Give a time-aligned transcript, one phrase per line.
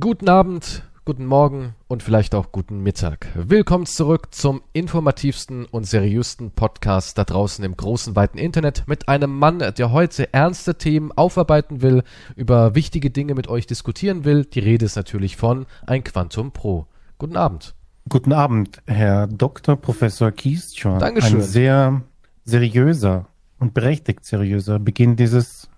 [0.00, 3.28] Guten Abend, guten Morgen und vielleicht auch guten Mittag.
[3.36, 9.38] Willkommen zurück zum informativsten und seriösten Podcast da draußen im großen, weiten Internet mit einem
[9.38, 12.02] Mann, der heute ernste Themen aufarbeiten will,
[12.34, 14.44] über wichtige Dinge mit euch diskutieren will.
[14.46, 16.86] Die Rede ist natürlich von ein Quantum Pro.
[17.18, 17.76] Guten Abend.
[18.08, 19.76] Guten Abend, Herr Dr.
[19.76, 20.98] Professor Kiesschor.
[20.98, 21.36] Dankeschön.
[21.36, 22.02] Ein sehr
[22.44, 23.26] seriöser
[23.60, 25.68] und berechtigt seriöser Beginn dieses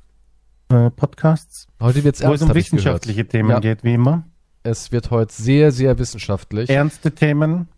[0.70, 3.30] äh, Podcasts, Heute wird's wo es ernst, um hab ich wissenschaftliche gehört.
[3.32, 4.24] Themen Ja, geht, wie immer.
[4.62, 6.68] Es wird heute sehr, sehr wissenschaftlich.
[6.70, 7.68] Ernste Themen,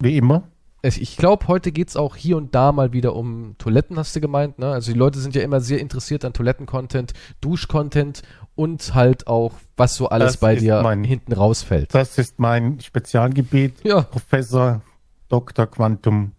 [0.00, 0.44] wie immer.
[0.82, 4.20] Es- Ich glaube, heute geht's auch hier und da mal wieder um Toiletten, hast du
[4.20, 4.66] gemeint, ne?
[4.72, 8.22] Also die Leute sind ja immer sehr interessiert an Toiletten-Content, Dusch-Content
[8.54, 11.94] und halt auch, was so alles Das bei dir mein- hinten rausfällt.
[11.94, 13.82] Das ist mein Spezialgebiet.
[13.82, 14.82] Ja, Professor
[15.30, 15.66] Dr.
[15.66, 16.32] Quantum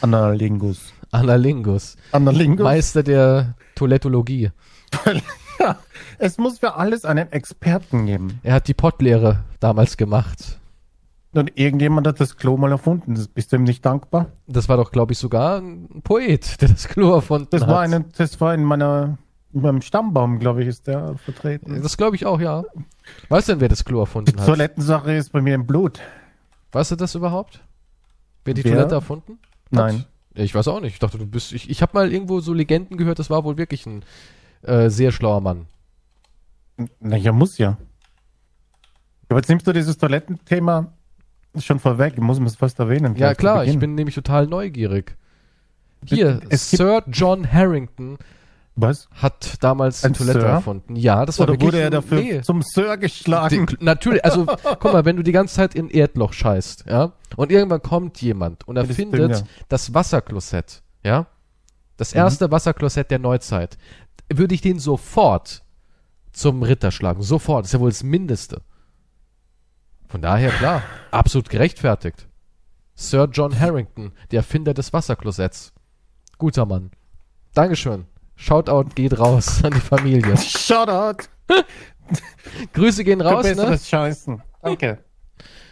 [0.00, 0.92] Analingus.
[1.12, 1.96] Analingus.
[2.12, 2.64] Analingus.
[2.64, 4.50] Meister der Toilettologie.
[5.58, 5.78] ja,
[6.18, 8.38] es muss für alles einen Experten geben.
[8.42, 10.58] Er hat die Pottlehre damals gemacht.
[11.32, 13.14] Und irgendjemand hat das Klo mal erfunden.
[13.34, 14.26] Bist du ihm nicht dankbar?
[14.46, 17.68] Das war doch, glaube ich, sogar ein Poet, der das Klo erfunden Das hat.
[17.68, 19.16] war, eine, das war in meiner,
[19.54, 21.80] in meinem Stammbaum, glaube ich, ist der vertreten.
[21.82, 22.64] das glaube ich auch, ja.
[23.30, 24.46] Weißt du denn, wer das Klo Die erfunden hat?
[24.46, 26.00] Toilettensache ist bei mir im Blut.
[26.72, 27.64] Weißt du das überhaupt?
[28.44, 28.72] Wer die Wer?
[28.74, 29.38] Toilette erfunden?
[29.70, 30.04] Nein.
[30.40, 30.94] Ja, Ich weiß auch nicht.
[30.94, 31.52] Ich dachte, du bist.
[31.52, 34.02] Ich, ich habe mal irgendwo so Legenden gehört, das war wohl wirklich ein
[34.62, 35.66] äh, sehr schlauer Mann.
[36.98, 37.76] Naja, muss ja.
[39.28, 40.92] Aber jetzt nimmst du dieses Toilettenthema
[41.58, 43.16] schon vorweg, muss man es fast erwähnen.
[43.16, 45.14] Ja, klar, ich bin nämlich total neugierig.
[46.06, 48.16] Hier, Es Sir John Harrington
[48.82, 49.08] Was?
[49.12, 50.48] hat damals Ein Toilette Sir?
[50.48, 50.96] erfunden.
[50.96, 52.40] Ja, das war Oder wirklich wurde er dafür nee.
[52.42, 53.66] zum Sir geschlagen?
[53.66, 57.52] Die, natürlich, also guck mal, wenn du die ganze Zeit in Erdloch scheißt, ja, und
[57.52, 61.26] irgendwann kommt jemand und Ja, das erfindet das Wasserklosett, ja,
[61.96, 62.18] das Mhm.
[62.18, 63.76] erste Wasserklosett der Neuzeit,
[64.32, 65.62] würde ich den sofort
[66.32, 68.62] zum Ritter schlagen, sofort, das ist ja wohl das Mindeste.
[70.08, 72.26] Von daher, klar, absolut gerechtfertigt.
[72.94, 75.72] Sir John Harrington, der Erfinder des Wasserklosetts.
[76.38, 76.90] Guter Mann.
[77.54, 78.04] Dankeschön.
[78.40, 80.34] Shoutout geht raus an die Familie.
[80.38, 81.24] Shoutout!
[82.72, 83.50] Grüße gehen Für raus, ne?
[83.54, 84.42] besseres Scheißen.
[84.62, 84.98] Danke.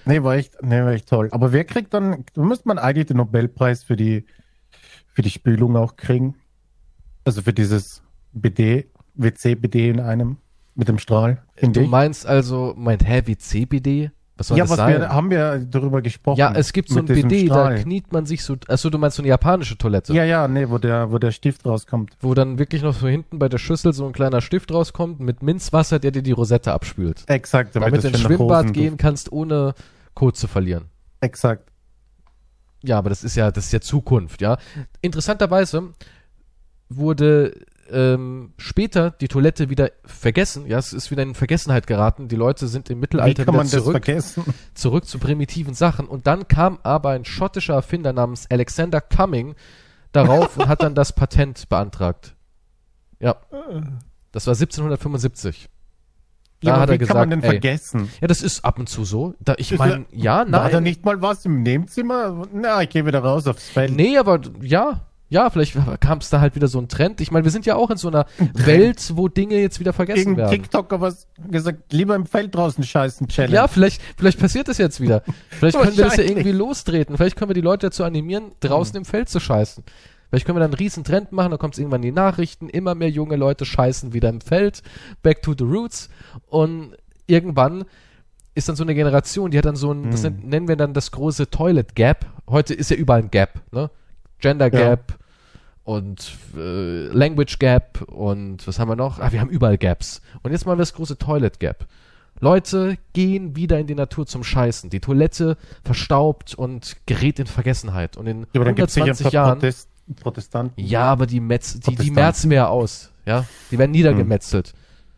[0.04, 1.28] Nee, war echt, nee, war echt toll.
[1.32, 4.26] Aber wer kriegt dann, da müsste man eigentlich den Nobelpreis für die,
[5.12, 6.34] für die Spülung auch kriegen.
[7.24, 8.02] Also für dieses
[8.32, 10.36] BD, WC-BD in einem,
[10.74, 11.88] mit dem Strahl, Du ich.
[11.88, 14.10] meinst also, meint, hä, wie CBD?
[14.38, 15.00] Was soll Ja, das was sein?
[15.00, 16.38] wir, haben wir darüber gesprochen.
[16.38, 17.82] ja, es gibt so ein BD, da Strahl.
[17.82, 20.78] kniet man sich so, achso, du meinst so eine japanische Toilette, Ja, ja, nee, wo
[20.78, 22.16] der, wo der Stift rauskommt.
[22.20, 25.42] wo dann wirklich noch so hinten bei der Schüssel so ein kleiner Stift rauskommt mit
[25.42, 27.24] Minzwasser, der dir die Rosette abspült.
[27.26, 29.74] Exakt, Damit das du ins Schwimmbad gehen kannst, ohne
[30.14, 30.84] Code zu verlieren.
[31.20, 31.68] Exakt.
[32.84, 34.56] Ja, aber das ist ja, das ist ja Zukunft, ja.
[35.00, 35.94] Interessanterweise
[36.88, 37.54] wurde
[37.90, 40.66] ähm, später die Toilette wieder vergessen.
[40.66, 42.28] Ja, es ist wieder in Vergessenheit geraten.
[42.28, 44.06] Die Leute sind im Mittelalter wieder zurück.
[44.74, 46.06] zurück zu primitiven Sachen.
[46.06, 49.54] Und dann kam aber ein schottischer Erfinder namens Alexander Cumming
[50.12, 52.34] darauf und hat dann das Patent beantragt.
[53.20, 53.36] Ja.
[54.32, 55.68] Das war 1775.
[56.60, 58.10] Da Ja, hat er wie gesagt, kann man denn ey, vergessen?
[58.20, 59.34] ja, das ist ab und zu so.
[59.38, 60.82] Da, ich meine, ja, War da nein.
[60.82, 62.46] nicht mal was im Nebenzimmer?
[62.52, 63.94] Na, ich gehe wieder raus aufs Feld.
[63.94, 67.20] Nee, aber ja, ja, vielleicht kam es da halt wieder so ein Trend.
[67.20, 70.18] Ich meine, wir sind ja auch in so einer Welt, wo Dinge jetzt wieder vergessen
[70.20, 70.62] Irgendein werden.
[70.62, 73.54] TikToker was gesagt, lieber im Feld draußen scheißen, Challenge.
[73.54, 75.22] Ja, vielleicht, vielleicht passiert das jetzt wieder.
[75.50, 77.16] Vielleicht können wir das ja irgendwie lostreten.
[77.16, 79.84] Vielleicht können wir die Leute dazu animieren, draußen im Feld zu scheißen.
[80.30, 82.68] Vielleicht können wir dann einen riesen Trend machen, dann kommt es irgendwann in die Nachrichten,
[82.68, 84.82] immer mehr junge Leute scheißen wieder im Feld,
[85.22, 86.10] back to the roots
[86.48, 86.96] und
[87.26, 87.84] irgendwann
[88.54, 90.40] ist dann so eine Generation, die hat dann so ein, das Hm.
[90.42, 92.26] nennen wir dann das große Toilet Gap.
[92.46, 93.90] Heute ist ja überall ein Gap, ne?
[94.40, 95.18] Gender Gap
[95.84, 99.18] und äh, Language Gap und was haben wir noch?
[99.20, 100.20] Ah, wir haben überall Gaps.
[100.42, 101.86] Und jetzt mal das große Toilet Gap.
[102.40, 104.90] Leute gehen wieder in die Natur zum Scheißen.
[104.90, 108.16] Die Toilette verstaubt und gerät in Vergessenheit.
[108.16, 109.58] Und in Ja, aber dann gibt es sicher 120 ein paar Jahren.
[109.58, 109.88] Protest
[110.20, 110.84] Protestanten.
[110.84, 113.12] Ja, aber die Metz, die, die merzen wir ja aus.
[113.26, 114.72] Ja, die werden niedergemetzelt.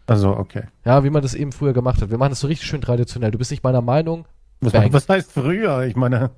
[0.07, 0.65] Also, okay.
[0.85, 2.11] Ja, wie man das eben früher gemacht hat.
[2.11, 3.31] Wir machen das so richtig schön traditionell.
[3.31, 4.25] Du bist nicht meiner Meinung.
[4.61, 5.85] Was, was heißt früher?
[5.85, 6.31] Ich meine,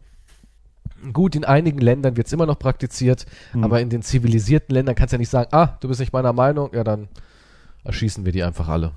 [1.13, 3.65] Gut, in einigen Ländern wird es immer noch praktiziert, Hm.
[3.65, 6.33] aber in den zivilisierten Ländern kannst du ja nicht sagen, ah, du bist nicht meiner
[6.33, 7.09] Meinung, ja, dann
[7.85, 8.93] erschießen wir die einfach alle.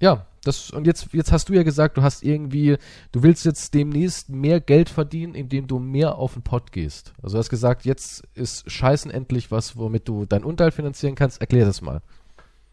[0.00, 2.76] Ja, das, und jetzt, jetzt hast du ja gesagt, du hast irgendwie,
[3.12, 7.12] du willst jetzt demnächst mehr Geld verdienen, indem du mehr auf den Pott gehst.
[7.22, 11.40] Also du hast gesagt, jetzt ist Scheißen endlich was, womit du deinen Unterhalt finanzieren kannst.
[11.40, 12.00] Erklär das mal.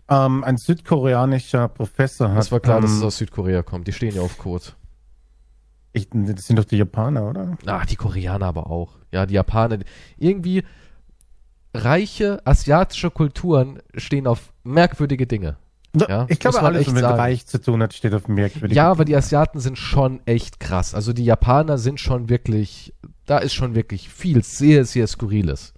[0.07, 2.37] ähm, ein südkoreanischer Professor hat.
[2.37, 3.87] Das war klar, dass ähm, es aus Südkorea kommt.
[3.87, 4.65] Die stehen ja auf Code.
[5.95, 7.57] Ich, das sind doch die Japaner, oder?
[7.65, 8.97] Ah, die Koreaner aber auch.
[9.11, 9.79] Ja, die Japaner.
[10.17, 10.63] Irgendwie
[11.73, 15.57] reiche asiatische Kulturen stehen auf merkwürdige Dinge.
[15.95, 17.17] Ja, ich glaube, alles, was mit sagen.
[17.17, 18.75] Reich zu tun hat, steht auf dem merkwürdig.
[18.75, 20.93] Ja, aber die Asiaten sind schon echt krass.
[20.93, 22.93] Also die Japaner sind schon wirklich,
[23.25, 25.73] da ist schon wirklich viel sehr, sehr Skurriles.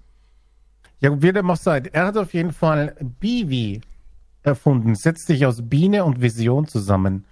[1.00, 1.84] Ja, wie dem auch sei.
[1.92, 3.82] Er hat auf jeden Fall Bivi
[4.42, 4.96] erfunden.
[4.96, 7.26] Setzt sich aus Biene und Vision zusammen.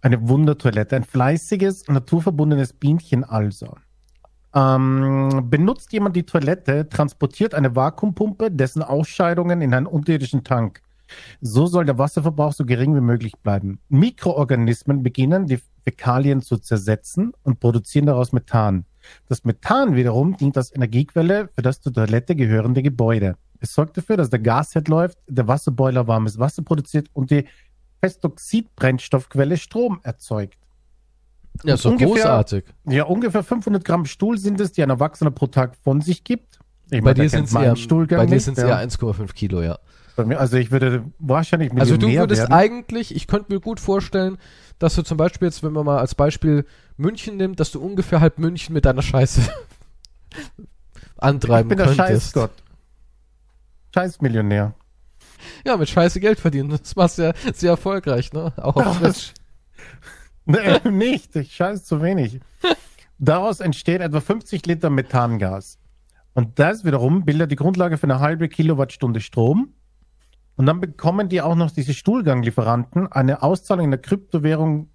[0.00, 0.96] Eine Wundertoilette.
[0.96, 3.76] Ein fleißiges, naturverbundenes Bienchen also.
[4.54, 10.82] Ähm, benutzt jemand die Toilette, transportiert eine Vakuumpumpe, dessen Ausscheidungen in einen unterirdischen Tank.
[11.40, 13.80] So soll der Wasserverbrauch so gering wie möglich bleiben.
[13.88, 18.84] Mikroorganismen beginnen, die Fäkalien zu zersetzen und produzieren daraus Methan.
[19.26, 23.36] Das Methan wiederum dient als Energiequelle für das zur Toilette gehörende Gebäude.
[23.60, 27.44] Es sorgt dafür, dass der Gasherd läuft, der Wasserboiler warmes Wasser produziert und die
[28.00, 30.58] Festoxid-Brennstoffquelle Strom erzeugt.
[31.64, 32.64] Ja, ungefähr- großartig.
[32.88, 36.60] Ja, ungefähr 500 Gramm Stuhl sind es, die ein Erwachsener pro Tag von sich gibt.
[36.90, 38.68] Ich Bei meine, dir sind es man eher, bei dir nicht, sind's ja.
[38.80, 39.78] eher 1,5 Kilo, ja.
[40.16, 42.52] Also ich würde wahrscheinlich Also du Millionär würdest werden.
[42.52, 44.36] eigentlich, ich könnte mir gut vorstellen,
[44.80, 46.64] dass du zum Beispiel jetzt, wenn man mal als Beispiel
[46.96, 49.42] München nimmt, dass du ungefähr halb München mit deiner Scheiße
[50.58, 52.08] Ich antreiben bin der könntest.
[52.08, 52.50] Scheißgott.
[53.94, 54.74] Scheißmillionär.
[55.64, 56.70] Ja, mit Scheiße Geld verdienen.
[56.70, 58.52] Das machst du ja sehr erfolgreich, ne?
[58.56, 59.34] Auch auf Twitch.
[60.50, 61.36] Nee, nicht.
[61.36, 62.40] Ich scheiße zu wenig.
[63.18, 65.78] Daraus entsteht etwa 50 Liter Methangas.
[66.32, 69.74] Und das wiederum bildet die Grundlage für eine halbe Kilowattstunde Strom.
[70.56, 74.88] Und dann bekommen die auch noch diese Stuhlganglieferanten eine Auszahlung in der Kryptowährung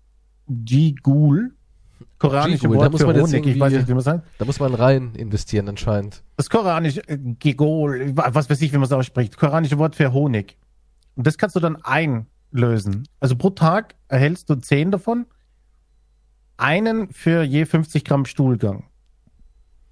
[0.47, 1.53] G-Ghoul.
[2.19, 3.45] Koranische G-Ghoul, da Wort muss für man Honig.
[3.45, 4.27] Ich weiß nicht, wie man sagt.
[4.37, 6.23] Da muss man rein investieren anscheinend.
[6.37, 9.37] Das koranische äh, Gegol, was weiß ich, wie man es ausspricht.
[9.37, 10.57] Koranische Wort für Honig.
[11.15, 13.07] Und das kannst du dann einlösen.
[13.19, 15.25] Also pro Tag erhältst du 10 davon.
[16.55, 18.85] Einen für je 50 Gramm Stuhlgang.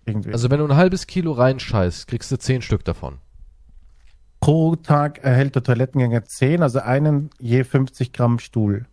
[0.06, 0.32] Irgendwie.
[0.32, 3.18] Also wenn du ein halbes Kilo reinscheißt, kriegst du 10 Stück davon.
[4.40, 8.88] pro Tag erhält der Toilettengänger 10, also einen je 50 Gramm Stuhl.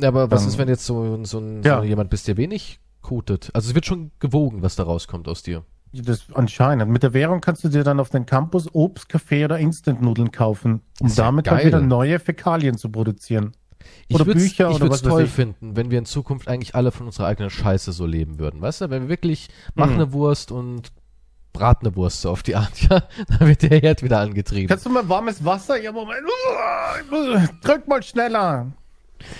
[0.00, 1.78] Ja, Aber was Dann- ist, wenn jetzt so, so, ein, Ja.
[1.78, 3.50] so jemand bist, der wenig kotet?
[3.54, 5.64] Also es wird schon gewogen, was da rauskommt aus dir.
[5.92, 6.90] Das anscheinend.
[6.90, 10.82] Mit der Währung kannst du dir dann auf den Campus Obst, Kaffee oder Instant-Nudeln kaufen,
[11.00, 11.66] um damit dann geil.
[11.66, 13.52] wieder neue Fäkalien zu produzieren.
[14.08, 15.30] Ich Oder Bücher ich oder was toll ich.
[15.30, 18.60] finden, wenn wir in Zukunft eigentlich alle von unserer eigenen Scheiße so leben würden.
[18.60, 19.94] Weißt du, wenn wir wirklich mach Hm.
[19.94, 20.92] eine Wurst und
[21.54, 23.04] brat eine Wurst so auf die Art, ja,
[23.38, 24.68] dann wird der Herd wieder angetrieben.
[24.68, 25.80] Kannst du mal warmes Wasser?
[25.80, 26.20] Ja, Moment.
[27.62, 28.66] Drück mal schneller.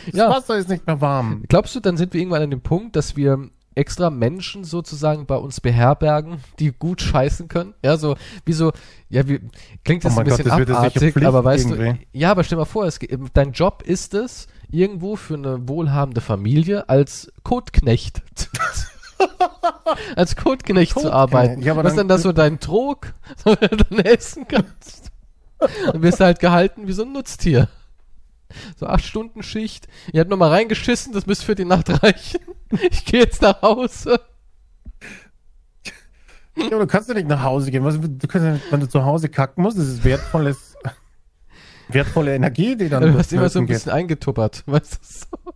[0.07, 0.31] Das Ja.
[0.31, 1.45] Wasser ist nicht mehr warm.
[1.49, 5.37] Glaubst du, dann sind wir irgendwann an dem Punkt, dass wir extra Menschen sozusagen bei
[5.37, 7.75] uns beherbergen, die gut scheißen können?
[7.85, 8.73] Ja, so, wie so,
[9.09, 9.39] ja, wie,
[9.85, 12.07] klingt Oh jetzt ein mein Gott, bisschen sicher abartig, aber weißt du, irgendwie.
[12.13, 12.99] ja, aber stell mal vor, es,
[13.35, 18.23] dein Job ist es, irgendwo für eine wohlhabende Familie als Kotknecht
[20.17, 21.63] als Kotknecht zu arbeiten.
[21.63, 23.15] ja, aber Was ist dann- denn das so dein Trog,
[23.45, 25.11] so du dann essen kannst?
[25.59, 27.69] Dann wirst du halt gehalten wie so ein Nutztier.
[28.77, 29.89] So acht Stunden Schicht.
[30.13, 32.41] Ihr habt nochmal reingeschissen, das müsste für die Nacht reichen.
[32.91, 34.21] Ich gehe jetzt nach Hause.
[36.57, 37.85] Ja, aber du kannst ja nicht nach Hause gehen.
[37.85, 40.77] Du kannst ja nicht, wenn du zu Hause kacken musst, das ist wertvolles,
[41.89, 43.77] wertvolle Energie, die dann Du hast immer so ein flöten geht.
[43.77, 44.65] bisschen eingetuppert.
[44.67, 45.53] Weißt du so?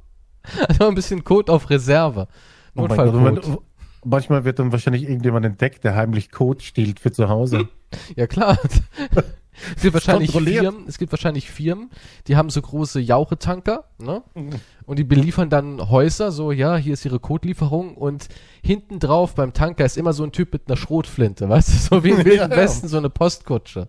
[0.69, 2.29] Also ein bisschen Code auf Reserve.
[2.77, 3.25] Oh Notfallcode.
[3.47, 3.59] wenn-
[4.05, 7.69] Manchmal wird dann wahrscheinlich irgendjemand entdeckt, der heimlich Code stiehlt für zu Hause.
[8.17, 8.59] Ja klar.
[9.77, 10.33] Es gibt wahrscheinlich.
[10.33, 11.91] Firmen, es gibt wahrscheinlich Firmen,
[12.27, 14.23] die haben so große Jauchetanker, ne?
[14.87, 18.29] Und die beliefern dann Häuser, so, ja, hier ist ihre Codelieferung und
[18.63, 22.05] hinten drauf beim Tanker ist immer so ein Typ mit einer Schrotflinte, weißt du, so
[22.05, 22.57] wie im Wilden Ja, ja.
[22.57, 23.89] Westen, so eine Postkutsche.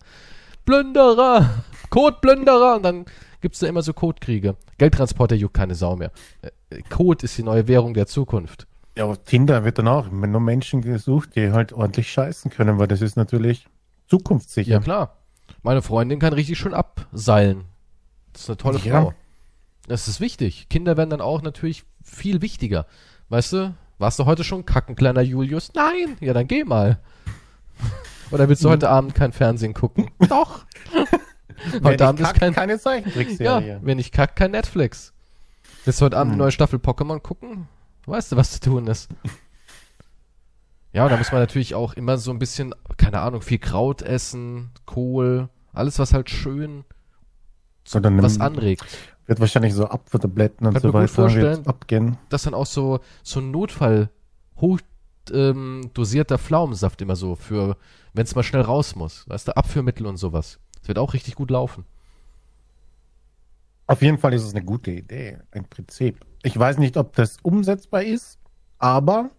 [0.66, 1.64] Plünderer!
[1.90, 2.76] Codeplünderer!
[2.76, 3.06] Und dann
[3.42, 4.56] gibt's da immer so Codekriege.
[4.78, 6.12] Geldtransporter juckt keine Sau mehr.
[6.42, 8.68] Äh, Code ist die neue Währung der Zukunft.
[8.98, 12.88] Ja, aber Tinder wird dann auch nur Menschen gesucht, die halt ordentlich scheißen können, weil
[12.88, 13.68] das ist natürlich
[14.08, 14.72] zukunftssicher.
[14.72, 15.18] Ja, klar.
[15.62, 17.66] Meine Freundin kann richtig schön abseilen.
[18.34, 19.02] Das ist eine tolle Ja.
[19.02, 19.14] Frau.
[19.88, 20.68] Das ist wichtig.
[20.70, 22.86] Kinder werden dann auch natürlich viel wichtiger.
[23.30, 25.72] Weißt du, warst du heute schon kacken, kleiner Julius?
[25.76, 26.18] Nein!
[26.20, 27.00] Ja, dann geh mal.
[28.32, 30.10] Oder willst du heute Abend kein Fernsehen gucken?
[30.30, 30.66] Doch!
[31.72, 32.54] Wenn heute ich Abend ist kack, kein.
[32.54, 33.80] keine Ja, Zeichentrickserie.
[33.84, 35.14] wenn ich kack, kein Netflix.
[35.86, 36.36] Willst du heute Abend Hm.
[36.36, 37.68] eine neue Staffel Pokémon gucken?
[38.06, 39.10] Weißt du, was zu tun ist?
[40.94, 44.02] Ja, und da muss man natürlich auch immer so ein bisschen, keine Ahnung, viel Kraut
[44.02, 46.84] essen, Kohl, alles, was halt schön
[47.86, 48.86] So, dann was anregt.
[49.26, 52.18] wird wahrscheinlich so Apfeltabletten und Kann so weiter abgehen.
[52.30, 54.10] Das dann auch so, so ein Notfall,
[54.58, 54.80] hoch
[55.32, 57.78] ähm, dosierter Pflaumensaft immer so für,
[58.14, 59.28] wenn es mal schnell raus muss.
[59.30, 60.60] Weißt du, Abführmittel und sowas.
[60.80, 61.86] Das wird auch richtig gut laufen.
[63.88, 66.20] Auf jeden Fall ist es eine gute Idee, ein Prinzip.
[66.42, 68.38] Ich weiß nicht, ob das umsetzbar ist,
[68.80, 69.30] aber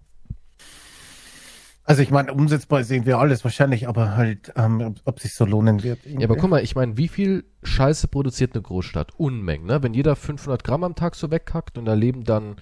[1.86, 5.82] Also ich meine, umsetzbar sehen wir alles wahrscheinlich, aber halt, ähm, ob, sich so lohnen
[5.82, 5.98] wird.
[6.06, 9.12] Ja, aber guck mal, ich meine, wie viel Scheiße produziert eine Großstadt?
[9.18, 9.82] Unmengen, ne?
[9.82, 12.56] Wenn jeder 500 Gramm am Tag so wegkackt und da leben dann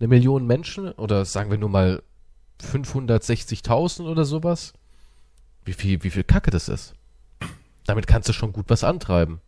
[0.00, 2.02] eine Million Menschen oder sagen wir nur mal
[2.62, 4.72] 560.000 oder sowas,
[5.66, 6.94] wie viel, wie viel Kacke das ist.
[7.84, 9.40] Damit kannst du schon gut was antreiben.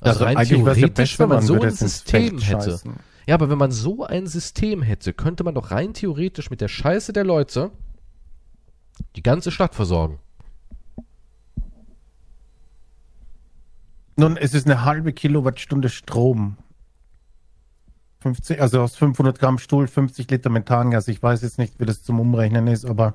[0.00, 2.70] Also, rein wär's ja theoretisch, wenn man so ein System hätte.
[2.70, 2.94] scheißen.
[3.26, 6.68] Ja, aber wenn man so ein System hätte, könnte man doch rein theoretisch mit der
[6.68, 7.70] Scheiße der Leute
[9.16, 10.18] die ganze Stadt versorgen.
[14.16, 16.56] Nun, es ist eine halbe Kilowattstunde Strom.
[18.20, 21.08] 50, also aus 500 Gramm Stuhl 50 Liter Methangas.
[21.08, 23.14] Ich weiß jetzt nicht, wie das zum Umrechnen ist, aber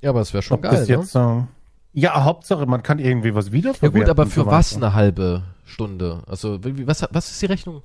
[0.00, 0.86] Ja, aber es wäre schon geil, ne?
[0.86, 1.46] jetzt so.
[1.92, 4.00] Ja, Hauptsache, man kann irgendwie was Ja wiederverwerten.
[4.00, 6.22] gut, aber für so was eine halbe Stunde?
[6.26, 7.82] Also, was, was ist die Rechnung?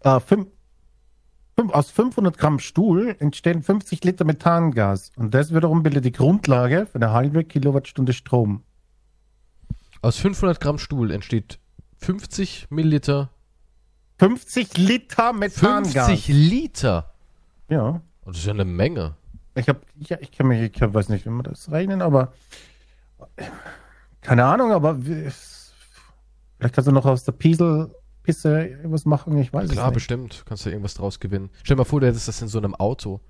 [0.00, 0.48] Äh, fünf,
[1.56, 5.12] aus 500 Gramm Stuhl entstehen 50 Liter Methangas.
[5.16, 8.64] Und das wiederum bildet die Grundlage für eine halbe Kilowattstunde Strom.
[10.02, 11.58] Aus 500 Gramm Stuhl entsteht
[11.98, 13.30] 50 Milliliter,
[14.18, 16.06] 50 Liter Methangas.
[16.06, 17.14] 50 Liter.
[17.68, 18.02] Ja.
[18.24, 19.14] Und das ist ja eine Menge.
[19.54, 22.32] Ich habe, ja, ich kann mich, ich weiß nicht, wie man das rechnen, aber
[24.20, 25.30] keine Ahnung, aber wie-
[26.58, 27.32] vielleicht kannst du noch aus der
[28.24, 29.94] Pieselpisse was machen, ich weiß Klar, es nicht.
[29.94, 30.42] bestimmt.
[30.46, 31.50] Kannst du irgendwas draus gewinnen.
[31.62, 33.20] Stell dir mal vor, du hättest das in so einem Auto.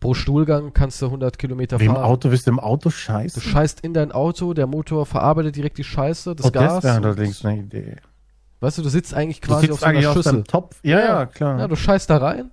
[0.00, 2.04] Pro Stuhlgang kannst du 100 Kilometer Wie im fahren.
[2.04, 3.40] Auto, willst du im Auto Du scheißen?
[3.40, 6.74] scheißt in dein Auto, der Motor verarbeitet direkt die Scheiße, das oh, Gas.
[6.74, 7.96] das wäre allerdings eine Idee.
[8.60, 10.32] Weißt du, du sitzt eigentlich Du quasi sitzt auf so einer eigentlich auf Schüssel.
[10.32, 10.76] deinem Topf.
[10.82, 11.26] Ja, ja, Ja.
[11.26, 11.58] klar.
[11.60, 12.50] Ja, du scheißt da rein.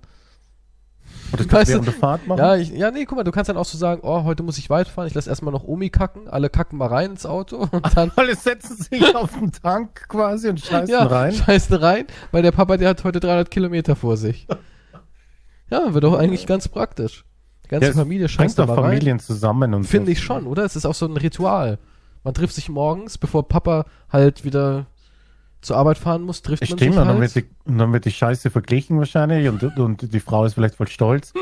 [1.32, 2.38] Oder weißt kannst du- während der Fahrt machen.
[2.38, 4.58] Ja, ich, ja, nee, guck mal, du kannst dann auch so sagen, oh, heute muss
[4.58, 7.96] ich weiterfahren, ich lass erstmal noch Omi kacken, alle kacken mal rein ins Auto und
[7.96, 11.32] dann Alle setzen sich auf den Tank quasi und scheißen ja, rein.
[11.32, 14.46] scheißen rein, weil der Papa, der hat heute 300 Kilometer vor sich.
[15.70, 17.24] Ja, wird doch eigentlich ganz praktisch.
[17.64, 18.84] Die ganze Ja, Familie scheißt doch mal rein.
[18.84, 20.12] Familien zusammen und Finde so.
[20.12, 20.64] ich schon, oder?
[20.64, 21.78] Es ist auch so ein Ritual.
[22.24, 24.86] Man trifft sich morgens, bevor Papa halt wieder
[25.60, 27.34] zur Arbeit fahren muss, trifft man Stimmt, sich und dann, halt.
[27.34, 30.88] wird die, dann wird die Scheiße verglichen wahrscheinlich und, und die Frau ist vielleicht voll
[30.88, 31.32] stolz.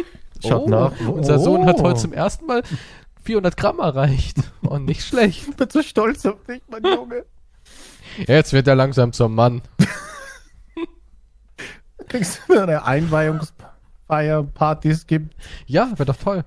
[0.44, 0.92] Schaut oh, nach.
[1.08, 1.82] unser Sohn hat Oh.
[1.84, 2.62] heute zum ersten Mal
[3.24, 4.38] 400 Gramm erreicht.
[4.62, 5.48] Und nicht schlecht.
[5.48, 7.24] Ich bin so stolz auf dich, mein Junge.
[8.26, 9.62] Jetzt wird er langsam zum Mann.
[12.08, 15.34] Kriegst du eine Einweihungsfeier, Partys gibt.
[15.66, 16.44] Ja, wäre doch toll.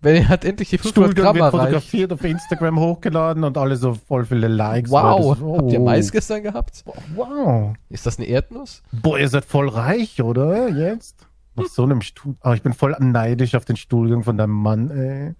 [0.00, 1.64] Wenn er hat endlich die 500 Stuhlgang Gramm wird erreicht.
[1.64, 4.90] fotografiert, auf Instagram hochgeladen und alle so voll viele Likes.
[4.90, 5.36] Wow.
[5.38, 5.84] das- Habt ihr oh.
[5.84, 6.84] Mais gestern gehabt?
[7.16, 7.74] Wow.
[7.88, 8.82] Ist das eine Erdnuss?
[8.92, 10.68] Boah, ihr seid voll reich, oder?
[10.68, 11.26] Jetzt?
[11.56, 12.36] Nach so einem Stuhl.
[12.40, 15.34] Aber ich bin voll neidisch auf den Stuhlgang von deinem Mann, ey.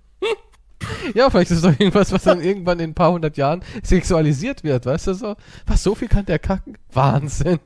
[1.15, 4.65] Ja, vielleicht ist es doch irgendwas, was dann irgendwann in ein paar hundert Jahren sexualisiert
[4.65, 5.37] wird, weißt du so?
[5.67, 6.77] Was, so viel kann der kacken?
[6.93, 7.59] Wahnsinn.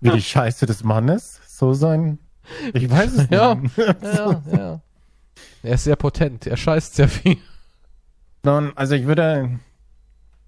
[0.00, 1.40] Wie die Scheiße des Mannes.
[1.46, 2.18] So sein.
[2.72, 3.54] Ich weiß es Ja.
[3.54, 3.76] nicht.
[3.76, 4.80] Ja, ja.
[5.62, 7.36] Er ist sehr potent, er scheißt sehr viel.
[8.44, 9.58] Nun, also ich würde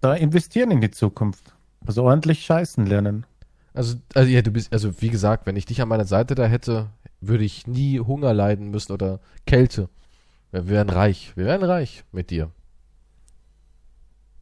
[0.01, 1.55] da investieren in die Zukunft.
[1.87, 3.27] Also ordentlich scheißen lernen.
[3.75, 6.47] Also, also ja, du bist, also wie gesagt, wenn ich dich an meiner Seite da
[6.47, 6.89] hätte,
[7.21, 9.89] würde ich nie Hunger leiden müssen oder Kälte.
[10.53, 11.33] Wir wären reich.
[11.37, 12.51] Wir wären reich mit dir.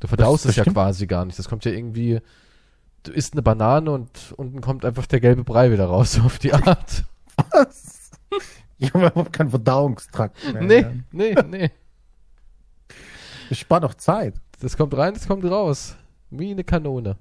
[0.00, 0.76] Du verdaust das es ja stimmt.
[0.76, 1.38] quasi gar nicht.
[1.38, 2.20] Das kommt ja irgendwie.
[3.02, 6.38] Du isst eine Banane und unten kommt einfach der gelbe Brei wieder raus, so auf
[6.38, 7.04] die Art.
[7.52, 8.10] Was?
[8.80, 10.62] Ich habe überhaupt keinen Verdauungstrakt mehr.
[10.62, 11.70] Nee, nee, nee.
[13.50, 14.34] Ich spare doch Zeit.
[14.60, 15.96] Das kommt rein, das kommt raus.
[16.30, 17.16] Wie eine Kanone.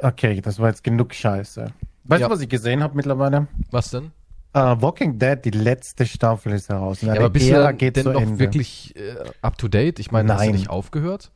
[0.00, 1.72] Okay, das war jetzt genug Scheiße.
[2.04, 2.28] Weißt Ja.
[2.28, 3.48] du, was ich gesehen habe mittlerweile?
[3.70, 4.12] Was denn?
[4.56, 7.02] Uh, Walking Dead, die letzte Staffel ist heraus.
[7.02, 8.38] Ja, aber bist du denn zu noch Ende.
[8.38, 9.98] wirklich äh, up to date?
[9.98, 10.54] Ich meine, hast du Nein.
[10.54, 11.30] nicht aufgehört?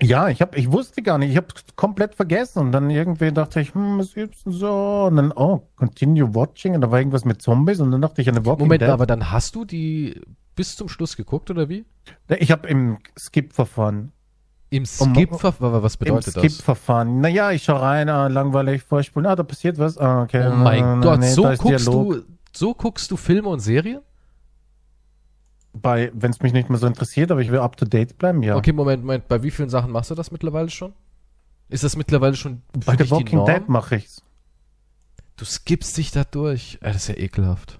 [0.00, 3.60] Ja, ich hab, ich wusste gar nicht, ich habe komplett vergessen und dann irgendwie dachte
[3.60, 5.06] ich, hm, was gibt's denn so?
[5.08, 8.28] Und dann, oh, continue watching und da war irgendwas mit Zombies und dann dachte ich
[8.28, 8.90] an eine Walking Moment Dead.
[8.90, 10.20] aber dann hast du die
[10.54, 11.84] bis zum Schluss geguckt, oder wie?
[12.38, 14.12] ich habe im Skip-Verfahren.
[14.70, 16.52] Im Skip-Verfahren, was bedeutet Im das?
[16.52, 17.20] Skip-Verfahren.
[17.20, 19.98] Naja, ich schau rein, ah, langweilig vorspulen, ah, da passiert was.
[19.98, 20.48] Ah, okay.
[20.52, 22.12] Oh mein Ah, Gott, nee, so guckst Dialog.
[22.14, 24.00] du, so guckst du Filme und Serien?
[25.80, 28.42] Bei, wenn es mich nicht mehr so interessiert, aber ich will up to date bleiben,
[28.42, 28.56] ja.
[28.56, 30.92] Okay, Moment, Moment, bei wie vielen Sachen machst du das mittlerweile schon?
[31.68, 33.44] Ist das mittlerweile schon für Bei The Walking?
[33.44, 34.22] Dead mache ich's.
[35.36, 36.78] Du skippst dich da durch.
[36.80, 37.78] Das ist ja ekelhaft.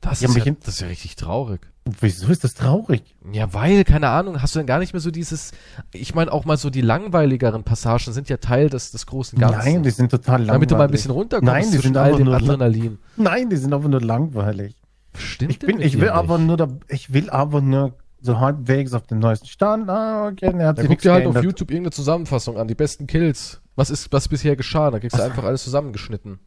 [0.00, 1.60] Das, Ja, ist ja, das ist ja richtig traurig.
[2.00, 3.02] Wieso ist das traurig?
[3.32, 5.52] Ja, weil, keine Ahnung, hast du denn gar nicht mehr so dieses,
[5.92, 9.58] ich meine auch mal so die langweiligeren Passagen sind ja Teil des, des großen Ganzen.
[9.58, 10.52] Nein, die sind total langweilig.
[10.52, 12.98] damit du mal ein bisschen runterkommst Nein, die sind all dem Adrenalin.
[13.16, 14.74] Nein, die sind einfach nur langweilig.
[15.16, 16.10] Stimmt Ich bin, ich will nicht?
[16.12, 19.88] aber nur, da, ich will aber nur so halbwegs auf den neuesten Stand.
[19.88, 21.42] Ah, okay, er hat Dann guck dir halt auf.
[21.42, 23.60] YouTube irgendeine Zusammenfassung an, die besten Kills.
[23.76, 24.90] Was ist, was bisher geschah?
[24.90, 26.38] Da kriegst du einfach alles zusammengeschnitten.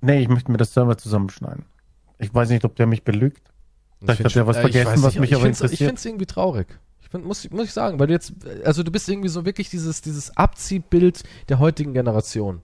[0.00, 1.64] Nee, ich möchte mir das selber zusammenschneiden.
[2.18, 3.50] Ich weiß nicht, ob der mich belügt.
[4.00, 5.88] Vielleicht Ich hat er was äh, vergessen, was nicht, mich ich aber find's- Ich interessiert.
[5.88, 6.66] finde es irgendwie traurig.
[7.00, 8.32] Ich find, muss, muss ich sagen, weil du jetzt,
[8.64, 12.60] also du bist irgendwie so wirklich dieses, dieses Abziehbild der heutigen Generation.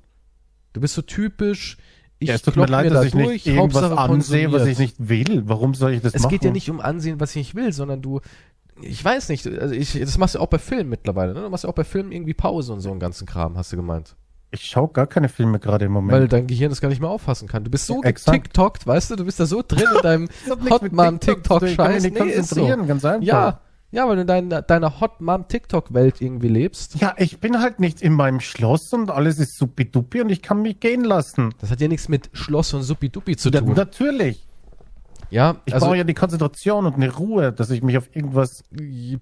[0.73, 1.79] Du bist so typisch,
[2.21, 4.79] ich ja, es tut mir leid, da dass ich nicht irgendwas Hauptsache ansehe, was ich
[4.79, 5.43] nicht will.
[5.47, 6.31] Warum soll ich das Es machen?
[6.31, 8.21] geht ja nicht um Ansehen, was ich nicht will, sondern du,
[8.83, 11.41] ich weiß nicht, also ich, das machst du auch bei Filmen mittlerweile, ne?
[11.43, 13.77] Du machst ja auch bei Filmen irgendwie Pause und so einen ganzen Kram, hast du
[13.77, 14.15] gemeint.
[14.53, 16.13] Ich schaue gar keine Filme gerade im Moment.
[16.13, 17.63] Weil dein Gehirn das gar nicht mehr auffassen kann.
[17.65, 18.37] Du bist so Exakt.
[18.37, 21.21] getiktokt, weißt du, du bist da so drin in deinem Das hat nichts mit Hotmom
[21.21, 21.69] TikTok zu tun.
[21.69, 22.03] Ich kann mich TikTok-Scheiß.
[22.03, 22.55] nicht Nee, ist so.
[22.57, 23.27] konzentrieren, ganz einfach.
[23.27, 23.61] Ja,
[23.93, 26.97] ja, weil du in deiner, deiner Hotmom TikTok-Welt irgendwie lebst.
[27.01, 30.63] Ja, ich bin halt nicht in meinem Schloss und alles ist supi-dupi und ich kann
[30.63, 31.55] mich gehen lassen.
[31.59, 33.73] Das hat ja nichts mit Schloss und Suppi-Duppi zu Ja, tun.
[33.75, 34.47] natürlich.
[35.31, 38.65] Ja, Ich also brauche ja die Konzentration und eine Ruhe, dass ich mich auf irgendwas.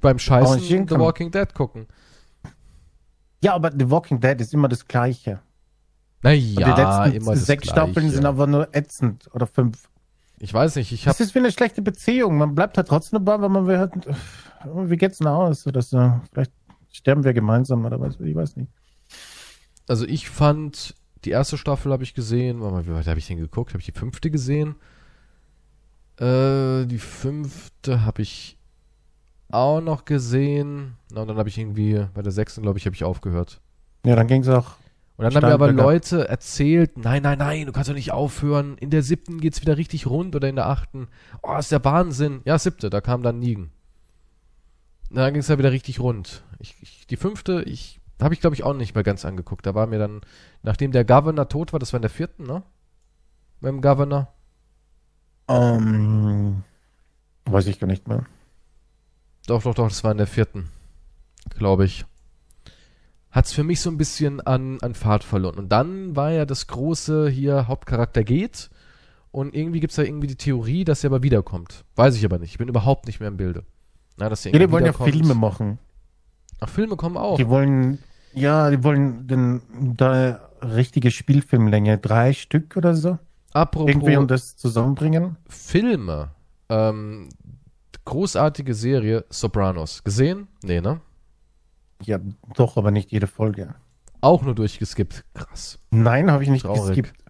[0.00, 1.00] beim Scheißen The kann.
[1.00, 1.87] Walking Dead gucken.
[3.42, 5.32] Ja, aber The Walking Dead ist immer das Gleiche.
[5.32, 6.40] Und Naja,
[6.75, 9.88] die letzten immer das sechs Staffeln sind aber nur ätzend oder fünf.
[10.40, 12.38] Ich weiß nicht, ich habe Das ist wie eine schlechte Beziehung.
[12.38, 13.92] Man bleibt halt trotzdem dabei, weil man will halt.
[14.64, 15.66] Wie geht's denn aus?
[15.66, 16.52] Oder so, vielleicht
[16.90, 18.18] sterben wir gemeinsam oder was?
[18.21, 18.71] Ich weiß nicht.
[19.88, 22.61] also ich fand, die erste Staffel habe ich gesehen.
[22.61, 23.71] Warte mal, wie weit habe ich denn geguckt?
[23.71, 24.76] Habe ich die fünfte gesehen?
[26.18, 28.57] Äh, die fünfte habe ich
[29.50, 30.97] auch noch gesehen.
[31.12, 33.61] Na, und dann habe ich irgendwie, bei der sechsten, glaube ich, habe ich aufgehört.
[34.04, 34.76] Ja, dann ging's auch.
[35.18, 35.72] Und dann haben mir aber.
[35.72, 38.78] Leute erzählt, nein, nein, nein, du kannst doch nicht aufhören.
[38.78, 41.08] In der siebten geht's wieder richtig rund oder in der achten.
[41.42, 42.40] Oh, ist der Wahnsinn.
[42.44, 43.72] Ja, siebte, da kam dann Nigen.
[45.10, 46.44] Na, Dann ging's ja wieder richtig rund.
[46.60, 49.66] Ich, ich, die fünfte, ich habe ich glaube ich auch nicht mehr ganz angeguckt.
[49.66, 50.20] Da war mir dann,
[50.62, 52.62] nachdem der Governor tot war, das war in der vierten, ne?
[53.60, 54.32] Mit dem Governor.
[55.48, 56.62] Ähm,
[57.46, 58.25] weiß ich gar nicht mehr.
[59.48, 60.68] Doch, doch, doch, das war in der vierten,
[61.56, 62.04] glaube ich.
[63.30, 65.58] Hat's für mich so ein bisschen an, an Fahrt verloren.
[65.58, 68.70] Und dann war ja das große hier, Hauptcharakter geht.
[69.30, 71.85] Und irgendwie gibt's da irgendwie die Theorie, dass er aber wiederkommt.
[71.97, 72.52] Weiß ich aber nicht.
[72.52, 73.64] Ich bin überhaupt nicht mehr im Bilde.
[74.16, 74.92] Na, dass er Ja, die wollen ja.
[74.92, 75.78] Filme machen.
[76.61, 77.37] Ach, Filme kommen auch.
[77.37, 77.99] Die wollen,
[78.32, 79.61] ja, die wollen den,
[79.96, 83.18] da richtige Spielfilmlänge, drei Stück oder so.
[83.52, 85.37] Apropos Irgendwie um das zusammenbringen.
[85.48, 86.31] Filme.
[86.68, 87.29] Ähm,
[88.05, 90.02] großartige Serie Sopranos.
[90.05, 90.48] Gesehen?
[90.62, 91.00] Nee, ne?
[92.04, 92.18] Ja,
[92.54, 93.74] doch, aber nicht jede Folge.
[94.20, 95.24] Auch nur durchgeskippt.
[95.34, 95.78] Krass.
[95.90, 96.96] Nein, habe ich nicht Traurig.
[96.96, 97.24] geskippt.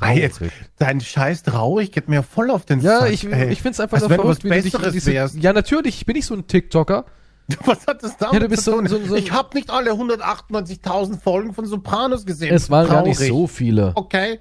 [0.00, 0.40] Ah, jetzt,
[0.78, 3.50] dein Scheiß traurig geht mir voll auf den Ja, Sack, ich, ey.
[3.52, 5.34] ich find's einfach Als du verrückt, wie du dich diese, wärst.
[5.36, 7.04] Ja, natürlich, bin ich so ein TikToker.
[7.64, 8.86] Was hat das damit Ja, du bist zu so- tun?
[8.86, 12.54] so- so- ich habe nicht alle 198.000 Folgen von Sopranos gesehen.
[12.54, 13.28] Es waren gar nicht Traurig.
[13.32, 13.90] so viele.
[13.96, 14.38] Okay.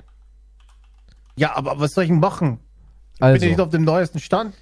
[1.35, 2.59] Ja, aber was soll ich machen?
[3.15, 4.53] Ich Also, bin nicht auf dem neuesten Stand.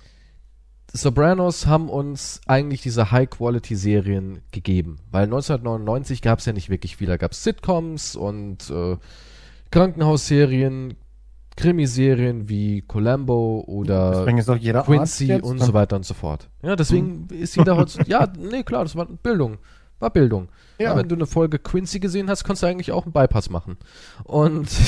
[0.92, 4.98] Sopranos haben uns eigentlich diese High-Quality-Serien gegeben.
[5.12, 7.08] Weil 1999 gab's ja nicht wirklich viel.
[7.08, 8.98] Da gab's Sitcoms und äh,
[9.72, 10.96] Krankenhausserien,
[11.56, 16.50] Krimiserien wie Columbo oder Quincy und so weiter und so fort.
[16.64, 18.00] Ja, deswegen ist jeder heute.
[18.08, 19.58] Ja, nee, klar, das war Bildung.
[20.00, 20.48] War Bildung.
[20.80, 20.92] Ja.
[20.92, 20.98] Ja.
[20.98, 23.78] wenn du eine Folge Quincy gesehen hast, konntest du eigentlich auch einen Bypass machen.
[24.24, 24.70] Und.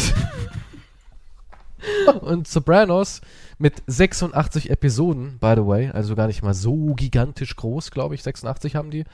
[2.22, 3.22] und Sopranos
[3.58, 8.24] mit 86 Episoden, by the way, also gar nicht mal so gigantisch groß, glaube ich,
[8.24, 9.06] 86 haben die,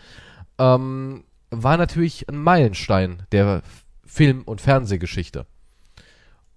[0.57, 3.61] ähm, war natürlich ein Meilenstein der
[4.05, 5.45] Film- und Fernsehgeschichte.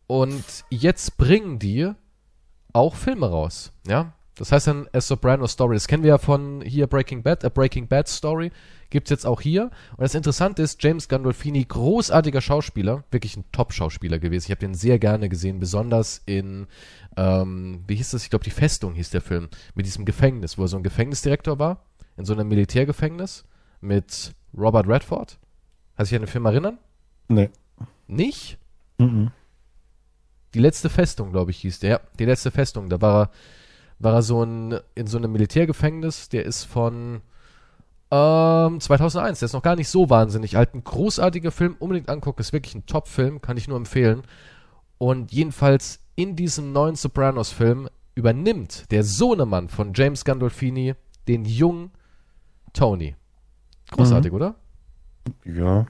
[0.06, 1.92] Und jetzt bringen die
[2.72, 4.12] auch Filme raus, ja.
[4.36, 5.76] Das heißt dann A Soprano Story.
[5.76, 8.50] Das kennen wir ja von hier Breaking Bad, A Breaking Bad Story.
[8.90, 9.70] Gibt's jetzt auch hier.
[9.92, 14.46] Und das Interessante ist, James Gandolfini, großartiger Schauspieler, wirklich ein Top-Schauspieler gewesen.
[14.46, 16.66] Ich habe den sehr gerne gesehen, besonders in,
[17.16, 18.24] ähm, wie hieß das?
[18.24, 21.58] Ich glaube, die Festung hieß der Film, mit diesem Gefängnis, wo er so ein Gefängnisdirektor
[21.58, 21.84] war,
[22.16, 23.44] in so einem Militärgefängnis
[23.80, 25.38] mit Robert Redford.
[25.96, 26.78] Kannst du dich an den Film erinnern?
[27.28, 27.50] Nee.
[28.08, 28.58] Nicht?
[28.98, 29.30] Mhm.
[30.54, 31.90] Die letzte Festung, glaube ich, hieß der.
[31.90, 32.88] Ja, die letzte Festung.
[32.88, 33.30] Da war er,
[34.00, 36.28] war er so ein, in so einem Militärgefängnis.
[36.28, 37.20] Der ist von
[38.10, 39.38] ähm, 2001.
[39.38, 40.74] Der ist noch gar nicht so wahnsinnig alt.
[40.74, 41.76] Ein großartiger Film.
[41.78, 42.40] Unbedingt angucken.
[42.40, 43.40] Ist wirklich ein Top-Film.
[43.40, 44.22] Kann ich nur empfehlen.
[44.98, 50.94] Und jedenfalls in diesem neuen Sopranos-Film übernimmt der Sohnemann von James Gandolfini
[51.28, 51.92] den jungen
[52.72, 53.16] Tony.
[53.90, 54.56] Großartig, oder?
[55.44, 55.86] Ja.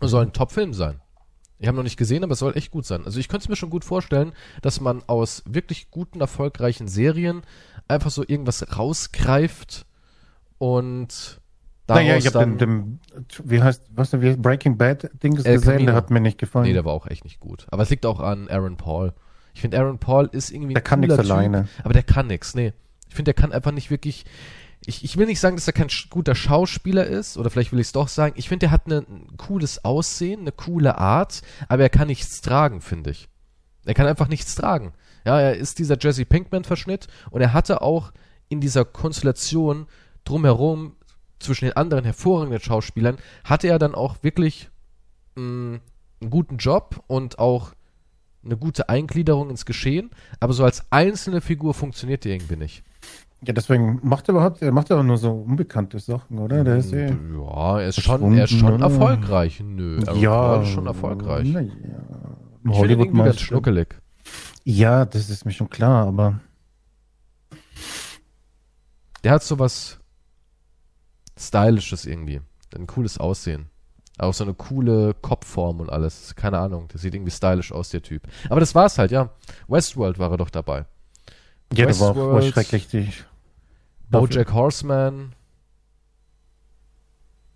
[0.00, 1.00] Soll ein Top-Film sein.
[1.58, 3.04] Ich habe noch nicht gesehen, aber es soll echt gut sein.
[3.04, 7.42] Also ich könnte es mir schon gut vorstellen, dass man aus wirklich guten, erfolgreichen Serien
[7.88, 9.86] einfach so irgendwas rausgreift
[10.58, 11.40] und
[11.86, 12.58] daraus Naja, ich habe dann...
[12.58, 15.86] den, dem, wie heißt, was denn, wie Breaking Bad Ding El gesehen, Camino.
[15.86, 16.66] der hat mir nicht gefallen.
[16.66, 17.66] nee, der war auch echt nicht gut.
[17.70, 19.12] Aber es liegt auch an Aaron Paul.
[19.54, 21.68] Ich finde, Aaron Paul ist irgendwie Der kann nichts alleine.
[21.82, 22.72] aber der kann nichts, nee.
[23.08, 24.24] Ich finde, der kann einfach nicht wirklich...
[24.84, 27.86] Ich, ich will nicht sagen, dass er kein guter Schauspieler ist, oder vielleicht will ich
[27.86, 28.34] es doch sagen.
[28.36, 32.42] Ich finde, der hat eine, ein cooles Aussehen, eine coole Art, aber er kann nichts
[32.42, 33.28] tragen, finde ich.
[33.86, 34.92] Er kann einfach nichts tragen.
[35.24, 38.12] Ja, er ist dieser Jesse Pinkman-Verschnitt und er hatte auch
[38.48, 39.86] in dieser Konstellation
[40.28, 40.92] drumherum
[41.38, 44.70] zwischen den anderen hervorragenden Schauspielern, hatte er dann auch wirklich
[45.36, 45.80] mh,
[46.20, 47.72] einen guten Job und auch
[48.44, 50.10] eine gute Eingliederung ins Geschehen,
[50.40, 52.84] aber so als einzelne Figur funktioniert die irgendwie nicht.
[53.44, 56.64] Ja, deswegen macht er überhaupt, er macht aber nur so unbekannte Sachen, oder?
[56.64, 59.60] Der ist eh ja, er ist schon, er ist schon erfolgreich.
[59.60, 61.48] Nö, er ja, ist schon erfolgreich.
[61.52, 61.70] Na ja.
[62.68, 63.94] Ich finde ihn irgendwie ganz schnuckelig.
[64.64, 66.40] Ja, das ist mir schon klar, aber
[69.22, 70.00] der hat so was
[71.38, 72.40] Stylisches irgendwie.
[72.74, 73.68] Ein cooles Aussehen.
[74.18, 76.34] Auch so eine coole Kopfform und alles.
[76.36, 76.88] Keine Ahnung.
[76.88, 78.22] Der sieht irgendwie stylisch aus, der Typ.
[78.48, 79.30] Aber das war's halt, ja.
[79.68, 80.86] Westworld war er doch dabei.
[81.74, 82.88] Ja, das war war schrecklich.
[82.88, 83.12] Die
[84.08, 85.34] Bojack Horseman.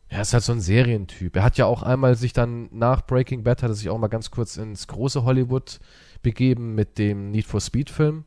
[0.09, 1.37] Er ist halt so ein Serientyp.
[1.37, 4.09] Er hat ja auch einmal sich dann nach Breaking Bad hat er sich auch mal
[4.09, 5.79] ganz kurz ins große Hollywood
[6.21, 8.25] begeben mit dem Need for Speed Film.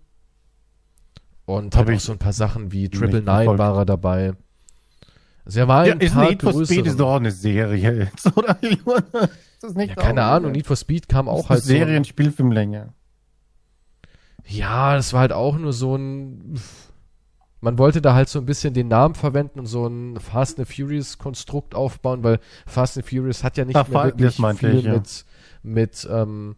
[1.45, 4.33] Und hat auch so ein paar Sachen wie Triple Nine war er dabei.
[5.45, 8.57] Also er war ja, ist Need for Speed ist doch auch eine Serie jetzt, oder?
[8.61, 12.93] ist das nicht ja, keine Ahnung, Need for Speed kam auch halt Serien, so Spielfilmlänge.
[14.45, 16.59] Ja, das war halt auch nur so ein
[17.63, 20.67] man wollte da halt so ein bisschen den Namen verwenden und so ein Fast and
[20.67, 24.83] Furious Konstrukt aufbauen, weil Fast and Furious hat ja nicht Ach, mehr wirklich viel ich,
[24.83, 24.93] ja.
[24.93, 25.25] mit
[25.63, 26.57] mit ähm,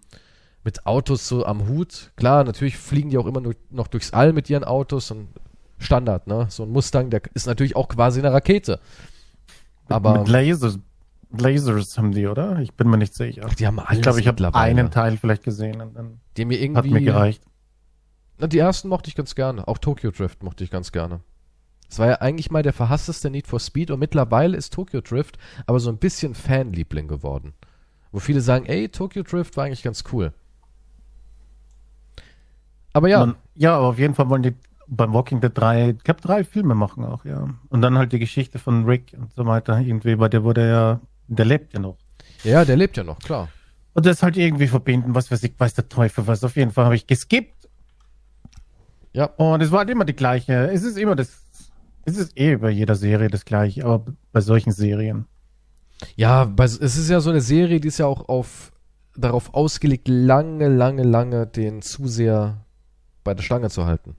[0.64, 2.12] mit Autos so am Hut.
[2.16, 5.28] Klar, natürlich fliegen die auch immer nur noch durchs All mit ihren Autos und
[5.78, 6.48] Standard, ne?
[6.50, 8.80] So ein Mustang, der ist natürlich auch quasi eine Rakete.
[9.88, 10.20] Aber.
[10.20, 10.80] Mit Lasers,
[11.38, 12.60] Lasers haben die, oder?
[12.60, 13.48] Ich bin mir nicht sicher.
[13.60, 16.60] Die haben alles Ich glaube, ich habe einen Teil vielleicht gesehen und dann die mir
[16.60, 17.44] irgendwie, hat mir gereicht.
[18.38, 19.68] Na, die ersten mochte ich ganz gerne.
[19.68, 21.22] Auch Tokyo Drift mochte ich ganz gerne.
[21.90, 25.38] Es war ja eigentlich mal der verhassteste Need for Speed und mittlerweile ist Tokyo Drift
[25.66, 27.54] aber so ein bisschen Fanliebling geworden.
[28.12, 30.34] Wo viele sagen, ey, Tokyo Drift war eigentlich ganz cool.
[32.94, 33.20] Aber ja.
[33.20, 34.56] Man, ja, aber auf jeden Fall wollen die
[34.88, 37.50] beim Walking Dead drei, ich glaube drei Filme machen auch, ja.
[37.70, 41.00] Und dann halt die Geschichte von Rick und so weiter irgendwie, weil der wurde ja,
[41.28, 41.98] der lebt ja noch.
[42.44, 43.50] Ja, der lebt ja noch, klar.
[43.94, 46.44] Und das halt irgendwie verbinden, was weiß ich, weiß der Teufel was.
[46.44, 47.70] Auf jeden Fall habe ich geskippt.
[49.14, 49.26] Ja.
[49.38, 50.70] Und es war halt immer die gleiche.
[50.70, 51.46] Es ist immer das,
[52.04, 55.26] es ist eh bei jeder Serie das gleiche, aber bei solchen Serien.
[56.18, 58.74] Ja, es ist ja so eine Serie, die ist ja auch auf,
[59.16, 62.66] darauf ausgelegt, lange, lange, lange den Zuseher
[63.24, 64.18] bei der Stange zu halten.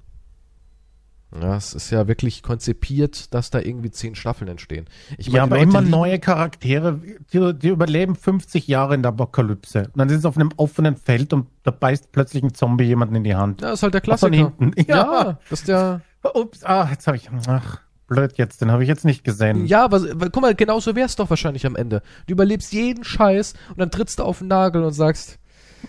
[1.35, 4.87] Ja, es ist ja wirklich konzipiert, dass da irgendwie zehn Staffeln entstehen.
[5.19, 7.01] Ich meine, ja, aber Leute immer neue Charaktere,
[7.33, 9.91] die, die, überleben 50 Jahre in der Apokalypse.
[9.93, 13.17] Und dann sind sie auf einem offenen Feld und da beißt plötzlich ein Zombie jemanden
[13.17, 13.61] in die Hand.
[13.61, 14.53] Ja, ist halt der Klassiker.
[14.57, 14.73] Von hinten.
[14.89, 16.01] Ja, ja das ist der.
[16.35, 17.29] Ups, ah, jetzt habe ich.
[17.47, 19.67] Ach, blöd jetzt, den habe ich jetzt nicht gesehen.
[19.67, 22.03] Ja, aber guck mal, genauso wär's doch wahrscheinlich am Ende.
[22.27, 25.39] Du überlebst jeden Scheiß und dann trittst du auf den Nagel und sagst,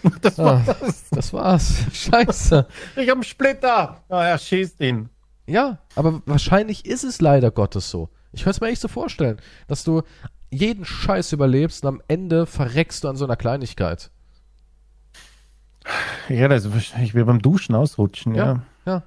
[0.22, 1.04] das ah, war's.
[1.12, 1.74] das war's.
[1.94, 2.68] Scheiße.
[2.96, 4.04] Ich hab einen Splitter.
[4.10, 5.10] Ah, er schießt ihn.
[5.48, 8.10] Ja, aber wahrscheinlich ist es leider Gottes so.
[8.34, 10.04] Ich kann es mir echt so vorstellen, dass du
[10.52, 14.12] jeden Scheiß überlebst und am Ende verreckst du an so einer Kleinigkeit.
[16.30, 18.46] Ja, das ist wahrscheinlich wie beim Duschen ausrutschen, ja.
[18.46, 18.64] Ja.
[18.86, 19.04] ja.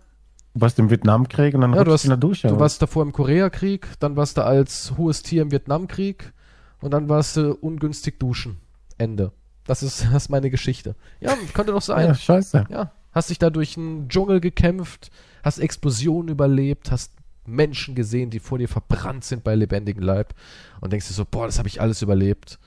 [0.54, 2.48] Du warst im Vietnamkrieg und dann ja, du hast, in der Dusche.
[2.48, 6.32] Du warst davor im Koreakrieg, dann warst du als hohes Tier im Vietnamkrieg
[6.80, 8.56] und dann warst du ungünstig duschen.
[8.98, 9.32] Ende.
[9.66, 10.96] Das ist, das ist meine Geschichte.
[11.20, 12.08] Ja, könnte doch sein.
[12.08, 12.64] Ja, scheiße.
[12.70, 12.92] Ja.
[13.12, 15.10] Hast dich da durch einen Dschungel gekämpft,
[15.42, 17.12] hast Explosionen überlebt, hast
[17.46, 20.34] Menschen gesehen, die vor dir verbrannt sind bei lebendigem Leib
[20.80, 22.58] und denkst dir so, boah, das habe ich alles überlebt.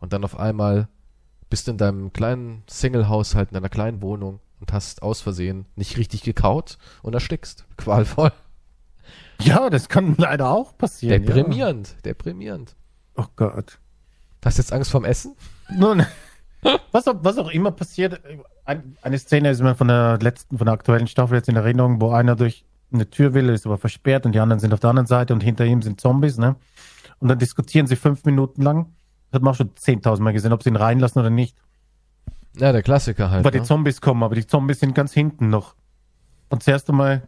[0.00, 0.88] Und dann auf einmal
[1.48, 5.96] bist du in deinem kleinen Single-Haushalt, in deiner kleinen Wohnung und hast aus Versehen nicht
[5.96, 7.66] richtig gekaut und erstickst.
[7.76, 8.32] Qualvoll.
[9.40, 11.24] Ja, das kann leider auch passieren.
[11.24, 11.96] Deprimierend, ja.
[12.06, 12.76] deprimierend.
[13.16, 13.78] Oh Gott.
[14.44, 15.36] Hast du jetzt Angst vorm Essen?
[15.76, 16.04] Nun,
[16.92, 18.20] was, auch, was auch immer passiert,
[18.64, 22.00] ein, eine Szene ist mir von der letzten, von der aktuellen Staffel jetzt in Erinnerung,
[22.00, 24.90] wo einer durch eine Tür will, ist aber versperrt und die anderen sind auf der
[24.90, 26.56] anderen Seite und hinter ihm sind Zombies, ne?
[27.18, 28.86] Und dann diskutieren sie fünf Minuten lang.
[29.30, 31.56] Das hat man auch schon zehntausendmal gesehen, ob sie ihn reinlassen oder nicht.
[32.56, 33.44] Ja, der Klassiker halt.
[33.44, 33.60] Weil ne?
[33.60, 35.74] die Zombies kommen, aber die Zombies sind ganz hinten noch.
[36.50, 37.26] Und zuerst einmal,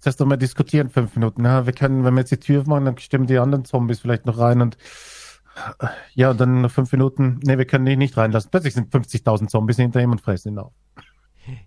[0.00, 1.44] zuerst einmal diskutieren fünf Minuten.
[1.44, 4.26] Ja, wir können, wenn wir jetzt die Tür machen, dann stimmen die anderen Zombies vielleicht
[4.26, 4.76] noch rein und
[6.14, 8.50] ja, und dann fünf Minuten, nee, wir können ihn nicht reinlassen.
[8.50, 10.72] Plötzlich sind 50.000 Zombies hinter ihm und fressen ihn auf.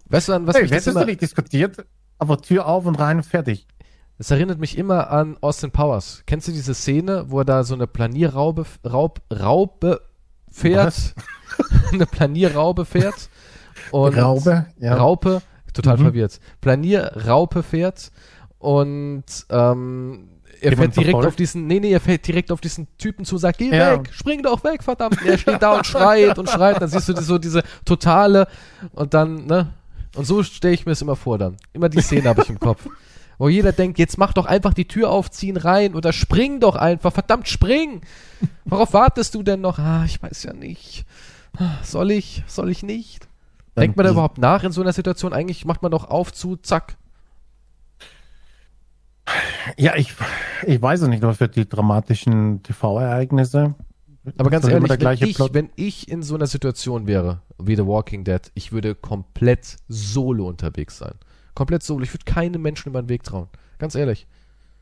[0.09, 1.01] Weißt du, an was hey, mich das immer...
[1.01, 1.85] du nicht diskutiert?
[2.17, 3.67] Aber Tür auf und rein und fertig.
[4.17, 6.23] Das erinnert mich immer an Austin Powers.
[6.25, 10.01] Kennst du diese Szene, wo er da so eine Planierraube Raub, Raube
[10.51, 11.15] fährt?
[11.93, 13.29] eine Planierraube fährt?
[13.91, 14.95] Und Raube, ja.
[14.95, 15.41] Raupe,
[15.73, 16.01] total mhm.
[16.01, 16.39] verwirrt.
[16.59, 18.11] Planierraupe fährt
[18.57, 21.27] und ähm, er Jemand fährt direkt verfolgt?
[21.27, 23.93] auf diesen, nee, nee, er fährt direkt auf diesen Typen zu, sagt, geh Ja.
[23.99, 25.21] weg, spring doch weg, verdammt.
[25.21, 28.47] Und er steht da und schreit und schreit, dann siehst du so diese totale
[28.93, 29.69] und dann, ne?
[30.15, 31.57] Und so stelle ich mir es immer vor dann.
[31.73, 32.87] Immer die Szene habe ich im Kopf.
[33.37, 36.75] Wo jeder denkt, jetzt mach doch einfach die Tür auf, ziehen rein oder spring doch
[36.75, 38.01] einfach, verdammt, spring!
[38.65, 39.79] Worauf wartest du denn noch?
[39.79, 41.05] Ah, ich weiß ja nicht.
[41.83, 43.27] Soll ich, soll ich nicht?
[43.77, 45.31] Denkt man da überhaupt nach in so einer Situation?
[45.31, 46.97] Eigentlich macht man doch auf, zu, zack.
[49.77, 50.13] Ja, ich,
[50.65, 53.75] ich weiß es nicht, aber für die dramatischen TV-Ereignisse.
[54.37, 55.53] Aber ganz ehrlich, wenn ich, Plot.
[55.53, 60.47] wenn ich in so einer Situation wäre, wie The Walking Dead, ich würde komplett solo
[60.47, 61.13] unterwegs sein.
[61.55, 62.03] Komplett solo.
[62.03, 63.47] Ich würde keinem Menschen über den Weg trauen.
[63.79, 64.27] Ganz ehrlich.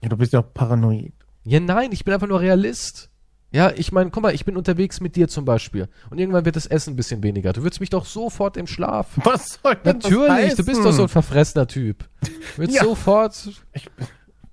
[0.03, 1.13] Ja, du bist ja auch paranoid.
[1.43, 3.09] Ja, nein, ich bin einfach nur Realist.
[3.51, 5.87] Ja, ich meine, guck mal, ich bin unterwegs mit dir zum Beispiel.
[6.09, 7.53] Und irgendwann wird das Essen ein bisschen weniger.
[7.53, 9.07] Du würdest mich doch sofort im Schlaf.
[9.23, 10.83] Was soll denn Natürlich, das du bist heißen?
[10.83, 12.03] doch so ein verfressener Typ.
[12.21, 12.83] Du würdest Ja.
[12.83, 13.49] sofort.
[13.73, 13.89] Ich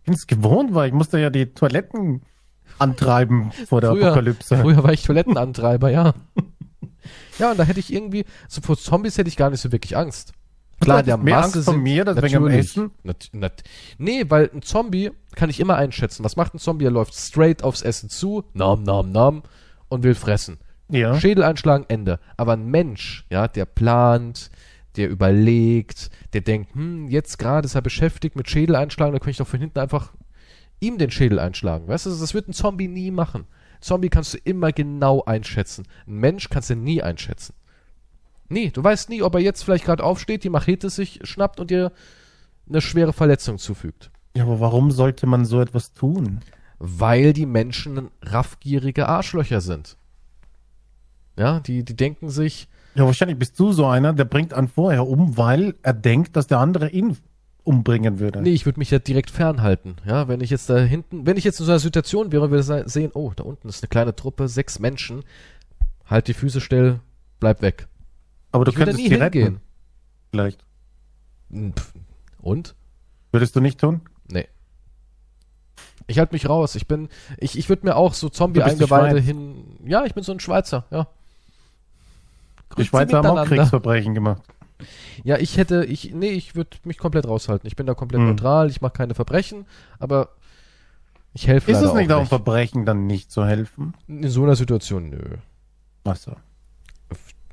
[0.05, 2.23] bin es gewohnt, weil ich musste ja die Toiletten
[2.79, 4.57] antreiben vor der Früher, Apokalypse.
[4.59, 6.14] früher war ich Toilettenantreiber, ja.
[7.38, 9.97] Ja, und da hätte ich irgendwie, so vor Zombies hätte ich gar nicht so wirklich
[9.97, 10.33] Angst.
[10.81, 12.59] Klar, der mehr Masse Angst sind, mir, das wegen natürlich.
[12.59, 12.90] Essen?
[13.03, 13.62] Nat, nat,
[13.99, 16.25] nee, weil ein Zombie kann ich immer einschätzen.
[16.25, 16.85] Was macht ein Zombie?
[16.85, 19.43] Er läuft straight aufs Essen zu, nam, nam, nam,
[19.88, 20.59] und will fressen.
[20.88, 21.19] Ja.
[21.19, 22.21] Schädel einschlagen, Ende.
[22.37, 24.51] Aber ein Mensch, ja, der plant,
[24.97, 29.31] der überlegt, der denkt, hm, jetzt gerade ist er beschäftigt mit Schädel einschlagen, da könnte
[29.31, 30.13] ich doch von hinten einfach
[30.81, 31.89] ihm den Schädel einschlagen.
[31.89, 33.47] Weißt du, das wird ein Zombie nie machen.
[33.81, 35.87] Zombie kannst du immer genau einschätzen.
[36.07, 37.55] Ein Mensch kannst du nie einschätzen.
[38.49, 41.71] Nee, du weißt nie, ob er jetzt vielleicht gerade aufsteht, die Machete sich schnappt und
[41.71, 41.93] dir
[42.69, 44.11] eine schwere Verletzung zufügt.
[44.37, 46.41] ja, aber warum sollte man so etwas tun?
[46.79, 49.97] Weil die Menschen raffgierige Arschlöcher sind.
[51.39, 55.07] Ja, die, die denken sich, Ja, wahrscheinlich bist du so einer, der bringt einen vorher
[55.07, 57.17] um, weil er denkt, dass der andere ihn
[57.65, 58.43] umbringen würde.
[58.43, 59.97] Nee, ich würde mich ja direkt fernhalten.
[60.05, 62.61] Ja, wenn ich jetzt da hinten, wenn ich jetzt in so einer Situation wäre, würde
[62.61, 65.25] ich se- sehen, oh, da unten ist eine kleine Truppe, sechs Menschen,
[66.07, 67.01] halt die Füße still,
[67.41, 67.89] bleib weg.
[68.53, 69.39] aber du ich könntest nie die retten.
[69.39, 69.61] hingehen.
[70.31, 70.65] Vielleicht.
[71.51, 71.73] Hm,
[72.43, 72.75] Und?
[73.33, 74.03] Würdest du nicht tun?
[74.31, 74.47] Nee.
[76.07, 76.75] Ich halte mich raus.
[76.75, 79.79] Ich bin, ich, ich würde mir auch so Zombie-Eingeweide hin.
[79.87, 81.07] Ja, ich bin so ein Schweizer, ja.
[82.77, 83.47] Die Schweizer haben auch.
[83.47, 84.43] Kriegsverbrechen gemacht.
[85.23, 87.67] Ja, ich hätte, ich, nee, ich würde mich komplett raushalten.
[87.67, 88.29] Ich bin da komplett Hm.
[88.29, 89.67] neutral, ich mache keine Verbrechen,
[89.99, 90.31] aber
[91.33, 92.27] ich helfe Ist es nicht auch auch ein.
[92.27, 93.95] Verbrechen, dann nicht zu helfen?
[94.09, 95.37] In so einer Situation, nö.
[96.05, 96.33] Achso.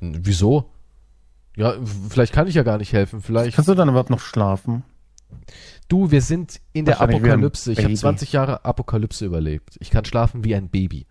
[0.00, 0.68] Wieso?
[1.56, 1.74] Ja,
[2.08, 3.20] vielleicht kann ich ja gar nicht helfen.
[3.22, 3.54] Vielleicht.
[3.54, 4.82] Kannst du dann überhaupt noch schlafen?
[5.88, 7.72] Du, wir sind in der Apokalypse.
[7.72, 7.98] Ich habe Baby.
[7.98, 9.76] 20 Jahre Apokalypse überlebt.
[9.80, 11.06] Ich kann schlafen wie ein Baby.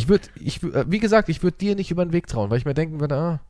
[0.00, 2.56] Ich würde, ich, äh, wie gesagt, ich würde dir nicht über den Weg trauen, weil
[2.56, 3.40] ich mir denken würde, ah,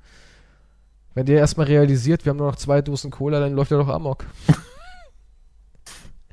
[1.15, 3.89] wenn der erstmal realisiert, wir haben nur noch zwei Dosen Cola, dann läuft er doch
[3.89, 4.27] amok.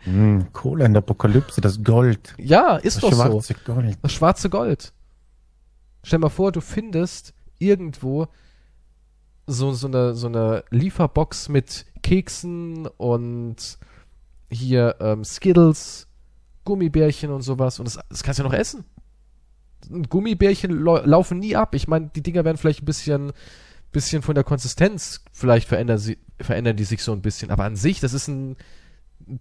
[0.03, 2.33] Hm, Kohle in der Apokalypse, das Gold.
[2.37, 3.23] Ja, ist Das doch so.
[3.41, 3.97] schwarze Gold.
[4.01, 4.93] Das schwarze Gold.
[6.03, 8.27] Stell mal vor, du findest irgendwo
[9.47, 13.77] so, so, eine, so eine Lieferbox mit Keksen und
[14.49, 16.07] hier ähm, Skittles,
[16.63, 17.79] Gummibärchen und sowas.
[17.79, 18.85] Und das, das kannst du ja noch essen.
[20.09, 21.75] Gummibärchen lau laufen nie ab.
[21.75, 23.31] Ich meine, die Dinger werden vielleicht ein bisschen,
[23.91, 27.51] bisschen von der Konsistenz, vielleicht verändern, sie, verändern die sich so ein bisschen.
[27.51, 28.57] Aber an sich, das ist ein,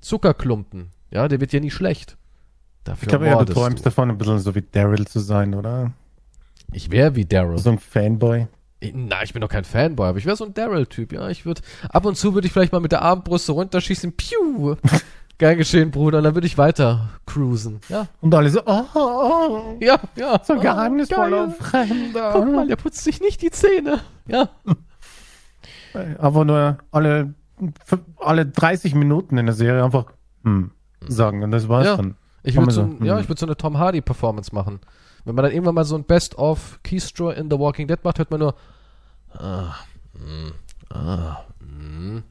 [0.01, 0.91] Zuckerklumpen.
[1.11, 2.17] Ja, der wird ja nie schlecht.
[2.85, 5.93] Dafür Ich glaube, ja, du träumst davon, ein bisschen so wie Daryl zu sein, oder?
[6.73, 7.59] Ich wäre wie Daryl.
[7.59, 8.47] So ein Fanboy.
[8.93, 11.29] Na, ich bin doch kein Fanboy, aber ich wäre so ein Daryl-Typ, ja.
[11.29, 14.77] Ich würde, ab und zu würde ich vielleicht mal mit der Armbrust so runterschießen, piu!
[15.39, 17.81] Gern geschehen, Bruder, und dann würde ich weiter cruisen.
[17.91, 20.41] Ja, Und alle so, oh, oh, oh ja, ja.
[20.43, 21.57] so Ah, geheimnisvoller geil.
[21.61, 22.31] Fremder.
[22.33, 24.01] Guck mal, der putzt sich nicht die Zähne.
[24.27, 24.49] Ja.
[26.19, 27.35] Aber nur alle,
[28.19, 30.07] alle 30 Minuten in der Serie einfach
[30.43, 30.71] hm,
[31.07, 31.43] sagen.
[31.43, 31.97] Und das war's Ja.
[31.97, 32.17] dann.
[32.43, 33.23] Ich würde so, ein- so, ja, hm.
[33.23, 34.81] ich würde so eine Tom Hardy-Performance machen.
[35.25, 38.31] Wenn man dann irgendwann mal so ein Best-of Keystro in The Walking Dead macht, hört
[38.31, 38.55] man nur,
[39.35, 39.75] ah,
[40.15, 42.23] mm, ah, mm,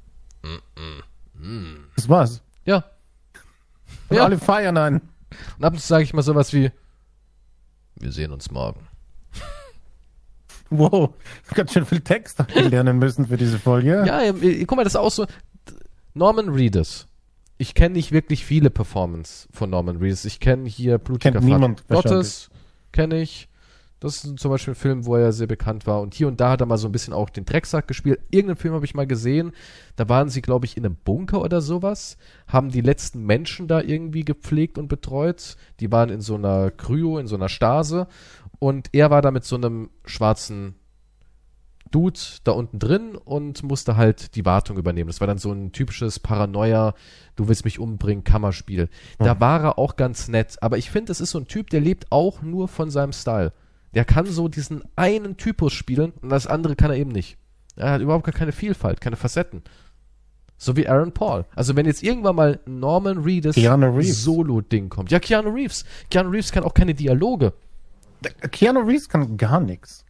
[1.95, 2.41] Das war's.
[2.65, 2.83] ja.
[4.09, 4.25] Und Ja.
[4.25, 5.01] alle feiern einen.
[5.57, 6.71] Und ab und zu sage ich mal sowas wie,
[7.99, 8.87] wir sehen uns morgen.
[10.71, 11.11] Wow,
[11.53, 14.03] ganz schön viel Text lernen müssen für diese Folge.
[14.05, 15.25] Ja, äh, guck mal, das ist auch so.
[16.13, 17.07] Norman Reedus.
[17.57, 20.25] Ich kenne nicht wirklich viele Performance von Norman Reedus.
[20.25, 22.49] Ich kenne hier Blutiger Kennt Vater niemand Gottes,
[22.91, 23.47] kenne ich.
[24.05, 25.99] Das ist zum Beispiel ein Film, wo er sehr bekannt war.
[25.99, 28.19] Und hier und da hat er mal so ein bisschen auch den Drecksack gespielt.
[28.29, 29.51] Irgendeinen Film habe ich mal gesehen.
[29.95, 32.17] Da waren sie, glaube ich, in einem Bunker oder sowas.
[32.47, 35.57] Haben die letzten Menschen da irgendwie gepflegt und betreut.
[35.79, 38.05] Die waren in so einer Kryo, in so einer Stase.
[38.59, 40.75] Und er war da mit so einem schwarzen
[41.89, 45.07] Dude da unten drin und musste halt die Wartung übernehmen.
[45.07, 46.93] Das war dann so ein typisches Paranoia,
[47.35, 48.87] du willst mich umbringen, Kammerspiel.
[49.17, 51.81] Da war er auch ganz nett, aber ich finde, es ist so ein Typ, der
[51.81, 53.51] lebt auch nur von seinem Style.
[53.95, 57.37] Der kann so diesen einen Typus spielen und das andere kann er eben nicht.
[57.75, 59.63] Er hat überhaupt gar keine Vielfalt, keine Facetten.
[60.57, 61.45] So wie Aaron Paul.
[61.55, 64.23] Also wenn jetzt irgendwann mal Norman Reedus Reeves.
[64.23, 65.11] Solo-Ding kommt.
[65.11, 65.83] Ja, Keanu Reeves.
[66.09, 67.53] Keanu Reeves kann auch keine Dialoge.
[68.51, 70.05] Keanu Reeves kann gar nichts.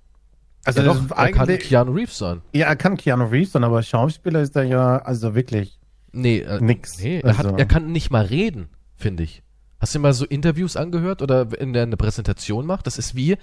[0.64, 2.42] Also ja, doch, er kann Keanu Reeves sein.
[2.54, 5.80] ja, er kann Keanu Reeves sein, aber Schauspieler ist er ja also wirklich
[6.12, 7.00] Nee, äh, nix.
[7.00, 9.44] nee er, also, hat, er kann nicht mal reden, finde ich.
[9.80, 12.88] Hast du mal so Interviews angehört oder in der eine Präsentation macht?
[12.88, 13.38] Das ist wie,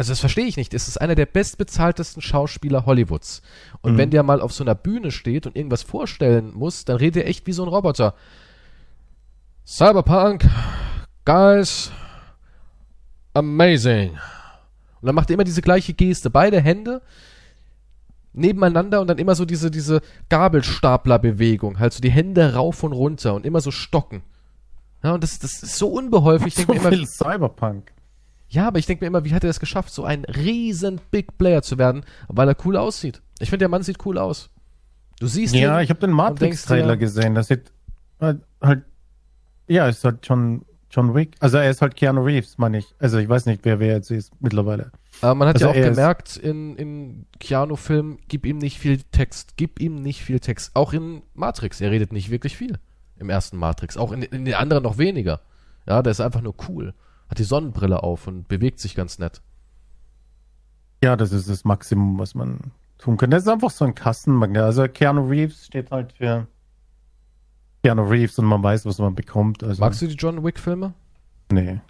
[0.00, 0.72] also das verstehe ich nicht.
[0.72, 3.42] Es ist einer der bestbezahltesten Schauspieler Hollywoods.
[3.82, 3.98] Und Mhm.
[3.98, 7.28] wenn der mal auf so einer Bühne steht und irgendwas vorstellen muss, dann redet er
[7.28, 8.14] echt wie so ein Roboter.
[9.66, 10.48] Cyberpunk,
[11.26, 11.92] guys,
[13.34, 14.12] amazing.
[14.12, 16.30] Und dann macht er immer diese gleiche Geste.
[16.30, 17.02] Beide Hände
[18.32, 21.78] nebeneinander und dann immer so diese, diese Gabelstaplerbewegung.
[21.78, 24.22] Halt so die Hände rauf und runter und immer so stocken.
[25.02, 26.48] Ja, und das, das ist so unbeholfen.
[26.48, 27.92] Ich so denke mir immer, viel Cyberpunk.
[28.50, 31.38] Ja, aber ich denke mir immer, wie hat er es geschafft, so ein riesen Big
[31.38, 33.22] Player zu werden, weil er cool aussieht.
[33.38, 34.50] Ich finde, der Mann sieht cool aus.
[35.20, 37.34] Du siehst Ja, ihn, ich habe den Matrix-Trailer gesehen.
[37.34, 37.72] Das sieht
[38.20, 38.82] halt, halt,
[39.68, 41.36] ja, ist halt John, John Wick.
[41.40, 42.94] Also er ist halt Keanu Reeves, meine ich.
[42.98, 44.90] Also ich weiß nicht, wer wer jetzt ist mittlerweile.
[45.20, 49.00] Aber man hat Also ja auch er gemerkt in, in Keanu-Filmen, gib ihm nicht viel
[49.12, 50.74] Text, gib ihm nicht viel Text.
[50.74, 52.78] Auch in Matrix, er redet nicht wirklich viel.
[53.18, 53.96] Im ersten Matrix.
[53.96, 55.40] Auch in, in den anderen noch weniger.
[55.86, 56.94] Ja, der ist einfach nur cool.
[57.30, 59.40] Hat die Sonnenbrille auf und bewegt sich ganz nett.
[61.02, 63.30] Ja, das ist das Maximum, was man tun kann.
[63.30, 64.62] Das ist einfach so ein Kassenmagnet.
[64.62, 66.48] Also Keanu Reeves steht halt für
[67.84, 69.62] Keanu Reeves und man weiß, was man bekommt.
[69.62, 70.92] Also, Magst du die John Wick-Filme?
[71.52, 71.80] Nee.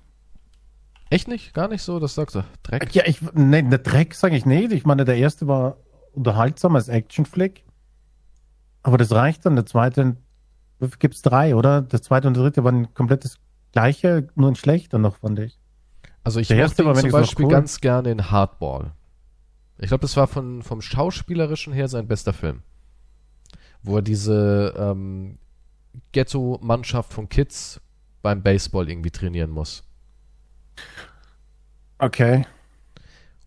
[1.08, 1.54] Echt nicht?
[1.54, 1.98] Gar nicht so?
[1.98, 2.44] Das sagst du.
[2.62, 2.94] Dreck.
[2.94, 4.72] Ja, ich, nee, der Dreck sage ich nicht.
[4.72, 5.78] Ich meine, der erste war
[6.12, 7.64] unterhaltsam als Actionflick.
[8.82, 9.56] Aber das reicht dann.
[9.56, 10.16] Der zweite,
[10.98, 11.82] gibt's drei, oder?
[11.82, 13.38] Der zweite und der dritte waren komplett das
[13.72, 15.58] gleiche, nur ein schlechter noch, fand ich.
[16.24, 17.50] Also ich Der mochte zum Beispiel cool.
[17.50, 18.92] ganz gerne in Hardball.
[19.78, 22.62] Ich glaube, das war von, vom Schauspielerischen her sein bester Film.
[23.82, 25.38] Wo er diese ähm,
[26.12, 27.80] Ghetto-Mannschaft von Kids
[28.20, 29.84] beim Baseball irgendwie trainieren muss.
[31.98, 32.46] Okay.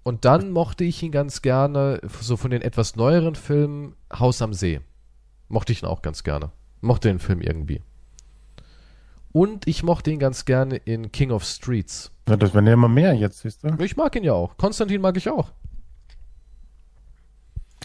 [0.01, 4.53] Und dann mochte ich ihn ganz gerne, so von den etwas neueren Filmen, Haus am
[4.53, 4.81] See.
[5.47, 6.51] Mochte ich ihn auch ganz gerne.
[6.81, 7.81] Mochte den Film irgendwie.
[9.33, 12.11] Und ich mochte ihn ganz gerne in King of Streets.
[12.29, 13.83] Ja, das werden ja immer mehr jetzt, siehst du?
[13.83, 14.55] Ich mag ihn ja auch.
[14.57, 15.51] Konstantin mag ich auch.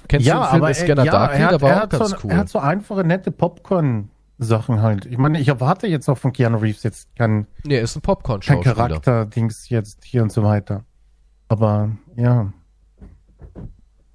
[0.06, 1.40] Kennst ja, du den Film aber Scanner ja, Darkly?
[1.40, 2.30] er, hat, Der war er, auch ganz so, cool.
[2.30, 5.06] er hat so einfache, nette Popcorn-Sachen halt.
[5.06, 8.14] Ich meine, ich erwarte jetzt auch von Keanu Reeves jetzt kein, nee, ist ein kein
[8.14, 8.74] Popcorn-Schauspieler.
[8.74, 10.84] Charakter-Dings jetzt hier und so weiter.
[11.48, 12.52] Aber ja.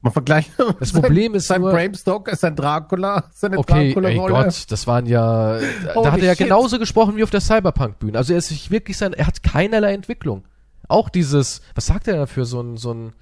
[0.04, 0.52] Man vergleicht.
[0.80, 4.34] Das Problem ist sein nur- Bram Stoker, sein Dracula, seine Okay, ey Dracula-Rolle.
[4.46, 5.60] Gott, das waren ja.
[5.96, 8.18] Da hat er ja genauso gesprochen wie auf der Cyberpunk-Bühne.
[8.18, 10.44] Also er ist sich wirklich sein, er hat keinerlei Entwicklung.
[10.90, 13.14] Auch dieses, was sagt er dafür, so ein, so ein.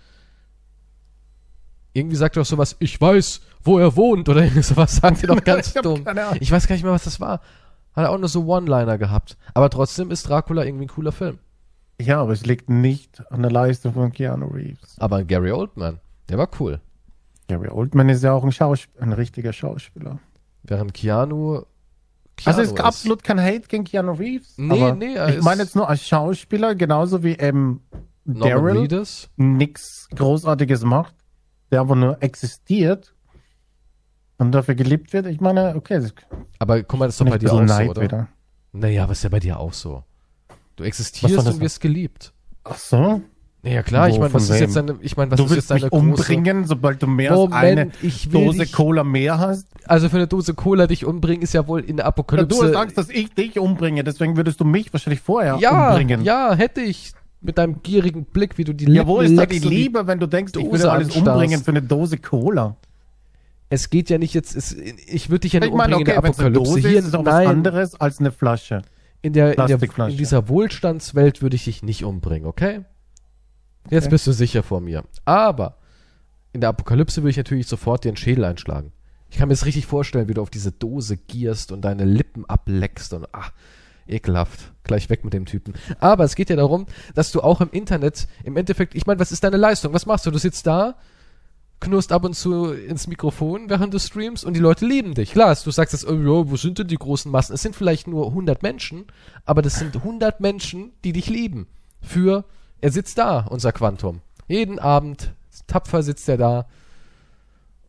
[1.93, 5.27] Irgendwie sagt er doch sowas, ich weiß, wo er wohnt, oder irgendwie sowas sagt er
[5.35, 6.03] doch ganz Ich dumm.
[6.39, 7.41] Ich weiß gar nicht mehr, was das war.
[7.93, 9.37] Hat er auch nur so One-Liner gehabt.
[9.53, 11.39] Aber trotzdem ist Dracula irgendwie ein cooler Film.
[11.99, 14.95] Ja, aber es liegt nicht an der Leistung von Keanu Reeves.
[14.99, 15.99] Aber Gary Oldman,
[16.31, 16.79] der war cool.
[17.47, 20.19] Gary Oldman ist ja auch ein, Schausp ein richtiger Schauspieler.
[20.63, 21.63] Während Keanu.
[22.37, 24.57] Keanu also es ist absolut kein Hate gegen Keanu Reeves.
[24.57, 27.81] Nee, nee, Ich meine jetzt nur als Schauspieler, genauso wie ähm,
[28.23, 31.15] Norman Daryl nichts Großartiges macht,
[31.71, 33.13] der aber nur existiert
[34.37, 35.25] und dafür geliebt wird.
[35.27, 36.03] Ich meine, okay,
[36.59, 38.01] Aber guck mal, das ist doch bei dir auch so, Neid oder?
[38.01, 38.27] wieder.
[38.71, 40.03] Naja, aber ist ja bei dir auch so.
[40.75, 42.33] Du Was existierst und wirst geliebt.
[42.63, 43.21] Ach so?
[43.63, 45.69] Naja, klar, ich Wo, meine, was ist jetzt deine, ich meine, was du ist willst
[45.69, 49.03] jetzt deine mich umbringen, sobald du mehr als Moment, eine ich will Dose dich, Cola
[49.03, 49.67] mehr hast?
[49.85, 52.59] also für eine Dose Cola dich umbringen, ist ja wohl in der Ja, Apokalypse.
[52.59, 56.23] du sagst, dass ich dich umbringe, deswegen würdest du mich wahrscheinlich vorher ja, umbringen.
[56.23, 59.59] ja, hätte ich mit deinem gierigen Blick, wie du die Ja, wo ist da die
[59.59, 61.27] Liebe, wenn du denkst, ich Dose würde alles anstarrst?
[61.27, 62.77] umbringen für eine Dose Cola?
[63.69, 66.17] Es geht ja nicht jetzt, es, ich würde dich ja nicht Ich meine, umbringen okay,
[66.17, 66.73] in der eine Apokalypse.
[66.81, 68.81] Dose Hier, ist, auch was nein, anderes als eine Flasche.
[69.21, 72.81] in der, in, der, in dieser Wohlstandswelt würde ich dich nicht umbringen, okay?
[73.89, 74.11] Jetzt Okay.
[74.11, 75.03] bist du sicher vor mir.
[75.25, 75.77] Aber
[76.53, 78.91] in der Apokalypse würde ich natürlich sofort dir den Schädel einschlagen.
[79.29, 82.45] Ich kann mir das richtig vorstellen, wie du auf diese Dose gierst und deine Lippen
[82.45, 83.51] ableckst und ach,
[84.07, 84.73] ekelhaft.
[84.83, 85.73] Gleich weg mit dem Typen.
[85.99, 86.85] Aber es geht ja darum,
[87.15, 89.93] dass du auch im Internet, im Endeffekt, ich meine, was ist deine Leistung?
[89.93, 90.31] Was machst du?
[90.31, 90.95] Du sitzt da,
[91.79, 95.31] knurrst ab und zu ins Mikrofon, während du streamst und die Leute lieben dich.
[95.31, 97.53] Klar, du sagst jetzt, oh, wo sind denn die großen Massen?
[97.53, 99.05] Es sind vielleicht nur 100 Menschen,
[99.45, 101.67] aber das sind 100 Menschen, die dich lieben.
[102.01, 102.43] Für,
[102.81, 104.21] er sitzt da, unser Quantum.
[104.47, 105.33] Jeden Abend,
[105.67, 106.65] tapfer sitzt er da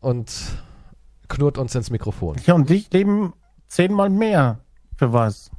[0.01, 0.33] und
[1.29, 2.37] knurrt uns ins Mikrofon.
[2.47, 3.33] Ja, und dich leben
[3.69, 4.61] zehnmal mehr.
[4.97, 5.51] Für was?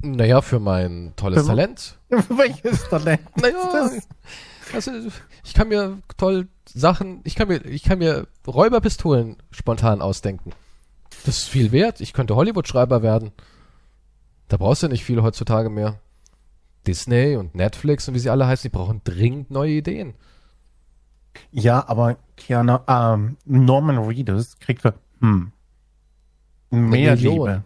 [0.00, 1.98] Naja, für mein tolles Für- Talent.
[2.08, 3.20] Welches Talent?
[3.40, 3.90] Naja,
[4.72, 5.08] also,
[5.44, 10.52] ich kann mir toll Sachen, ich kann mir, ich kann mir Räuberpistolen spontan ausdenken.
[11.26, 12.00] Das ist viel wert.
[12.00, 13.32] Ich könnte Hollywood-Schreiber werden.
[14.48, 16.00] Da brauchst du nicht viel heutzutage mehr.
[16.86, 20.14] Disney und Netflix und wie sie alle heißen, die brauchen dringend neue Ideen.
[21.50, 25.50] Ja, aber Keanu, ähm, Norman Reedus kriegt für hm,
[26.70, 27.46] mehr Million.
[27.48, 27.64] Liebe.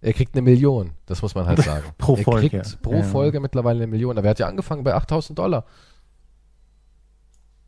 [0.00, 1.84] Er kriegt eine Million, das muss man halt sagen.
[1.98, 2.48] Pro er Folge.
[2.50, 3.02] kriegt pro Ja.
[3.02, 4.16] Folge mittlerweile eine Million.
[4.18, 5.64] Aber er hat ja angefangen bei 8000 Dollar.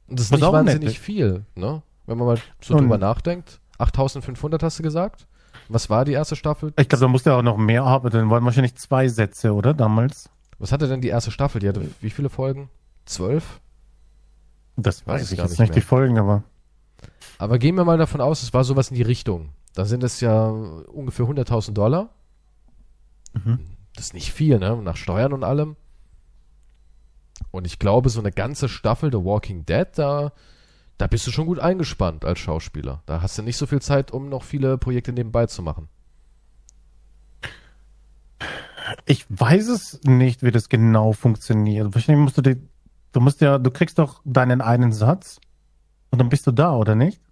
[0.09, 0.99] Und das ist Was nicht wahnsinnig ist.
[0.99, 1.83] viel, ne?
[2.07, 3.61] Wenn man mal so Und- drüber nachdenkt.
[3.79, 5.27] 8500 hast du gesagt?
[5.73, 6.73] Was war die erste Staffel?
[6.79, 8.11] Ich glaube, da musste er auch noch mehr haben.
[8.11, 9.73] Dann waren wahrscheinlich zwei Sätze, oder?
[9.73, 10.29] Damals.
[10.59, 11.61] Was hatte denn die erste Staffel?
[11.61, 12.69] Die hatte wie viele Folgen?
[13.07, 13.61] Zwölf?
[14.77, 15.75] Das Weiß weiß ich jetzt nicht nicht, mehr.
[15.77, 16.43] die Folgen, aber.
[17.39, 19.51] Aber gehen wir mal davon aus, es war sowas in die Richtung.
[19.75, 22.11] Da sind es ja ungefähr 100.000 Dollar.
[23.33, 23.61] Mhm.
[23.95, 24.77] Das ist nicht viel, ne?
[24.83, 25.77] Nach Steuern und allem.
[27.51, 30.33] Und ich glaube, so eine ganze Staffel The Walking Dead, da,
[31.01, 33.03] da bist du schon gut eingespannt als Schauspieler.
[33.07, 35.89] Da hast du nicht so viel Zeit, um noch viele Projekte nebenbei zu machen.
[39.07, 41.95] Ich weiß es nicht, wie das genau funktioniert.
[41.95, 42.57] Wahrscheinlich musst du die,
[43.13, 45.41] du musst ja, du kriegst doch deinen einen Satz
[46.11, 47.23] und dann bist du da, oder nicht?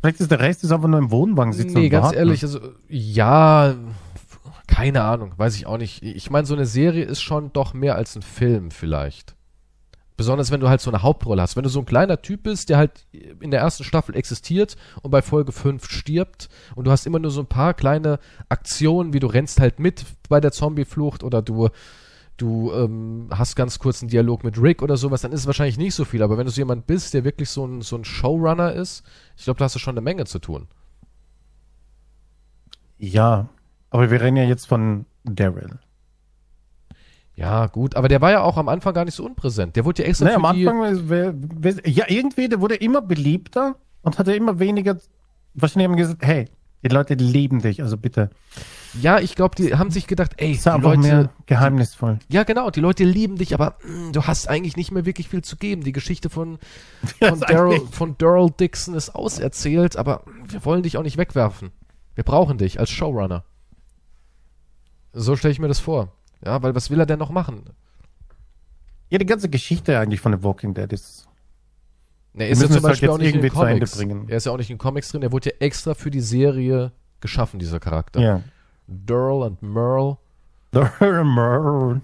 [0.00, 2.18] Vielleicht ist der Rest ist einfach nur im Wohnwagen sitzen Nee, und ganz warten.
[2.18, 3.74] ehrlich, also, ja,
[4.66, 6.02] keine Ahnung, weiß ich auch nicht.
[6.02, 9.35] Ich meine, so eine Serie ist schon doch mehr als ein Film vielleicht.
[10.16, 11.56] Besonders wenn du halt so eine Hauptrolle hast.
[11.56, 13.06] Wenn du so ein kleiner Typ bist, der halt
[13.40, 17.30] in der ersten Staffel existiert und bei Folge 5 stirbt und du hast immer nur
[17.30, 21.68] so ein paar kleine Aktionen, wie du rennst halt mit bei der Zombie-Flucht oder du,
[22.38, 25.78] du ähm, hast ganz kurz einen Dialog mit Rick oder sowas, dann ist es wahrscheinlich
[25.78, 26.22] nicht so viel.
[26.22, 29.04] Aber wenn du so jemand bist, der wirklich so ein, so ein Showrunner ist,
[29.36, 30.66] ich glaube, da hast du schon eine Menge zu tun.
[32.98, 33.50] Ja,
[33.90, 35.78] aber wir reden ja jetzt von Daryl.
[37.36, 39.76] Ja, gut, aber der war ja auch am Anfang gar nicht so unpräsent.
[39.76, 42.76] Der wurde ja extra Ne, für am die, Anfang, wer- wer- ja, irgendwie, der wurde
[42.76, 44.96] immer beliebter und hatte immer weniger.
[45.52, 46.46] Wahrscheinlich haben gesagt, hey,
[46.82, 48.30] die Leute lieben dich, also bitte.
[49.02, 52.18] Ja, ich glaube, die haben sich gedacht, ey, Ist die Leute, mehr geheimnisvoll.
[52.30, 55.42] ja genau, die Leute lieben dich, aber mh, du hast eigentlich nicht mehr wirklich viel
[55.42, 55.82] zu geben.
[55.82, 56.58] Die Geschichte von
[57.20, 61.70] von Daryl von Daryl Dixon ist auserzählt, aber wir wollen dich auch nicht wegwerfen.
[62.14, 63.44] Wir brauchen dich als Showrunner.
[65.12, 66.12] So stelle ich mir das vor.
[66.46, 67.64] Ja, weil was will er denn noch machen?
[69.10, 71.26] Ja, die ganze Geschichte eigentlich von The Walking Dead ist.
[72.34, 73.96] Er Wir ist ja zum halt Beispiel auch nicht in den irgendwie zu Ende Comics.
[73.96, 74.28] bringen.
[74.28, 75.22] Er ist ja auch nicht in den Comics drin.
[75.22, 78.20] Er wurde ja extra für die Serie geschaffen, dieser Charakter.
[78.20, 78.42] Ja.
[78.86, 80.18] Daryl und Merle.
[80.72, 82.00] Ja.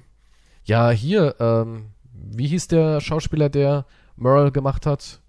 [0.64, 3.86] Ja, hier, ähm, wie hieß der Schauspieler, der
[4.16, 5.20] Merle gemacht hat?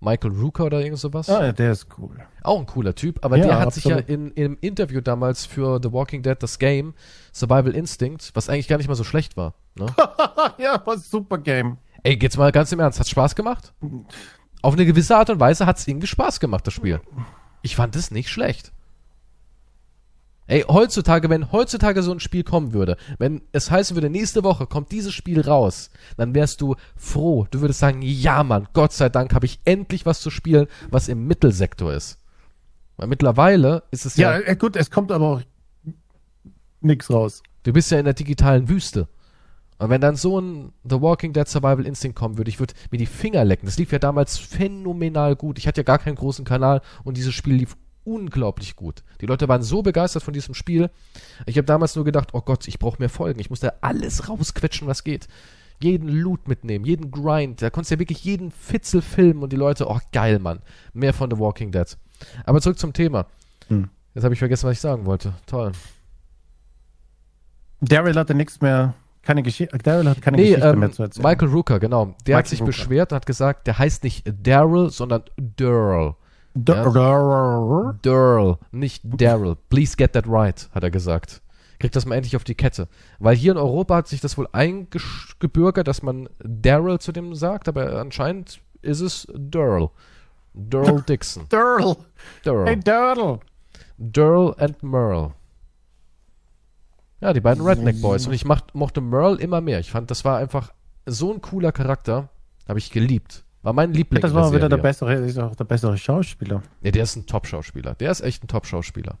[0.00, 1.28] Michael Rooker oder irgend sowas?
[1.28, 2.16] Ah, der ist cool.
[2.42, 4.10] Auch ein cooler Typ, aber Ja, der hat sich ja absolut.
[4.10, 6.94] in, im Interview damals für The Walking Dead, das Game,
[7.32, 9.54] Survival Instinct, was eigentlich gar nicht mal so schlecht war.
[9.74, 9.86] Ne?
[10.58, 11.78] ja, war ein super Game.
[12.02, 13.72] Ey, jetzt mal ganz im Ernst, hat's Spaß gemacht?
[14.62, 17.00] Auf eine gewisse Art und Weise hat's irgendwie Spaß gemacht, das Spiel.
[17.62, 18.72] Ich fand es nicht schlecht.
[20.48, 24.66] Ey, heutzutage, wenn heutzutage so ein Spiel kommen würde, wenn es heißen würde, nächste Woche
[24.66, 27.46] kommt dieses Spiel raus, dann wärst du froh.
[27.50, 31.08] Du würdest sagen, ja Mann, Gott sei Dank habe ich endlich was zu spielen, was
[31.08, 32.18] im Mittelsektor ist.
[32.96, 35.42] Weil mittlerweile ist es ja, Ja, äh, gut, es kommt aber auch
[36.80, 37.42] nix raus.
[37.64, 39.08] du bist ja in der digitalen Wüste.
[39.78, 42.96] Und wenn dann so ein The Walking Dead Survival Instinct kommen würde, ich würde mir
[42.98, 43.66] die Finger lecken.
[43.66, 45.58] Das lief ja damals phänomenal gut.
[45.58, 47.76] Ich hatte ja gar keinen großen Kanal und dieses Spiel lief
[48.06, 49.02] unglaublich gut.
[49.20, 50.90] Die Leute waren so begeistert von diesem Spiel.
[51.46, 53.40] Ich habe damals nur gedacht, oh Gott, ich brauche mehr Folgen.
[53.40, 55.28] Ich muss da alles rausquetschen, was geht.
[55.82, 57.60] Jeden Loot mitnehmen, jeden Grind.
[57.60, 60.60] Da konntest du ja wirklich jeden Fitzel filmen und die Leute, oh geil, Mann.
[60.94, 61.96] Mehr von The Walking Dead.
[62.44, 63.26] Aber zurück zum Thema.
[63.68, 63.90] Hm.
[64.14, 65.34] Jetzt habe ich vergessen, was ich sagen wollte.
[65.44, 65.72] Toll.
[67.80, 69.76] Daryl hatte nichts mehr, keine Geschichte.
[69.78, 71.26] Daryl hat keine Nee, Geschichte ähm, mehr zu erzählen.
[71.26, 72.14] Michael Rooker, genau.
[72.26, 72.66] Der hat Michael sich Rooker.
[72.68, 76.14] beschwert und hat gesagt, der heißt nicht Daryl, sondern Daryl.
[76.56, 79.56] Da- da- Daryl, nicht Daryl.
[79.68, 81.42] Please get that right, hat er gesagt.
[81.78, 82.88] Kriegt das mal endlich auf die Kette.
[83.18, 87.68] Weil hier in Europa hat sich das wohl eingebürgert, dass man Daryl zu dem sagt,
[87.68, 89.90] aber anscheinend ist es Daryl.
[90.54, 91.44] Daryl Dixon.
[91.50, 91.96] Daryl.
[92.64, 93.14] Hey, Daryl.
[93.14, 93.38] Daryl.
[93.98, 95.32] Daryl and Merle.
[97.20, 98.26] Ja, die beiden Redneck Boys.
[98.26, 99.80] Und ich macht, mochte Merle immer mehr.
[99.80, 100.72] Ich fand, das war einfach
[101.06, 102.28] so ein cooler Charakter.
[102.68, 103.44] Habe ich geliebt.
[103.66, 104.22] War mein Liebling.
[104.22, 106.62] Das der war wieder der bessere, ist auch der bessere Schauspieler.
[106.82, 107.96] Ja, der ist ein Top-Schauspieler.
[107.96, 109.18] Der ist echt ein Top-Schauspieler.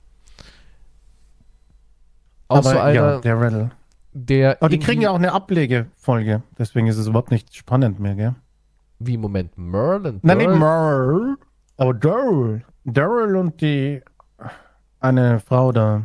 [2.46, 3.70] Auch Aber so einer, ja, Daryl.
[4.12, 4.58] der.
[4.62, 6.44] Aber die kriegen ja auch eine Ablegefolge.
[6.56, 8.34] Deswegen ist es überhaupt nicht spannend mehr, gell?
[9.00, 10.48] Wie, Moment, Merle und Nein, nicht?
[10.48, 11.34] Merle.
[11.76, 14.00] Aber Daryl, Daryl und die
[15.00, 16.04] eine Frau da,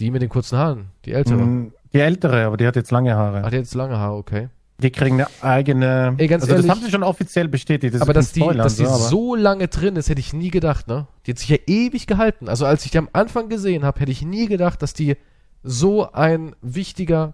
[0.00, 1.38] Die mit den kurzen Haaren, die ältere.
[1.38, 3.42] mm, die ältere, aber die hat jetzt lange Haare.
[3.42, 4.48] Hat jetzt lange Haare, okay.
[4.78, 6.14] Die kriegen eine eigene.
[6.18, 7.94] Ey, ganz also ehrlich- das haben sie schon offiziell bestätigt.
[7.94, 10.50] Das aber dass die, Spoiler, dass die so, so lange drin ist, hätte ich nie
[10.50, 11.06] gedacht, ne?
[11.24, 12.48] Die hat sich ja ewig gehalten.
[12.48, 15.16] Also als ich die am Anfang gesehen habe, hätte ich nie gedacht, dass die
[15.62, 17.32] so ein wichtiger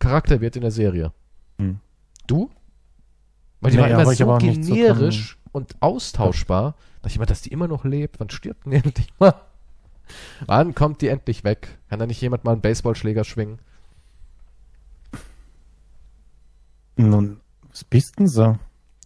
[0.00, 1.12] Charakter wird in der Serie.
[1.58, 1.78] Hm.
[2.26, 2.50] Du?
[3.60, 7.42] Weil die Nee, war immer so nicht so generisch und austauschbar, dass ich immer, dass
[7.42, 8.18] die immer noch lebt.
[8.18, 9.34] Wann stirbt denn endlich mal?
[10.46, 11.78] Wann kommt die endlich weg?
[11.88, 13.60] Kann da nicht jemand mal einen Baseballschläger schwingen?
[17.10, 17.40] Nun,
[17.70, 18.56] was bist denn so?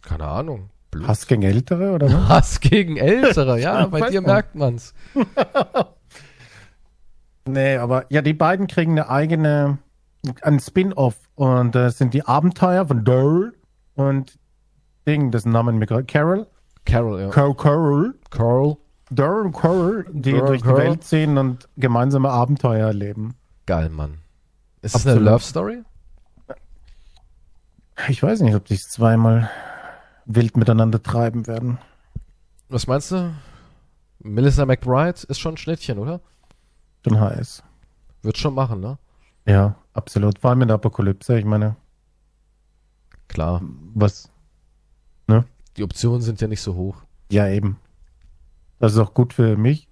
[0.01, 0.69] Keine Ahnung.
[0.91, 1.07] Blut.
[1.07, 2.13] Hass gegen Ältere oder was?
[2.29, 4.31] Hass gegen Ältere, ja, bei dir man.
[4.31, 4.93] merkt man's.
[7.49, 9.77] Nee, aber ja, die beiden kriegen eine eigene,
[10.41, 13.53] ein Spin-off und das sind die Abenteuer von Daryl
[13.95, 14.37] und
[15.07, 16.47] Ding, dessen Namen mir gerade, Carol,
[16.83, 17.29] Carol, ja.
[17.29, 18.77] Carol, Carol, Carl.
[19.09, 20.81] Daryl und Carol, die Daryl, durch die Carol.
[20.81, 23.35] Welt ziehen und gemeinsame Abenteuer erleben.
[23.65, 24.17] Geil, Mann.
[24.81, 25.31] Ist das eine Absolut.
[25.31, 25.83] Love Story?
[28.09, 29.49] Ich weiß nicht, ob die es zweimal
[30.25, 31.77] wild miteinander treiben werden.
[32.69, 33.33] Was meinst du?
[34.19, 36.21] Melissa McBride ist schon ein Schnittchen, oder?
[37.03, 37.63] Schon heiß.
[38.21, 38.97] Wird schon machen, ne?
[39.45, 40.39] Ja, absolut.
[40.39, 41.37] Vor allem in der Apokalypse.
[41.39, 41.75] Ich meine,
[43.27, 43.61] Klar.
[43.93, 44.29] was?
[45.77, 47.03] Die Optionen sind ja nicht so hoch.
[47.31, 47.79] Ja, eben.
[48.79, 49.87] Das ist auch gut für mich.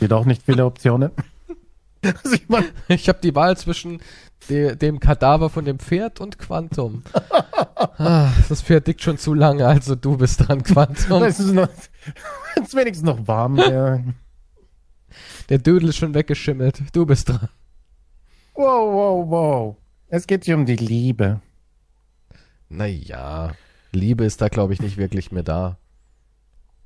[0.00, 1.12] Wird auch nicht viele Optionen.
[2.02, 4.00] also ich meine, Ich habe die Wahl zwischen
[4.48, 7.02] de dem Kadaver von dem Pferd und Quantum.
[7.98, 11.22] ah, das Pferd dickt schon zu lange, also du bist dran, Quantum.
[11.22, 11.68] es ist noch,
[12.62, 14.04] es wenigstens noch warm wäre.
[15.48, 16.82] Der Dödel ist schon weggeschimmelt.
[16.92, 17.48] Du bist dran.
[18.54, 19.76] Wow, wow, wow.
[20.08, 21.40] Es geht hier um die Liebe.
[22.68, 23.52] Naja,
[23.92, 25.78] Liebe ist da, glaube ich, nicht wirklich mehr da.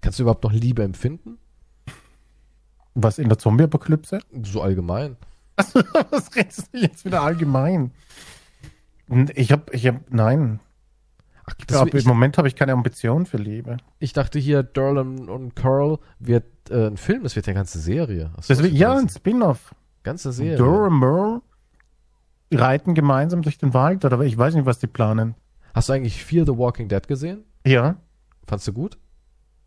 [0.00, 1.38] Kannst du überhaupt noch Liebe empfinden?
[2.94, 4.20] Was in der Zombie-Apokalypse?
[4.42, 5.16] So allgemein.
[6.10, 7.92] Was redest du jetzt wieder allgemein?
[9.34, 10.60] Ich hab, ich hab, nein.
[11.44, 13.76] Ach, das, glaub, ich, Im Moment habe ich keine Ambition für Liebe.
[13.98, 18.26] ich dachte hier, Durham und Carl wird äh, ein Film, das wird eine ganze Serie.
[18.30, 19.74] Du das Deswegen, ja, ein Spin-off.
[20.02, 20.56] ganze Serie.
[20.56, 21.42] Durham Merle
[22.52, 25.34] reiten gemeinsam durch den Wald oder ich weiß nicht, was die planen.
[25.74, 27.44] Hast du eigentlich Fear the Walking Dead gesehen?
[27.66, 27.96] Ja,
[28.46, 28.98] Fandst du gut?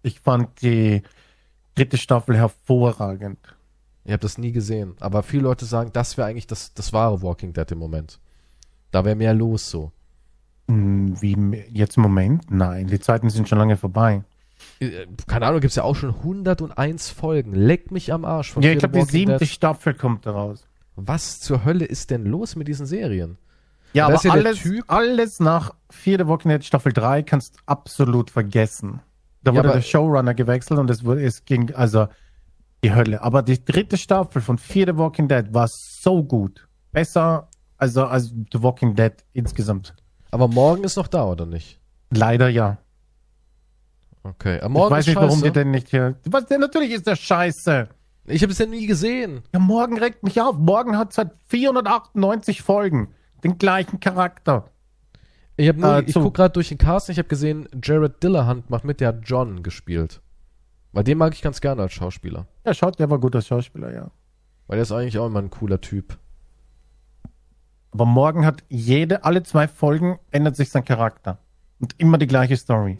[0.03, 1.01] ich fand die
[1.73, 3.39] dritte Staffel hervorragend.
[4.05, 7.21] Ich habe das nie gesehen, aber viele Leute sagen, das wäre eigentlich das, das wahre
[7.21, 8.19] Walking Dead im Moment.
[8.91, 9.91] Da wäre mehr los so.
[10.69, 12.49] Hm, Wie jetzt im Moment?
[12.49, 14.23] Nein, die Zeiten sind schon lange vorbei.
[14.79, 17.53] Äh, Keine Ahnung, gibt's ja auch schon 101 Folgen.
[17.53, 19.47] Leck mich am Arsch von Ja, ich glaube, die siebte Dead.
[19.47, 20.65] Staffel kommt daraus.
[20.95, 23.37] Was zur Hölle ist denn los mit diesen Serien?
[23.93, 29.01] Ja, aber ja alles, alles nach vierte Walking Dead Staffel 3 kannst du absolut vergessen.
[29.43, 32.07] Da Ja, wurde aber- der Showrunner gewechselt und es, wurde, es ging also
[32.85, 33.21] die Hölle.
[33.21, 36.67] Aber die dritte Staffel von vierte Walking Dead war so gut.
[36.91, 39.95] Besser also als The Walking Dead insgesamt.
[40.31, 41.79] Aber morgen ist noch da, oder nicht?
[42.11, 42.77] Leider ja.
[44.23, 44.59] Okay.
[44.59, 45.43] Aber morgen ich weiß ist nicht, warum scheiße.
[45.43, 46.15] die denn nicht hier.
[46.25, 46.61] Was denn?
[46.61, 47.89] Natürlich ist der scheiße.
[48.27, 49.41] Ich habe es ja nie gesehen.
[49.53, 50.57] Ja, morgen regt mich auf.
[50.57, 53.13] Morgen hat es halt 498 Folgen.
[53.43, 54.71] Den gleichen Charakter.
[55.57, 58.69] Ich, hab nur, Äh, ich guck gerade durch den Cast, ich habe gesehen, Jared Dillahunt
[58.69, 60.21] macht mit, der hat John gespielt.
[60.95, 62.47] Weil den mag ich ganz gerne als Schauspieler.
[62.65, 64.11] Ja, schaut, der war gut als Schauspieler, ja.
[64.67, 66.17] Weil der ist eigentlich auch immer ein cooler Typ.
[67.91, 71.39] Aber morgen hat jede, alle zwei Folgen ändert sich sein Charakter.
[71.81, 72.97] Und immer die gleiche Story.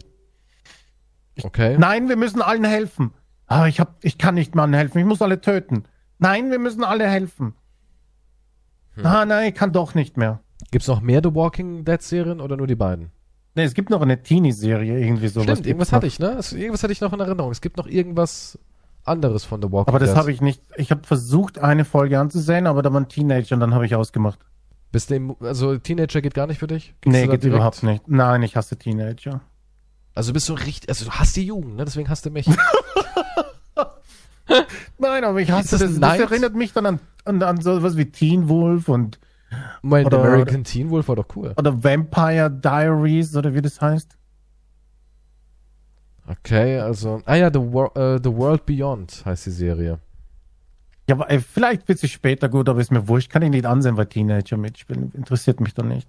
[1.42, 1.78] Okay?
[1.78, 3.14] Nein, wir müssen allen helfen.
[3.46, 4.98] Ah, ich, hab, ich kann nicht mal helfen.
[4.98, 5.84] Ich muss alle töten.
[6.18, 7.54] Nein, wir müssen alle helfen.
[8.96, 9.06] Hm.
[9.06, 10.40] Ah, nein, ich kann doch nicht mehr.
[10.70, 13.10] Gibt's noch mehr The Walking Dead Serien oder nur die beiden?
[13.56, 15.44] Nee, es gibt noch eine Teenie-Serie, irgendwie sowas.
[15.44, 16.36] Stimmt, irgendwas hatte ich, ne?
[16.38, 17.50] Es, irgendwas hatte ich noch in Erinnerung.
[17.50, 18.58] Es gibt noch irgendwas
[19.02, 20.18] anderes von The Walking Aber das Dead.
[20.18, 20.60] habe ich nicht.
[20.76, 24.38] Ich habe versucht, eine Folge anzusehen, aber da waren Teenager und dann habe ich ausgemacht.
[24.92, 26.94] Bis dem, also Teenager geht gar nicht für dich?
[27.00, 28.06] Gehst nee, du geht direkt- überhaupt nicht.
[28.08, 29.40] Nein, ich hasse Teenager.
[30.14, 31.84] Also bist du richtig, also du hast die Jugend, ne?
[31.86, 32.46] Deswegen hast du mich.
[34.98, 35.98] Nein, aber ich hasse das das.
[36.00, 39.18] Das, erinnert mich dann an, an, an so was wie Teen Wolf und
[39.82, 41.54] mein Oder- American Teen Wolf war doch cool.
[41.56, 44.16] oder Vampire Diaries oder wie das heißt.
[46.28, 50.00] Okay, also, ah ja, The, Wor äh, The World Beyond heißt die Serie.
[51.08, 53.30] Ja, aber ey, vielleicht wird sie später gut, aber ist mir wurscht.
[53.30, 55.12] Kann ich nicht ansehen, weil Teenager mitspielen.
[55.14, 56.08] Interessiert mich doch nicht.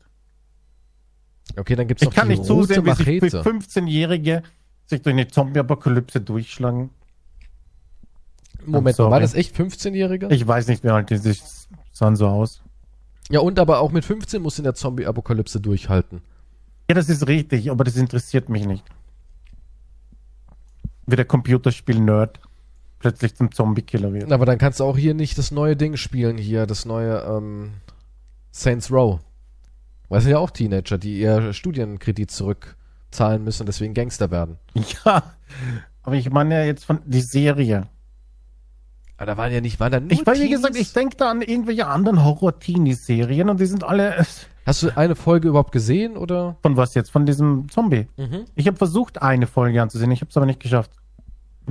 [1.56, 3.42] Okay, dann gibt's Ich noch kann die nicht zusehen, wie sich Machete.
[3.42, 4.42] 15-Jährige
[4.88, 6.90] sich durch eine Zombie-Apokalypse durchschlagen.
[8.66, 10.30] Moment, war das echt 15-Jährige?
[10.30, 11.44] Ich weiß nicht, wie alt die sich
[11.92, 12.64] sahen so aus.
[13.30, 16.22] Ja, und aber auch mit 15 musst du in der Zombie-Apokalypse durchhalten.
[16.90, 18.86] Ja, das ist richtig, aber das interessiert mich nicht.
[21.06, 22.40] wie der Computerspiel-Nerd
[23.00, 24.32] plötzlich zum Zombie-Killer wird.
[24.32, 27.72] Aber dann kannst du auch hier nicht das neue Ding spielen, hier, das neue ähm,
[28.52, 29.20] Saints Row.
[30.10, 34.58] Weil es sind ja auch Teenager, die ihr Studienkredit zurückzahlen müssen und deswegen Gangster werden.
[35.06, 35.24] Ja,
[36.04, 37.88] aber ich meine ja jetzt von die Serie.
[39.18, 40.58] Aber da waren ja nicht, waren da nur Ich weiß, wie Teenies?
[40.58, 44.26] gesagt, ich denke da an irgendwelche anderen Horror-Teenie-Serien und die sind alle.
[44.66, 46.58] Hast du eine Folge überhaupt gesehen oder?
[46.62, 47.10] Von was jetzt?
[47.10, 48.08] Von diesem Zombie.
[48.18, 48.46] Mhm.
[48.56, 50.92] Ich habe versucht, eine Folge anzusehen, ich habe es aber nicht geschafft.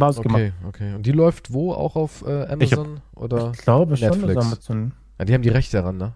[0.01, 0.41] Rausgemacht.
[0.41, 0.95] Okay, okay.
[0.95, 1.73] Und die läuft wo?
[1.73, 3.53] Auch auf äh, Amazon oder?
[3.55, 4.35] Ich glaube schon, Netflix.
[4.35, 4.93] dass Amazon.
[5.19, 6.13] Ja, die haben die Rechte daran, ne?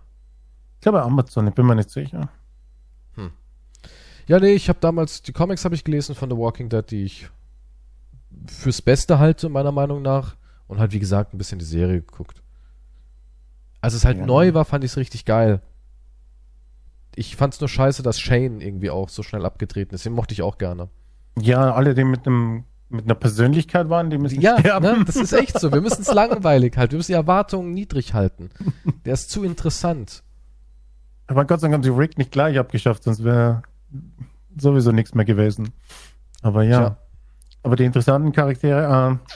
[0.77, 2.29] Ich glaube Amazon, ich bin mir nicht sicher.
[4.27, 7.03] Ja, nee, ich habe damals, die Comics habe ich gelesen von The Walking Dead, die
[7.05, 7.29] ich
[8.47, 10.37] fürs Beste halte, meiner Meinung nach.
[10.71, 12.43] Und halt, wie gesagt, ein bisschen die Serie geguckt.
[13.81, 14.27] Als es halt Ja.
[14.27, 15.61] neu war, fand ich es richtig geil.
[17.17, 20.05] Ich fand's nur scheiße, dass Shane irgendwie auch so schnell abgetreten ist.
[20.05, 20.89] Den mochte ich auch gerne.
[21.41, 24.99] Ja, alle, die mit einem mit einer Persönlichkeit waren, die müssen Ja, sterben.
[24.99, 25.73] ne, das ist echt so.
[25.73, 26.93] Wir müssen es langweilig halten.
[26.93, 28.51] Wir müssen die Erwartungen niedrig halten.
[29.05, 30.23] Der ist zu interessant.
[31.29, 33.63] Aber Gott sei Dank haben sie Rick nicht gleich abgeschafft, sonst wäre
[34.57, 35.71] sowieso nichts mehr gewesen.
[36.43, 36.79] Aber ja.
[36.79, 36.97] Tja.
[37.63, 39.31] Aber die interessanten Charaktere, äh,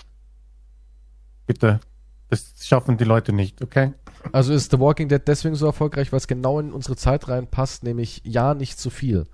[1.47, 1.81] bitte,
[2.29, 3.93] das schaffen die Leute nicht, okay?
[4.33, 7.85] Also ist The Walking Dead deswegen so erfolgreich, weil es genau in unsere Zeit reinpasst,
[7.85, 9.27] nämlich ja, nicht zu viel.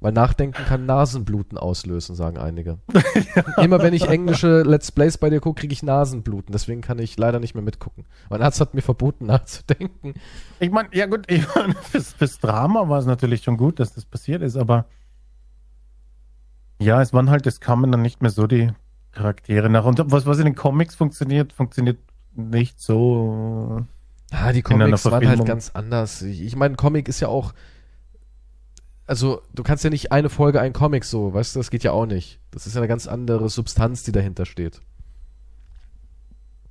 [0.00, 2.78] Weil Nachdenken kann Nasenbluten auslösen, sagen einige.
[3.56, 6.52] Immer wenn ich englische Let's Plays bei dir gucke, kriege ich Nasenbluten.
[6.52, 8.04] Deswegen kann ich leider nicht mehr mitgucken.
[8.28, 10.12] Mein Arzt hat mir verboten, nachzudenken.
[10.60, 13.94] Ich meine, ja gut, ich mein, fürs, fürs Drama war es natürlich schon gut, dass
[13.94, 14.84] das passiert ist, aber
[16.78, 18.72] ja, es waren halt, es kamen dann nicht mehr so die
[19.14, 19.84] Charaktere nach.
[19.84, 21.98] Und was, was in den Comics funktioniert, funktioniert
[22.34, 23.86] nicht so.
[24.30, 26.22] Ah, die Comics waren halt ganz anders.
[26.22, 27.52] Ich, meine, Comic ist ja auch.
[29.06, 31.92] Also, du kannst ja nicht eine Folge ein Comic so, weißt du, das geht ja
[31.92, 32.40] auch nicht.
[32.50, 34.80] Das ist ja eine ganz andere Substanz, die dahinter steht.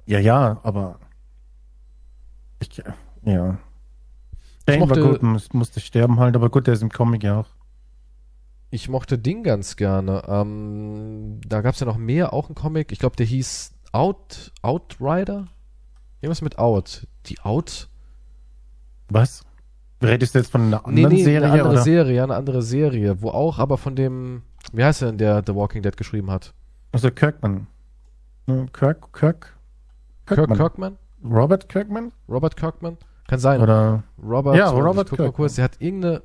[0.05, 0.99] Ja, ja, aber
[2.59, 2.83] ich,
[3.23, 3.57] ja.
[4.65, 7.41] Ich Jane war gut, muss, musste sterben halt, aber gut, der ist im Comic ja
[7.41, 7.47] auch.
[8.73, 10.23] Ich mochte Ding ganz gerne.
[10.27, 12.91] Ähm, da gab es ja noch mehr, auch ein Comic.
[12.91, 15.45] Ich glaube, der hieß Out, Outrider?
[16.21, 17.05] Irgendwas mit Out.
[17.27, 17.87] Die Out?
[19.09, 19.43] Was?
[20.01, 21.43] Redest du jetzt von einer Nee, anderen nee, Serie?
[21.43, 21.81] eine andere oder?
[21.83, 25.53] Serie, eine andere Serie, wo auch aber von dem, wie heißt er denn, der The
[25.53, 26.55] Walking Dead geschrieben hat?
[26.91, 27.67] Also Kirkman.
[28.47, 29.55] Hm, Kirk, Kirk?
[30.25, 30.57] Kirk Kirkman.
[30.57, 30.97] Kirkman?
[31.23, 32.11] Robert Kirkman?
[32.27, 32.97] Robert Kirkman?
[33.27, 33.61] Kann sein.
[33.61, 35.31] Oder Robert, Ja, Robert Kirkman.
[35.31, 36.23] kurz, der hat irgendeine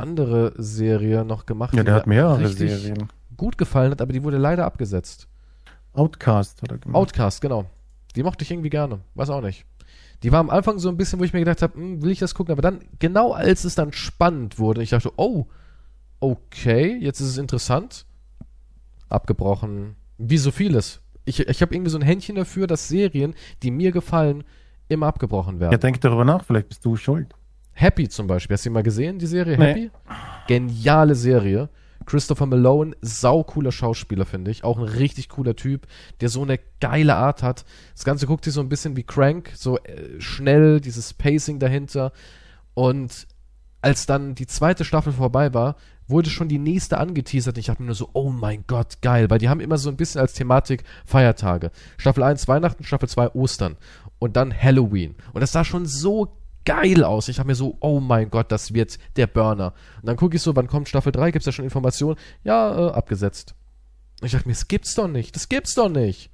[0.00, 3.08] andere Serie noch gemacht, ja, der hat mehrere Serien.
[3.36, 5.28] gut gefallen hat, aber die wurde leider abgesetzt.
[5.92, 6.96] Outcast oder gemacht.
[6.96, 7.66] Outcast, genau.
[8.14, 9.00] Die mochte ich irgendwie gerne.
[9.14, 9.64] Weiß auch nicht.
[10.22, 12.18] Die war am Anfang so ein bisschen, wo ich mir gedacht habe, hm, will ich
[12.18, 12.52] das gucken?
[12.52, 15.46] Aber dann, genau als es dann spannend wurde, ich dachte, oh,
[16.20, 18.04] okay, jetzt ist es interessant.
[19.08, 19.96] Abgebrochen.
[20.18, 21.00] Wie so vieles.
[21.24, 24.44] Ich, ich habe irgendwie so ein Händchen dafür, dass Serien, die mir gefallen,
[24.88, 25.72] immer abgebrochen werden.
[25.72, 27.34] Ja, denk darüber nach, vielleicht bist du schuld.
[27.78, 28.54] Happy zum Beispiel.
[28.54, 29.66] Hast du die mal gesehen, die Serie Nee.
[29.66, 29.90] Happy?
[30.48, 31.68] Geniale Serie.
[32.06, 34.64] Christopher Malone, saucooler Schauspieler, finde ich.
[34.64, 35.86] Auch ein richtig cooler Typ,
[36.20, 37.64] der so eine geile Art hat.
[37.94, 42.12] Das Ganze guckt sich so ein bisschen wie Crank, so äh, schnell, dieses Pacing dahinter.
[42.74, 43.26] Und
[43.82, 45.76] als dann die zweite Staffel vorbei war,
[46.08, 47.56] wurde schon die nächste angeteasert.
[47.56, 49.30] Und ich dachte mir nur so, oh mein Gott, geil.
[49.30, 51.70] Weil die haben immer so ein bisschen als Thematik Feiertage.
[51.98, 53.76] Staffel 1 Weihnachten, Staffel 2 Ostern.
[54.18, 55.14] Und dann Halloween.
[55.32, 56.37] Und das sah schon so
[56.68, 57.28] geil aus.
[57.28, 59.72] Ich dachte mir so, oh mein Gott, das wird der Burner.
[60.02, 61.30] Und dann gucke ich so, wann kommt Staffel 3?
[61.30, 62.18] Gibt es da schon Informationen?
[62.44, 63.54] Ja, äh, abgesetzt.
[64.20, 65.34] Und ich dachte mir, das gibt's doch nicht.
[65.34, 66.30] Das gibt's doch nicht.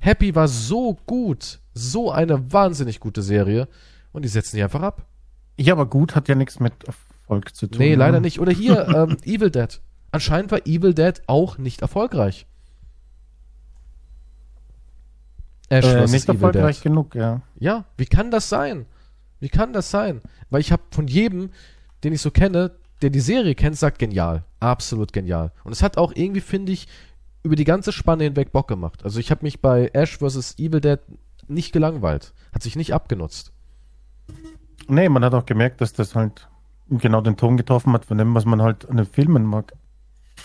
[0.00, 1.60] Happy war so gut.
[1.74, 3.68] So eine wahnsinnig gute Serie.
[4.10, 5.06] Und die setzen die einfach ab.
[5.56, 7.78] Ja, aber gut hat ja nichts mit Erfolg zu tun.
[7.78, 7.96] Nee, ne?
[7.96, 8.40] leider nicht.
[8.40, 9.80] Oder hier, ähm, Evil Dead.
[10.10, 12.46] Anscheinend war Evil Dead auch nicht erfolgreich.
[15.68, 16.82] Ash Äh, nicht Evil erfolgreich Dead.
[16.84, 17.42] genug, ja.
[17.60, 18.86] Ja, wie kann das sein?
[19.40, 20.20] Wie kann das sein?
[20.50, 21.50] Weil ich habe von jedem,
[22.04, 22.72] den ich so kenne,
[23.02, 24.44] der die Serie kennt, sagt genial.
[24.60, 25.52] Absolut genial.
[25.64, 26.88] Und es hat auch irgendwie, finde ich,
[27.42, 29.04] über die ganze Spanne hinweg Bock gemacht.
[29.04, 30.58] Also ich habe mich bei Ash vs.
[30.58, 30.98] Evil Dead
[31.46, 32.32] nicht gelangweilt.
[32.52, 33.52] Hat sich nicht abgenutzt.
[34.88, 36.48] Nee, man hat auch gemerkt, dass das halt
[36.88, 39.72] genau den Ton getroffen hat von dem, was man halt an den Filmen mag.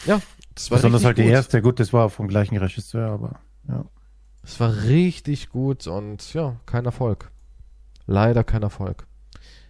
[0.05, 0.21] Ja,
[0.53, 1.31] das war Besonders halt die gut.
[1.31, 1.61] erste.
[1.61, 3.85] Gut, das war vom gleichen Regisseur, aber ja.
[4.43, 7.31] Es war richtig gut und ja, kein Erfolg.
[8.06, 9.08] Leider kein Erfolg.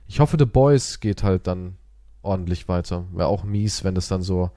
[0.07, 1.77] Ich hoffe, The Boys geht halt dann
[2.21, 3.05] ordentlich weiter.
[3.11, 4.51] Wäre auch mies, wenn es dann so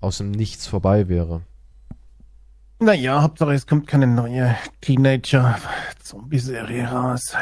[0.00, 1.42] aus dem Nichts vorbei wäre.
[2.78, 7.36] Naja, Hauptsache es kommt keine neue Teenager-Zombie-Serie raus.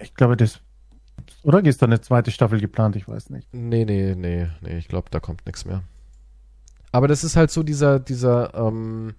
[0.00, 0.60] Ich glaube, das.
[1.42, 2.96] Oder ist da eine zweite Staffel geplant?
[2.96, 3.52] Ich weiß nicht.
[3.52, 5.82] Nee, nee, nee, nee, ich glaube, da kommt nichts mehr.
[6.92, 9.12] Aber das ist halt so dieser, dieser ähm,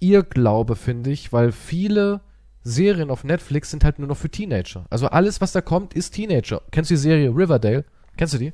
[0.00, 2.20] Irrglaube, finde ich, weil viele
[2.64, 4.86] Serien auf Netflix sind halt nur noch für Teenager.
[4.90, 6.62] Also alles, was da kommt, ist Teenager.
[6.70, 7.84] Kennst du die Serie Riverdale?
[8.16, 8.52] Kennst du die?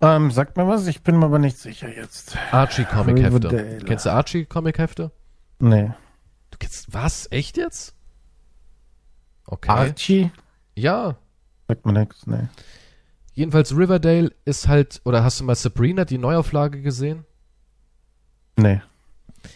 [0.00, 2.36] Ähm, sagt mir was, ich bin mir aber nicht sicher jetzt.
[2.52, 3.50] Archie Comic-Hefte.
[3.50, 3.78] Riverdale.
[3.84, 5.10] Kennst du Archie Comic-Hefte?
[5.58, 5.90] Nee.
[6.50, 7.30] Du kennst, was?
[7.30, 7.94] Echt jetzt?
[9.46, 9.70] Okay.
[9.70, 10.30] Archie?
[10.74, 11.16] ja.
[11.68, 12.48] Sagt mir nichts, nee.
[13.34, 17.24] Jedenfalls Riverdale ist halt, oder hast du mal Sabrina, die Neuauflage gesehen?
[18.56, 18.82] Nee.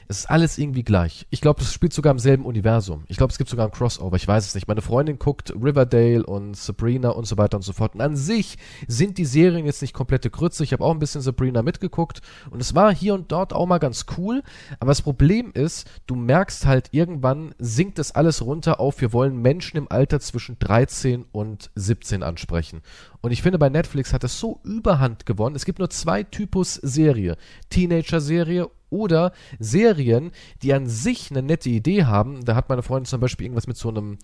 [0.09, 1.27] Es ist alles irgendwie gleich.
[1.31, 3.05] Ich glaube, es spielt sogar im selben Universum.
[3.09, 4.17] Ich glaube, es gibt sogar ein Crossover.
[4.17, 4.69] Ich weiß es nicht.
[4.69, 7.95] Meine Freundin guckt Riverdale und Sabrina und so weiter und so fort.
[7.95, 8.57] Und an sich
[8.87, 10.65] sind die Serien jetzt nicht komplette Grütze.
[10.65, 12.21] Ich habe auch ein bisschen Sabrina mitgeguckt
[12.51, 14.43] und es war hier und dort auch mal ganz cool.
[14.81, 19.41] Aber das Problem ist, du merkst halt irgendwann sinkt das alles runter auf, wir wollen
[19.41, 22.83] Menschen im Alter zwischen 13 und 17 ansprechen.
[23.27, 25.57] Und ich finde, bei Netflix hat es so überhand gewonnen.
[25.57, 27.37] Es gibt nur zwei Typus Serie.
[27.71, 30.31] Teenager-Serie oder Serien,
[30.63, 32.45] die an sich eine nette Idee haben.
[32.45, 34.19] Da hat meine Freundin zum Beispiel irgendwas mit so einem,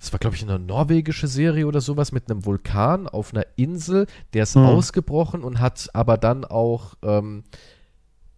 [0.00, 4.08] das war glaube ich eine norwegische Serie oder sowas, mit einem Vulkan auf einer Insel,
[4.34, 4.64] der ist Hm.
[4.64, 7.44] ausgebrochen und hat aber dann auch ähm,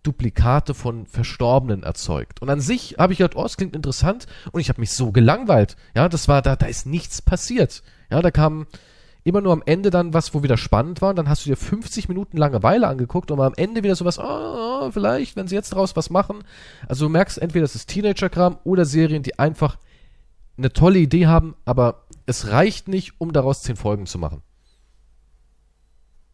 [0.02, 2.42] Duplikate von Verstorbenen erzeugt.
[2.42, 5.12] Und an sich habe ich gedacht, oh, es klingt interessant und ich habe mich so
[5.12, 5.76] gelangweilt.
[5.96, 7.82] Ja, das war, da, da ist nichts passiert.
[8.10, 8.66] Ja, da kam
[9.24, 11.56] immer nur am Ende dann was, wo wieder spannend war und dann hast du dir
[11.56, 15.72] 50 Minuten Langeweile angeguckt und am Ende wieder sowas, oh, oh, vielleicht, wenn sie jetzt
[15.72, 16.42] daraus was machen.
[16.88, 19.76] Also du merkst entweder, das ist Teenager-Kram oder Serien, die einfach
[20.56, 24.42] eine tolle Idee haben, aber es reicht nicht, um daraus zehn Folgen zu machen.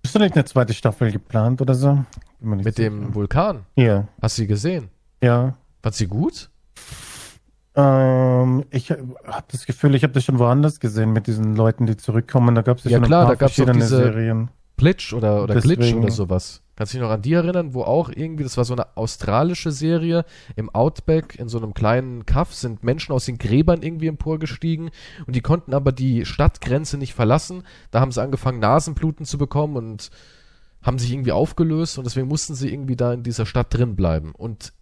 [0.03, 2.05] Ist da nicht eine zweite Staffel geplant oder so?
[2.41, 2.75] Mit sicher.
[2.91, 3.67] dem Vulkan.
[3.77, 4.89] Ja, Hast du sie gesehen?
[5.21, 5.57] ja.
[5.83, 6.51] Fand sie gut?
[7.77, 9.05] Ähm, ich habe
[9.49, 12.55] das Gefühl, ich habe das schon woanders gesehen mit diesen Leuten, die zurückkommen.
[12.55, 14.49] Da gab es Ja, schon klar, ein da paar gab's doch verschiedene diese- Serien.
[14.79, 16.61] Glitch oder, oder Glitch oder sowas.
[16.77, 19.71] Kannst du dich noch an die erinnern, wo auch irgendwie, das war so eine australische
[19.73, 24.91] Serie, im Outback, in so einem kleinen Kaff, sind Menschen aus den Gräbern irgendwie emporgestiegen
[25.27, 27.63] und die konnten aber die Stadtgrenze nicht verlassen.
[27.91, 30.11] Da haben sie angefangen, Nasenbluten zu bekommen und
[30.83, 34.33] haben sich irgendwie aufgelöst und deswegen mussten sie irgendwie da in dieser Stadt drin bleiben.
[34.37, 34.75] Und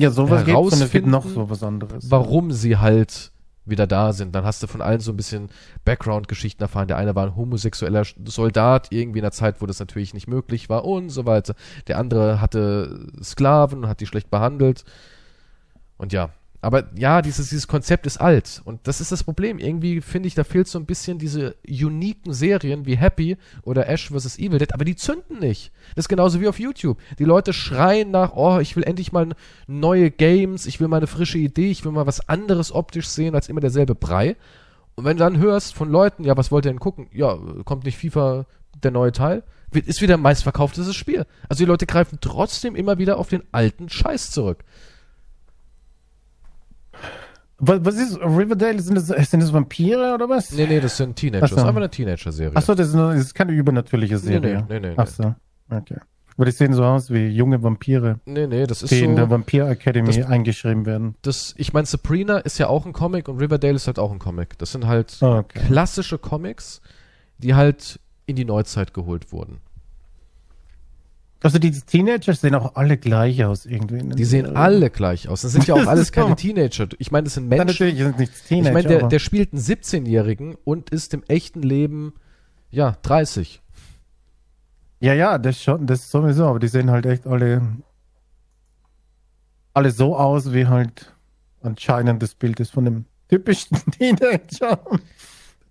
[0.00, 2.10] Ja, sowas herausfinden, noch so was anderes.
[2.10, 3.32] warum sie halt
[3.64, 4.34] wieder da sind.
[4.34, 5.48] Dann hast du von allen so ein bisschen
[5.84, 6.88] Background-Geschichten erfahren.
[6.88, 10.68] Der eine war ein homosexueller Soldat, irgendwie in einer Zeit, wo das natürlich nicht möglich
[10.68, 11.54] war und so weiter.
[11.86, 14.84] Der andere hatte Sklaven und hat die schlecht behandelt.
[15.96, 16.30] Und ja.
[16.62, 18.60] Aber ja, dieses, dieses Konzept ist alt.
[18.64, 19.58] Und das ist das Problem.
[19.58, 24.10] Irgendwie finde ich, da fehlt so ein bisschen diese uniken Serien wie Happy oder Ash
[24.10, 24.38] vs.
[24.38, 25.72] Evil Dead, aber die zünden nicht.
[25.94, 26.98] Das ist genauso wie auf YouTube.
[27.18, 29.28] Die Leute schreien nach, oh, ich will endlich mal
[29.66, 33.34] neue Games, ich will mal eine frische Idee, ich will mal was anderes optisch sehen
[33.34, 34.36] als immer derselbe Brei.
[34.96, 37.08] Und wenn du dann hörst von Leuten, ja, was wollt ihr denn gucken?
[37.12, 38.44] Ja, kommt nicht FIFA
[38.82, 39.44] der neue Teil?
[39.72, 41.24] Ist wieder meistverkauftes Spiel.
[41.48, 44.64] Also die Leute greifen trotzdem immer wieder auf den alten Scheiß zurück.
[47.60, 48.80] Was, was ist Riverdale?
[48.80, 50.50] Sind das, sind das Vampire oder was?
[50.52, 51.40] Nee, nee, das sind Teenager.
[51.42, 52.56] Das ist einfach eine Teenager-Serie.
[52.56, 54.66] Achso, das, ist das ist keine übernatürliche Nee, Serie.
[54.68, 55.34] nee, nee, nee, Ach so,
[55.70, 55.96] okay.
[56.36, 59.28] Aber die sehen so aus wie junge Vampire, Nee, nee, das ist die in der.
[59.28, 61.14] Vampir Academy das- eingeschrieben werden.
[61.20, 64.18] Das, ich meine, Sabrina ist ja auch ein Comic und Riverdale ist halt auch ein
[64.18, 64.56] Comic.
[64.58, 65.60] Das sind halt okay.
[65.66, 66.80] klassische Comics,
[67.36, 69.58] die halt in die Neuzeit geholt wurden.
[71.42, 73.98] Also die Teenager sehen auch alle gleich aus irgendwie.
[73.98, 75.40] den Die sehen alle gleich aus.
[75.40, 76.36] Das sind ja auch alles keine.
[76.36, 76.88] Teenager.
[76.98, 77.66] Ich meine, das sind Menschen.
[77.66, 78.68] natürlich sind nicht Teenager.
[78.68, 82.12] Ich meine, der, der spielt einen 17-Jährigen und ist im echten Leben,
[82.70, 83.62] ja, 30.
[85.00, 87.62] Ja, ja, das schon, das sowieso, aber die sehen halt echt alle,
[89.72, 91.14] alle so aus, wie halt
[91.62, 94.78] anscheinend das Bild ist von dem typischen Teenager.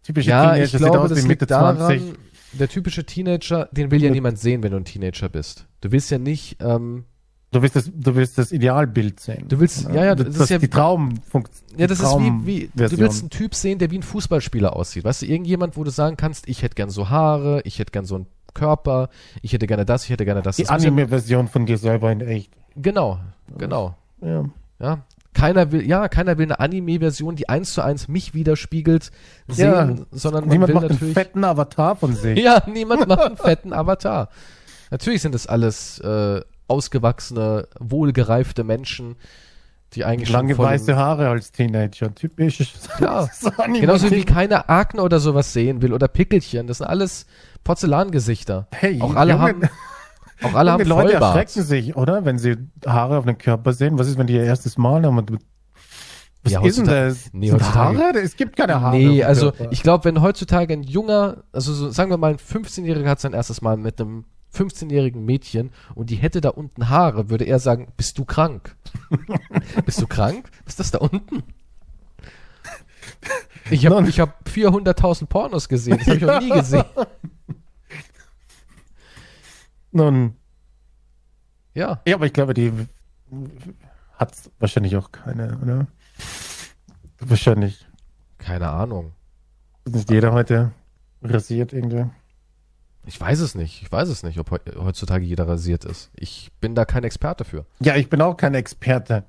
[0.01, 2.13] Typische Ja, Teenager ich sieht glaube, aus das wie Mitte daran, 20.
[2.53, 5.65] der typische Teenager, den will ja niemand sehen, wenn du ein Teenager bist.
[5.81, 7.05] Du willst ja nicht, ähm,
[7.51, 9.47] Du willst das, du willst das Idealbild sehen.
[9.47, 11.79] Du willst- ja, ja, das ist ja- die Traumfunktion.
[11.79, 15.03] ja, das ist wie, wie, du willst einen Typ sehen, der wie ein Fußballspieler aussieht.
[15.03, 18.05] Weißt du, irgendjemand, wo du sagen kannst, ich hätte gern so Haare, ich hätte gern
[18.05, 19.09] so einen Körper,
[19.41, 20.57] ich hätte gerne das, ich hätte gerne das.
[20.57, 22.51] die das Anime-Version von dir selber in echt.
[22.75, 23.19] Genau,
[23.57, 23.95] genau.
[24.21, 24.45] Ja.
[24.79, 25.03] Ja.
[25.33, 29.11] Keiner will, ja, keiner will eine Anime-Version, die eins zu eins mich widerspiegelt,
[29.47, 31.13] Ja, sehen, sondern man Niemand will macht einen natürlich.
[31.13, 32.39] fetten Avatar von sich.
[32.43, 34.29] Ja, niemand macht einen fetten Avatar.
[34.91, 39.17] Natürlich sind das alles äh, ausgewachsene, wohlgereifte Menschen,
[39.93, 42.13] die eigentlich Lange weiße Haare als Teenager.
[42.15, 42.59] Typisch.
[42.99, 46.65] Anime- Genauso wie keiner Akne oder sowas sehen will oder Pickelchen.
[46.67, 47.25] Das sind alles
[47.63, 48.67] Porzellangesichter.
[48.71, 49.61] Hey, auch alle junge- haben,
[50.43, 51.35] auch alle haben Leute Vollbart.
[51.35, 52.25] erschrecken sich, oder?
[52.25, 53.97] Wenn sie Haare auf dem Körper sehen.
[53.99, 55.17] Was ist, wenn die ihr erstes Mal haben?
[55.17, 55.31] Und
[56.43, 57.29] was Ja, ist denn das?
[57.33, 58.11] nee, Sind Haare?
[58.21, 58.97] Es gibt keine Haare.
[58.97, 59.71] Nee, also Körper.
[59.73, 63.33] ich glaube, wenn heutzutage ein junger, also so, sagen wir mal, ein 15-Jähriger hat sein
[63.33, 64.23] erstes Mal mit einem
[64.55, 68.75] 15-jährigen Mädchen und die hätte da unten Haare, würde er sagen, bist du krank?
[69.85, 70.49] bist du krank?
[70.65, 71.43] Was ist das da unten?
[73.69, 76.85] Ich habe ich hab 400.000 Pornos gesehen, das habe ich noch nie gesehen.
[79.91, 80.35] Nun,
[81.73, 82.71] Ja, ja, aber ich glaube, die
[84.17, 85.87] hat wahrscheinlich auch keine, oder?
[87.19, 87.85] Wahrscheinlich.
[88.37, 89.13] keine Ahnung.
[89.85, 90.71] Ist nicht jeder heute
[91.21, 92.05] rasiert irgendwie.
[93.05, 93.81] Ich weiß es nicht.
[93.81, 96.11] Ich weiß es nicht, ob heu- heutzutage jeder rasiert ist.
[96.15, 97.65] Ich bin da kein Experte für.
[97.81, 99.23] Ja, ich bin auch kein Experte.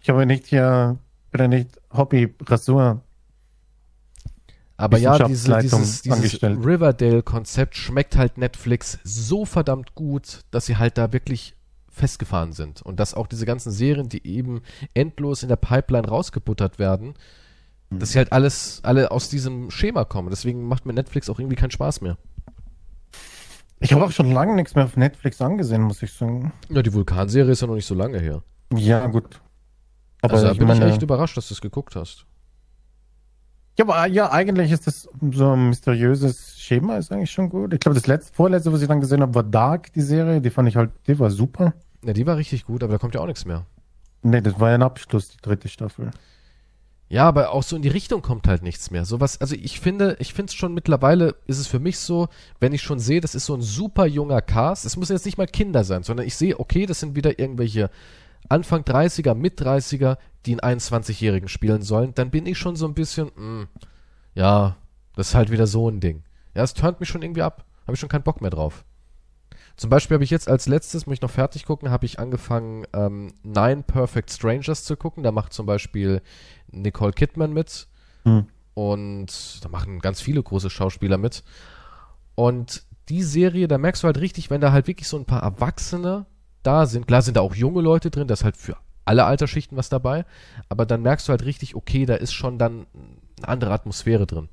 [0.00, 0.98] Ich habe nicht hier,
[1.30, 3.00] bin ja nicht Hobby-Rasur.
[4.76, 6.42] Aber ja, diese, dieses, dieses.
[6.42, 11.54] Riverdale-Konzept schmeckt halt Netflix so verdammt gut, dass sie halt da wirklich
[11.88, 12.82] festgefahren sind.
[12.82, 14.62] Und dass auch diese ganzen Serien, die eben
[14.94, 17.14] endlos in der Pipeline rausgebuttert werden,
[17.90, 17.98] Mhm.
[17.98, 20.30] dass sie halt alles, alle aus diesem Schema kommen.
[20.30, 22.16] Deswegen macht mir Netflix auch irgendwie keinen Spaß mehr.
[23.80, 26.52] Ich habe auch schon lange nichts mehr auf Netflix angesehen, muss ich sagen.
[26.70, 28.42] Ja, die Vulkanserie ist ja noch nicht so lange her.
[28.74, 29.40] Ja, gut.
[30.22, 32.24] Aber also da ich bin ich meine, echt überrascht, dass du es geguckt hast.
[33.76, 37.72] Ja, aber ja, eigentlich ist das so ein mysteriöses Schema, ist eigentlich schon gut.
[37.72, 40.40] Ich glaube, das letzte, vorletzte, was ich dann gesehen habe, war Dark, die Serie.
[40.40, 41.74] Die fand ich halt, die war super.
[42.04, 43.66] Ja, die war richtig gut, aber da kommt ja auch nichts mehr.
[44.22, 46.10] Nee, das war ja ein Abschluss, die dritte Staffel.
[47.08, 49.04] Ja, aber auch so in die Richtung kommt halt nichts mehr.
[49.04, 52.28] Sowas, also ich finde, ich finde es schon mittlerweile ist es für mich so,
[52.60, 54.84] wenn ich schon sehe, das ist so ein super junger Cast.
[54.84, 57.90] Es muss jetzt nicht mal Kinder sein, sondern ich sehe, okay, das sind wieder irgendwelche
[58.48, 62.94] Anfang 30er, mit 30er, die einen 21-Jährigen spielen sollen, dann bin ich schon so ein
[62.94, 63.66] bisschen, mh,
[64.34, 64.76] ja,
[65.16, 66.22] das ist halt wieder so ein Ding.
[66.54, 67.64] Ja, es turnt mich schon irgendwie ab.
[67.82, 68.84] Habe ich schon keinen Bock mehr drauf.
[69.76, 72.86] Zum Beispiel habe ich jetzt als letztes, muss ich noch fertig gucken, habe ich angefangen,
[72.92, 75.24] ähm, Nine Perfect Strangers zu gucken.
[75.24, 76.22] Da macht zum Beispiel
[76.70, 77.88] Nicole Kidman mit.
[78.24, 78.46] Hm.
[78.74, 81.42] Und da machen ganz viele große Schauspieler mit.
[82.34, 85.42] Und die Serie, da merkst du halt richtig, wenn da halt wirklich so ein paar
[85.42, 86.26] Erwachsene
[86.66, 87.06] da sind.
[87.06, 90.24] Klar sind da auch junge Leute drin, das ist halt für alle Altersschichten was dabei.
[90.68, 92.86] Aber dann merkst du halt richtig, okay, da ist schon dann
[93.38, 94.48] eine andere Atmosphäre drin.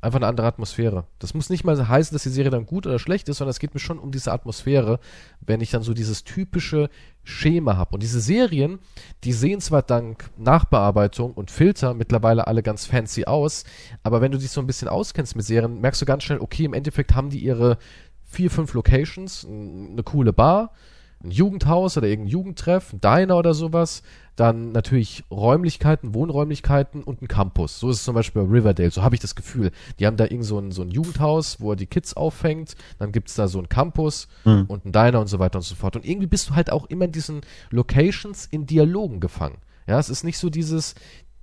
[0.00, 1.06] Einfach eine andere Atmosphäre.
[1.18, 3.58] Das muss nicht mal heißen, dass die Serie dann gut oder schlecht ist, sondern es
[3.58, 5.00] geht mir schon um diese Atmosphäre,
[5.40, 6.88] wenn ich dann so dieses typische
[7.24, 7.94] Schema habe.
[7.94, 8.78] Und diese Serien,
[9.24, 13.64] die sehen zwar dank Nachbearbeitung und Filter mittlerweile alle ganz fancy aus,
[14.04, 16.64] aber wenn du dich so ein bisschen auskennst mit Serien, merkst du ganz schnell, okay,
[16.64, 17.76] im Endeffekt haben die ihre
[18.24, 20.70] vier, fünf Locations, eine coole Bar,
[21.22, 24.02] ein Jugendhaus oder irgendein Jugendtreff, ein Diner oder sowas,
[24.36, 27.80] dann natürlich Räumlichkeiten, Wohnräumlichkeiten und ein Campus.
[27.80, 29.72] So ist es zum Beispiel bei Riverdale, so habe ich das Gefühl.
[29.98, 33.10] Die haben da irgend so ein, so ein Jugendhaus, wo er die Kids auffängt, dann
[33.10, 34.66] gibt's da so ein Campus Hm.
[34.68, 35.96] und ein Diner und so weiter und so fort.
[35.96, 37.40] Und irgendwie bist du halt auch immer in diesen
[37.70, 39.58] Locations in Dialogen gefangen.
[39.88, 40.94] Ja, es ist nicht so dieses,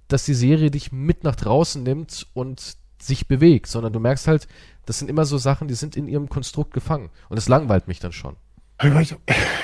[0.07, 4.47] dass die Serie dich mit nach draußen nimmt und sich bewegt, sondern du merkst halt,
[4.85, 7.09] das sind immer so Sachen, die sind in ihrem Konstrukt gefangen.
[7.27, 8.37] Und das langweilt mich dann schon.
[8.77, 9.15] Aber ich-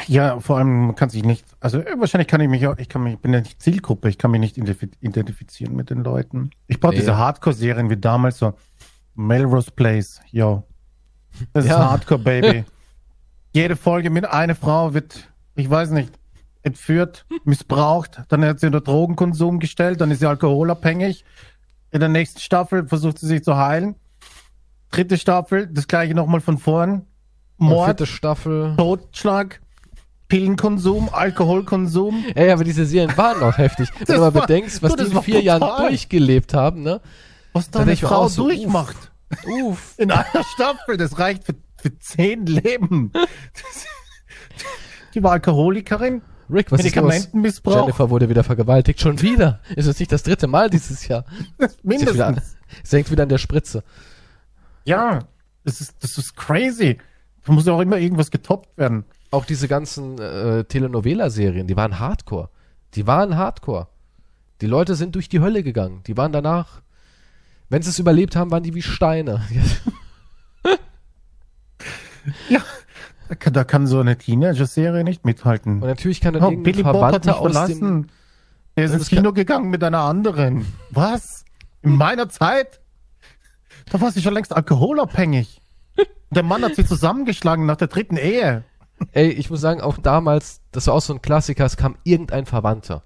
[0.08, 3.04] Ja, vor allem kann sich nicht, also äh, wahrscheinlich kann ich mich auch, ich kann
[3.04, 6.50] mich, ich bin ja nicht Zielgruppe, ich kann mich nicht identif- identifizieren mit den Leuten.
[6.68, 7.00] Ich brauche Nee.
[7.00, 8.54] diese Hardcore-Serien wie damals so
[9.16, 10.64] Melrose Place, yo.
[11.54, 11.92] Das ist Ja.
[11.92, 12.66] Hardcore, Baby.
[13.54, 16.12] Jede Folge mit einer Frau wird, ich weiß nicht,
[16.64, 21.26] entführt, missbraucht, dann hat sie unter Drogenkonsum gestellt, dann ist sie alkoholabhängig.
[21.92, 23.96] In der nächsten Staffel versucht sie sich zu heilen.
[24.92, 27.06] Dritte Staffel, das gleiche nochmal von vorn.
[27.62, 28.76] Mord, Staffel.
[28.76, 29.62] Totschlag,
[30.28, 32.26] Pillenkonsum, Alkoholkonsum.
[32.36, 33.90] Ey, aber diese Serien waren auch heftig.
[34.06, 37.02] Wenn du mal bedenkst, was die in vier Jahren durchgelebt haben, ne?
[37.54, 39.12] Was Da eine Frau so, durchmacht.
[39.46, 39.94] Uff.
[39.98, 43.12] In einer Staffel, das reicht für, für zehn Leben.
[45.14, 47.04] Die war Alkoholikerin, Rick, was ist los?
[47.04, 49.02] Medikamentenmissbrauch, Jennifer wurde wieder vergewaltigt.
[49.02, 49.60] Schon wieder.
[49.76, 51.26] Ist es nicht das dritte Mal dieses Jahr?
[51.84, 52.58] Mindestens.
[52.84, 53.84] sie hängt wieder an der Spritze.
[54.86, 55.20] Ja,
[55.64, 56.98] das ist, das ist crazy.
[57.46, 59.04] Da muss ja auch immer irgendwas getoppt werden.
[59.32, 62.50] Auch diese ganzen äh, Telenovela-Serien, die waren Hardcore.
[62.96, 63.88] Die waren Hardcore.
[64.62, 66.02] Die Leute sind durch die Hölle gegangen.
[66.06, 66.82] Die waren danach,
[67.70, 69.42] wenn sie es überlebt haben, waren die wie Steine.
[73.30, 75.76] Da kann, da kann so eine Teenager-Serie nicht mithalten.
[75.82, 77.54] Und natürlich kann dann Oh, irgendein Billy Verwandter aus dem...
[77.54, 78.12] verlassen.
[78.76, 80.66] Er ist Ja, ins kann- Kino gegangen mit einer anderen.
[80.90, 81.46] Was?
[81.82, 82.82] In meiner Zeit?
[83.90, 85.61] Da war sie schon längst alkoholabhängig.
[86.32, 88.64] Der Mann hat sie zusammengeschlagen nach der dritten Ehe.
[89.12, 92.46] Ey, ich muss sagen, auch damals, das war auch so ein Klassiker, es kam irgendein
[92.46, 93.04] Verwandter.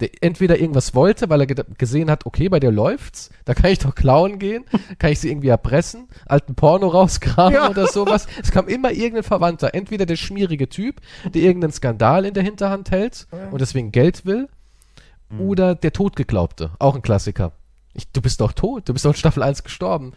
[0.00, 3.70] Der entweder irgendwas wollte, weil er ge gesehen hat, okay, bei dir läuft's, da kann
[3.70, 4.64] ich doch klauen gehen,
[4.98, 7.68] kann ich sie irgendwie erpressen, alten Porno rauskramen Ja.
[7.70, 8.26] oder sowas.
[8.42, 12.90] Es kam immer irgendein Verwandter, entweder der schmierige Typ, der irgendeinen Skandal in der Hinterhand
[12.90, 14.48] hält und deswegen Geld will,
[15.28, 15.40] Mhm.
[15.42, 17.52] oder der Totgeglaubte, auch ein Klassiker.
[17.92, 20.12] Ich, du bist doch tot, du bist doch in Staffel 1 gestorben.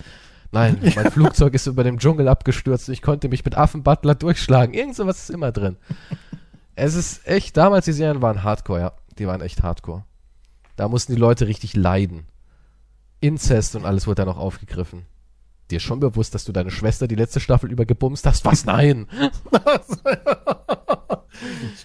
[0.53, 4.73] Nein, mein Flugzeug ist über dem Dschungel abgestürzt und ich konnte mich mit Affenbutler durchschlagen.
[4.75, 5.77] Irgend sowas ist immer drin.
[6.75, 8.93] Es ist echt, damals die Serien waren Hardcore, ja.
[9.19, 10.05] Die waren echt Hardcore.
[10.75, 12.25] Da mussten die Leute richtig leiden.
[13.19, 15.05] Inzest und alles wurde da noch aufgegriffen.
[15.69, 18.43] Dir ist schon bewusst, dass du deine Schwester die letzte Staffel über gebumst hast?
[18.45, 18.65] Was?
[18.65, 19.05] Nein!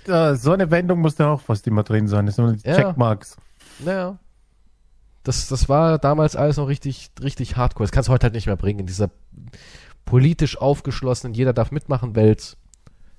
[0.37, 2.25] so eine Wendung muss da auch fast immer drin sein.
[2.25, 2.77] Das sind die ja.
[2.77, 3.37] Checkmarks.
[3.81, 4.19] Naja.
[5.29, 7.85] Das, das war damals alles noch richtig, richtig hardcore.
[7.85, 8.81] Das kannst du heute halt nicht mehr bringen.
[8.81, 9.11] In dieser
[10.07, 12.57] politisch aufgeschlossenen, jeder darf mitmachen Welt.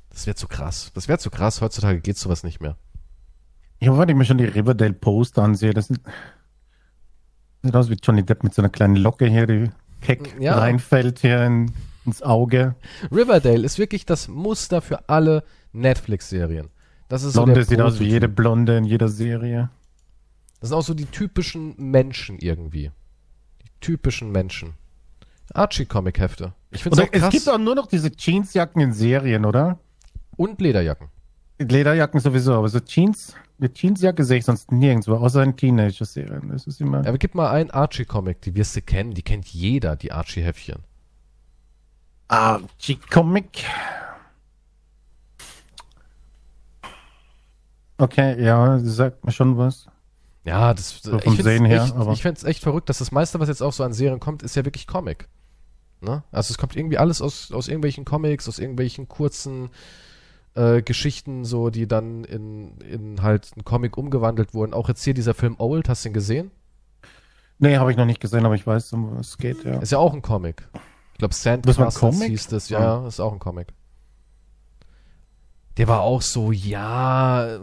[0.09, 0.89] Das wäre zu krass.
[0.95, 1.61] Das wäre zu krass.
[1.61, 2.77] Heutzutage geht sowas nicht mehr.
[3.79, 8.43] Ja, wenn ich mir schon die Riverdale Post ansehe, das sieht aus wie Johnny Depp
[8.43, 9.69] mit so einer kleinen Locke hier, die
[10.01, 10.57] keck ja.
[10.57, 11.71] reinfällt hier in,
[12.07, 12.73] ins Auge.
[13.11, 15.43] Riverdale ist wirklich das Muster für alle
[15.73, 16.69] Netflix-Serien.
[17.07, 19.69] Das ist Blonde so sieht aus wie jede Blonde in jeder Serie.
[20.59, 22.91] Das sind auch so die typischen Menschen irgendwie.
[23.61, 24.73] Die typischen Menschen.
[25.53, 26.53] Archie-Comic-Hefte.
[26.71, 29.79] Ich finde es Es gibt auch nur noch diese Jeansjacken in Serien, oder?
[30.35, 31.09] Und Lederjacken.
[31.57, 36.49] Lederjacken sowieso, aber so Jeans, eine Jeansjacke sehe ich sonst nirgendwo, außer in Teenager-Serien.
[36.49, 37.01] Das ist immer.
[37.01, 40.83] Ja, aber gib mal einen Archie-Comic, die wirst du kennen, die kennt jeder, die Archie-Heftchen.
[42.29, 43.65] Archie-Comic.
[47.97, 49.87] Okay, ja, sagt mir schon was.
[50.45, 51.83] Ja, das so vom ich Sehen her.
[51.83, 52.13] Echt, aber.
[52.13, 54.43] Ich fände es echt verrückt, dass das meiste, was jetzt auch so an Serien kommt,
[54.43, 55.27] ist ja wirklich Comic.
[56.01, 56.23] Ne?
[56.31, 59.69] Also es kommt irgendwie alles aus, aus irgendwelchen Comics, aus irgendwelchen kurzen
[60.55, 64.73] äh, Geschichten, so die dann in, in halt einen Comic umgewandelt wurden.
[64.73, 66.51] Auch jetzt hier dieser Film Old, hast du ihn gesehen?
[67.57, 69.79] Nee, habe ich noch nicht gesehen, aber ich weiß, um was es geht, ja.
[69.79, 70.67] Ist ja auch ein Comic.
[71.13, 73.67] Ich glaube, Sandcastles hieß das, ja, ja, ist auch ein Comic.
[75.75, 77.59] Der war auch so, ja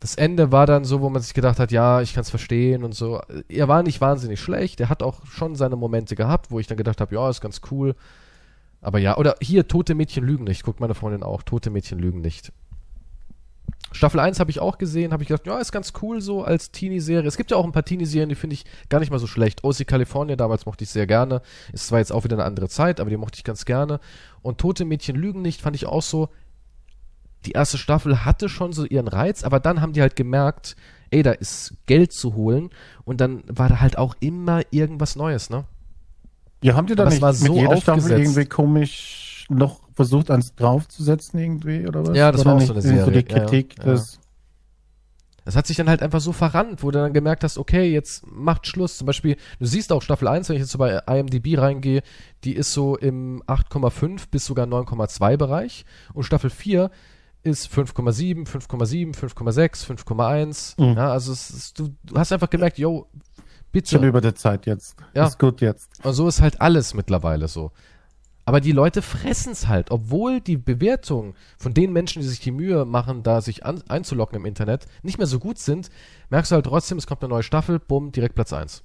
[0.00, 2.84] das Ende war dann so, wo man sich gedacht hat, ja, ich kann es verstehen
[2.84, 3.20] und so.
[3.48, 4.80] Er war nicht wahnsinnig schlecht.
[4.80, 7.60] Er hat auch schon seine Momente gehabt, wo ich dann gedacht habe, ja, ist ganz
[7.70, 7.94] cool.
[8.80, 10.62] Aber ja, oder hier, Tote Mädchen lügen nicht.
[10.62, 11.42] Guckt meine Freundin auch.
[11.42, 12.50] Tote Mädchen lügen nicht.
[13.92, 16.70] Staffel 1 habe ich auch gesehen, habe ich gedacht, ja, ist ganz cool so als
[16.70, 17.26] Teenie-Serie.
[17.26, 19.64] Es gibt ja auch ein paar Teenie-Serien, die finde ich gar nicht mal so schlecht.
[19.64, 21.42] OC California damals mochte ich sehr gerne.
[21.72, 24.00] Ist zwar jetzt auch wieder eine andere Zeit, aber die mochte ich ganz gerne.
[24.40, 26.30] Und Tote Mädchen lügen nicht fand ich auch so,
[27.46, 30.76] die erste Staffel hatte schon so ihren Reiz, aber dann haben die halt gemerkt,
[31.10, 32.70] ey, da ist Geld zu holen
[33.04, 35.64] und dann war da halt auch immer irgendwas Neues, ne?
[36.62, 41.40] Ja, haben die da nicht so mit jeder Staffel irgendwie komisch noch versucht, eins draufzusetzen
[41.40, 42.16] irgendwie oder was?
[42.16, 43.04] Ja, das oder war auch so eine Serie.
[43.04, 43.92] So die Kritik, ja, ja.
[43.92, 44.18] Das,
[45.44, 48.24] das hat sich dann halt einfach so verrannt, wo du dann gemerkt hast, okay, jetzt
[48.26, 48.98] macht Schluss.
[48.98, 52.02] Zum Beispiel, du siehst auch Staffel 1, wenn ich jetzt so bei IMDb reingehe,
[52.44, 55.84] die ist so im 8,5 bis sogar 9,2 Bereich.
[56.12, 56.90] Und Staffel 4
[57.42, 60.80] ist 5,7, 5,7, 5,6, 5,1.
[60.80, 60.96] Mhm.
[60.96, 63.06] Ja, also ist, du, du, hast einfach gemerkt, yo,
[63.72, 63.96] bitte.
[63.96, 64.96] Schon über der Zeit jetzt.
[65.14, 65.26] Ja.
[65.26, 66.04] Ist gut jetzt.
[66.04, 67.72] Und so ist halt alles mittlerweile so.
[68.44, 72.50] Aber die Leute fressen es halt, obwohl die Bewertungen von den Menschen, die sich die
[72.50, 75.88] Mühe machen, da sich an, einzuloggen im Internet, nicht mehr so gut sind,
[76.30, 78.82] merkst du halt trotzdem, es kommt eine neue Staffel, bumm, direkt Platz 1.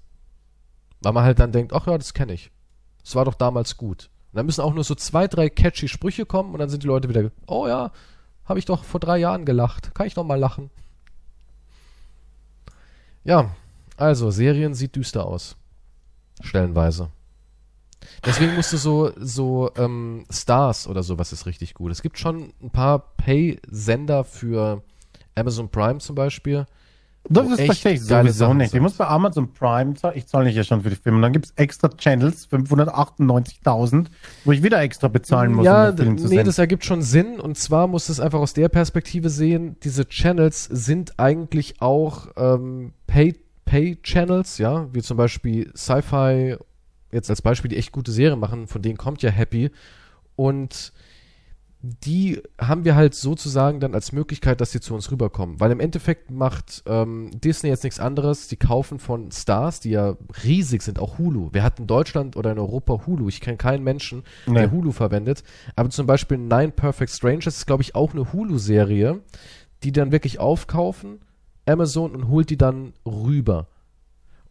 [1.02, 2.52] Weil man halt dann denkt, ach ja, das kenne ich.
[3.04, 4.10] Das war doch damals gut.
[4.32, 6.88] Und dann müssen auch nur so zwei, drei catchy Sprüche kommen und dann sind die
[6.88, 7.92] Leute wieder, oh ja,
[8.46, 9.94] habe ich doch vor drei Jahren gelacht.
[9.96, 10.70] Kann ich noch mal lachen?
[13.24, 13.56] Ja,
[13.98, 15.56] also, Serien sieht düster aus.
[16.42, 17.10] Stellenweise.
[18.24, 21.92] Deswegen musst du so, so ähm, Stars oder sowas ist richtig gut.
[21.92, 24.84] Es gibt schon ein paar Pay-Sender für
[25.34, 26.66] Amazon Prime zum Beispiel,
[27.30, 28.74] das ist verstehe ich sowieso nicht.
[28.74, 31.18] Ich muss bei Amazon Prime zahlen, ich zahle nicht ja schon für die Filme.
[31.18, 34.08] Und dann gibt es extra Channels, 598.000,
[34.44, 36.46] wo ich wieder extra bezahlen muss, ja, um den Film zu nee, sehen.
[36.46, 37.40] das ergibt schon Sinn.
[37.40, 42.94] Und zwar muss es einfach aus der Perspektive sehen, diese Channels sind eigentlich auch ähm,
[43.08, 46.58] Pay-Channels, Pay ja, wie zum Beispiel Sci-Fi,
[47.12, 49.72] jetzt als Beispiel, die echt gute Serien machen, von denen kommt ja Happy.
[50.36, 50.94] Und
[51.86, 55.60] die haben wir halt sozusagen dann als Möglichkeit, dass sie zu uns rüberkommen.
[55.60, 58.48] Weil im Endeffekt macht ähm, Disney jetzt nichts anderes.
[58.48, 61.50] Die kaufen von Stars, die ja riesig sind, auch Hulu.
[61.52, 63.28] Wer hat in Deutschland oder in Europa Hulu?
[63.28, 64.56] Ich kenne keinen Menschen, nee.
[64.56, 65.44] der Hulu verwendet.
[65.76, 69.22] Aber zum Beispiel Nine Perfect Strangers ist, glaube ich, auch eine Hulu-Serie,
[69.84, 71.20] die dann wirklich aufkaufen,
[71.68, 73.68] Amazon und holt die dann rüber.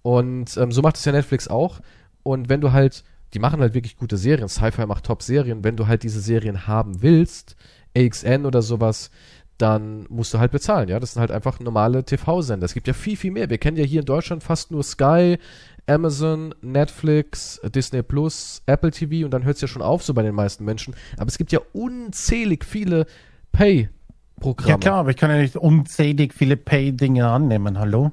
[0.03, 1.81] Und ähm, so macht es ja Netflix auch.
[2.23, 3.03] Und wenn du halt
[3.35, 4.49] die machen halt wirklich gute Serien.
[4.49, 5.65] Sci-Fi macht Top-Serien.
[5.65, 7.57] Wenn du halt diese Serien haben willst,
[7.97, 9.11] AXN oder sowas,
[9.59, 10.99] dann musst du halt bezahlen, ja.
[10.99, 12.65] Das sind halt einfach normale TV-Sender.
[12.65, 13.51] Es gibt ja viel, viel mehr.
[13.51, 15.39] Wir kennen ja hier in Deutschland fast nur Sky,
[15.87, 20.23] Amazon, Netflix, Disney Plus, Apple TV und dann hört es ja schon auf, so bei
[20.23, 20.95] den meisten Menschen.
[21.19, 23.07] Aber es gibt ja unzählig viele
[23.53, 24.71] Pay-Programme.
[24.71, 28.13] Ja klar, aber ich kann ja nicht unzählig viele Pay-Dinge annehmen, hallo?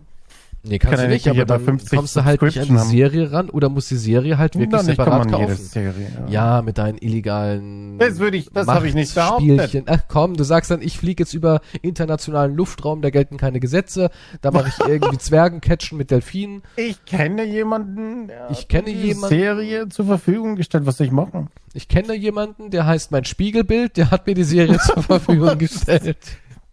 [0.64, 2.68] Nee, kannst Kann du ja nicht, nicht aber dann 50 kommst du halt nicht an
[2.68, 2.78] die.
[2.78, 5.56] Serie ran oder musst die Serie halt wirklich Dann nicht separat jede kaufen.
[5.56, 6.06] Serie.
[6.30, 9.86] Ja, mit deinen illegalen Das würde ich- das habe ich nicht Machtspielchen.
[9.88, 14.12] Ach komm, du sagst dann, ich fliege jetzt über internationalen Luftraum, da gelten keine Gesetze,
[14.42, 16.62] da mache ich irgendwie Zwergencatchen mit Delfinen.
[16.76, 20.86] Ich kenne jemanden, der Ich hat kenne die jemanden- Serie zur Verfügung gestellt.
[20.86, 21.48] Was soll ich machen?
[21.74, 26.18] Ich kenne jemanden, der heißt mein Spiegelbild, der hat mir die Serie zur Verfügung gestellt.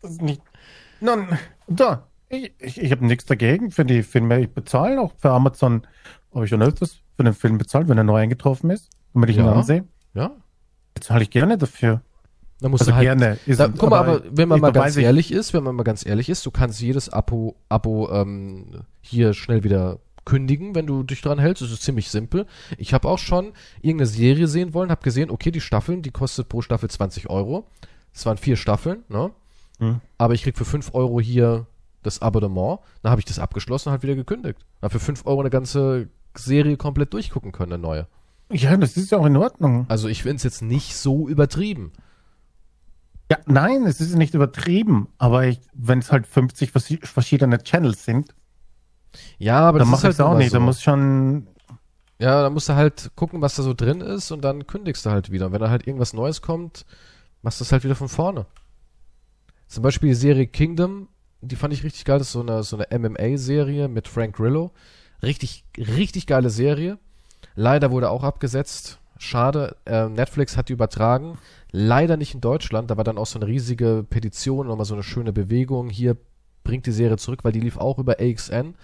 [0.03, 0.43] Das ist nicht.
[1.01, 1.27] Nun,
[1.69, 2.05] da.
[2.31, 4.41] Ich, ich, ich habe nichts dagegen für die Filme.
[4.41, 5.87] Ich bezahle auch für Amazon.
[6.35, 9.37] Habe ich schon öfters für den Film bezahlt, wenn er neu eingetroffen ist, damit ich
[9.39, 9.53] ihn Ja.
[9.53, 9.85] ansehe.
[10.15, 10.33] Ja,
[10.95, 12.03] Bezahle ich gerne dafür.
[12.61, 13.39] da musst Also du halt gerne.
[13.47, 16.05] Ist, Da, guck mal, aber wenn man mal ganz ehrlich ist, wenn man mal ganz
[16.05, 21.23] ehrlich ist, du kannst jedes Abo, Abo ähm, hier schnell wieder kündigen, wenn du dich
[21.23, 21.63] dran hältst.
[21.63, 22.47] Das ist ziemlich simpel.
[22.77, 26.49] Ich habe auch schon irgendeine Serie sehen wollen, habe gesehen, okay, die Staffeln, die kostet
[26.49, 27.67] pro Staffel 20 Euro.
[28.13, 29.31] Es waren vier Staffeln, ne?
[29.79, 30.01] Hm.
[30.19, 31.67] Aber ich krieg für 5 Euro hier
[32.09, 32.81] das Abonnement.
[33.03, 34.59] Dann habe ich das abgeschlossen und halt wieder gekündigt.
[34.83, 38.07] Hab für 5 Euro eine ganze Serie komplett durchgucken können, eine neue.
[38.51, 39.87] Ja, das ist ja auch in Ordnung.
[39.89, 41.93] Also ich finde es jetzt nicht so übertrieben.
[43.31, 45.09] Ja, nein, es ist nicht übertrieben.
[45.19, 45.45] Aber
[45.75, 48.35] wenn es halt 50 vers- verschiedene Channels sind,
[49.39, 50.51] Ja, aber dann das ist mache ich halt auch nicht.
[50.51, 50.59] so.
[50.59, 51.47] Da muss schon.
[52.21, 55.11] Ja, dann musst du halt gucken, was da so drin ist und dann kündigst du
[55.11, 55.47] halt wieder.
[55.47, 56.85] Und wenn da halt irgendwas Neues kommt,
[57.43, 58.47] machst du es halt wieder von vorne.
[59.69, 61.09] Zum Beispiel die Serie Kingdom,
[61.41, 62.19] die fand ich richtig geil.
[62.19, 64.73] Das ist so eine, so eine MMA-Serie mit Frank Grillo.
[65.23, 66.99] Richtig, richtig geile Serie.
[67.55, 68.99] Leider wurde auch abgesetzt.
[69.19, 69.77] Schade.
[69.85, 71.39] Äh, Netflix hat die übertragen.
[71.71, 72.91] Leider nicht in Deutschland.
[72.91, 75.91] Da war dann auch so eine riesige Petition, nochmal so eine schöne Bewegung.
[75.91, 76.17] Hier
[76.65, 78.75] bringt die Serie zurück, weil die lief auch über AXN.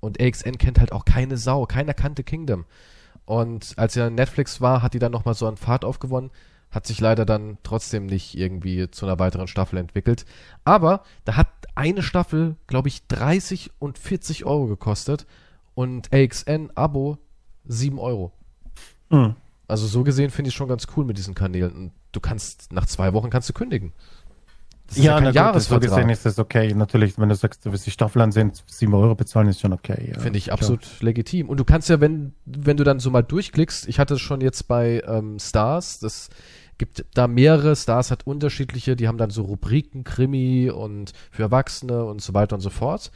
[0.00, 1.66] Und AXN kennt halt auch keine Sau.
[1.66, 2.64] Keiner kannte Kingdom.
[3.24, 6.30] Und als er in Netflix war, hat die dann nochmal so an Fahrt aufgewonnen.
[6.70, 10.24] Hat sich leider dann trotzdem nicht irgendwie zu einer weiteren Staffel entwickelt.
[10.64, 15.26] Aber da hat eine Staffel, glaube ich, 30 und 40 Euro gekostet.
[15.74, 17.18] Und AXN-Abo
[17.64, 18.32] 7 Euro.
[19.10, 19.36] Hm.
[19.68, 21.72] Also so gesehen finde ich schon ganz cool mit diesen Kanälen.
[21.72, 23.92] Und du kannst, nach zwei Wochen kannst du kündigen.
[24.86, 26.74] Das ist Ja, na gut, so gesehen ist das okay.
[26.74, 30.12] Natürlich, wenn du sagst, du willst die Staffel ansehen, 7 Euro bezahlen, ist schon okay.
[30.12, 30.58] Ja, Finde ich klar.
[30.58, 31.48] absolut legitim.
[31.48, 34.42] Und du kannst ja, wenn, wenn du dann so mal durchklickst, ich hatte es schon
[34.42, 36.28] jetzt bei ähm, Stars, das
[36.82, 42.04] gibt da mehrere, Stars hat unterschiedliche, die haben dann so Rubriken, Krimi und für Erwachsene
[42.04, 43.12] und so weiter und so fort.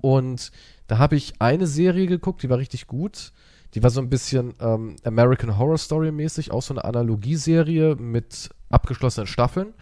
[0.00, 0.52] Und
[0.86, 3.32] da habe ich eine Serie geguckt, die war richtig gut.
[3.74, 8.50] Die war so ein bisschen ähm, American Horror Story mäßig, auch so eine Analogieserie mit
[8.70, 9.74] abgeschlossenen Staffeln.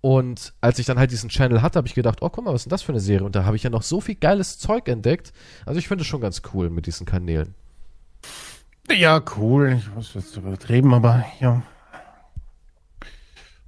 [0.00, 2.62] Und als ich dann halt diesen Channel hatte, habe ich gedacht, oh, guck mal, was
[2.62, 3.24] ist denn das für eine Serie?
[3.24, 5.32] Und da habe ich ja noch so viel geiles Zeug entdeckt.
[5.66, 7.54] Also ich finde es schon ganz cool mit diesen Kanälen.
[8.90, 9.76] Ja, cool.
[9.78, 11.62] Ich muss jetzt übertrieben, aber ja.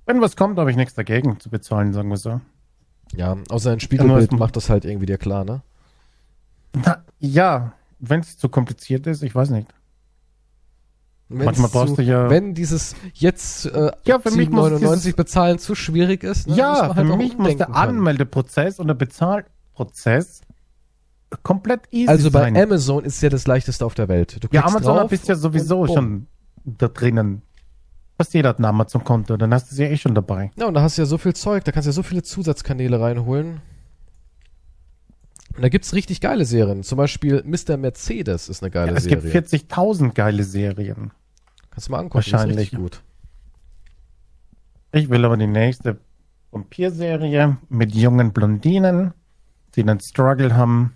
[0.07, 2.41] Wenn was kommt, habe ich nichts dagegen zu bezahlen, sagen wir so.
[3.15, 5.63] Ja, außer ein Spiegelbild macht das halt irgendwie dir klar, ne?
[6.75, 9.69] Na, ja, wenn es zu kompliziert ist, ich weiß nicht.
[11.29, 15.17] Wenn's Manchmal brauchst du ja- Wenn dieses jetzt äh, Ja, für mich muss 7,99 dieses-
[15.17, 17.75] bezahlen zu schwierig ist, ne, ja, für halt auch mich muss der.
[17.75, 20.43] Anmeldeprozess und der Bezahlprozess
[21.43, 22.57] komplett easy Also bei sein.
[22.57, 24.43] Amazon ist ja das leichteste auf der Welt.
[24.45, 26.27] Du ja, Amazon drauf bist ja sowieso schon
[26.65, 27.43] da drinnen.
[28.17, 30.51] Fast jeder hat ein Amazon-Konto, dann hast du sie ja eh schon dabei.
[30.57, 32.23] Ja, und da hast du ja so viel Zeug, da kannst du ja so viele
[32.23, 33.61] Zusatzkanäle reinholen.
[35.57, 36.83] Und da gibt's richtig geile Serien.
[36.83, 37.77] Zum Beispiel Mr.
[37.77, 39.31] Mercedes ist eine geile Ja, es Serie.
[39.33, 41.13] gibt 40.000 geile Serien.
[41.71, 42.73] Kannst du mal angucken, Wahrscheinlich.
[42.73, 43.03] ist gut.
[44.93, 45.99] Ich will aber die nächste
[46.53, 49.13] Vampir-Serie mit jungen Blondinen,
[49.75, 50.95] die einen Struggle haben,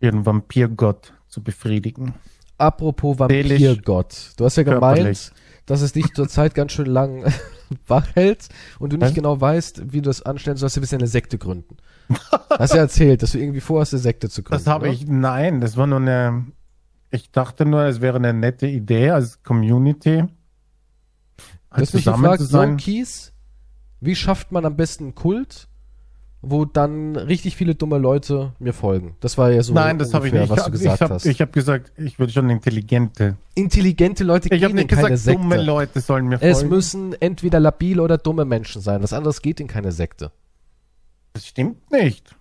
[0.00, 2.14] ihren Vampirgott zu befriedigen.
[2.56, 4.32] Apropos Vampirgott.
[4.36, 5.30] Du hast ja gemeint, körperlich.
[5.66, 7.24] Dass es dich zurzeit ganz schön lang
[7.86, 10.76] wach hält und du nicht genau weißt, wie du das anstellen sollst.
[10.76, 11.76] Du willst ja eine Sekte gründen.
[12.50, 14.64] Hast ja erzählt, dass du irgendwie vorhast, eine Sekte zu gründen.
[14.64, 16.46] Das habe ich, nein, das war nur eine,
[17.10, 20.24] ich dachte nur, es wäre eine nette Idee als Community.
[21.36, 22.76] Du Halt hast mich zusammen gefragt, so.
[22.76, 23.32] Kies,
[24.00, 25.68] wie schafft man am besten einen Kult,
[26.44, 29.14] wo dann richtig viele dumme Leute mir folgen?
[29.20, 30.50] Das war ja so Nein, das habe ich nicht.
[30.50, 31.24] was du ich gesagt habe hast.
[31.26, 33.36] ich hab gesagt, ich würde schon intelligente.
[33.54, 35.40] Intelligente Leute Ich habe gehen in nicht keine gesagt, Sekte.
[35.40, 36.74] dumme Leute sollen mir es folgen.
[36.74, 39.02] müssen entweder labile oder dumme Menschen sein.
[39.02, 40.32] Was anderes geht in keine Sekte.
[41.32, 42.34] das stimmt nicht.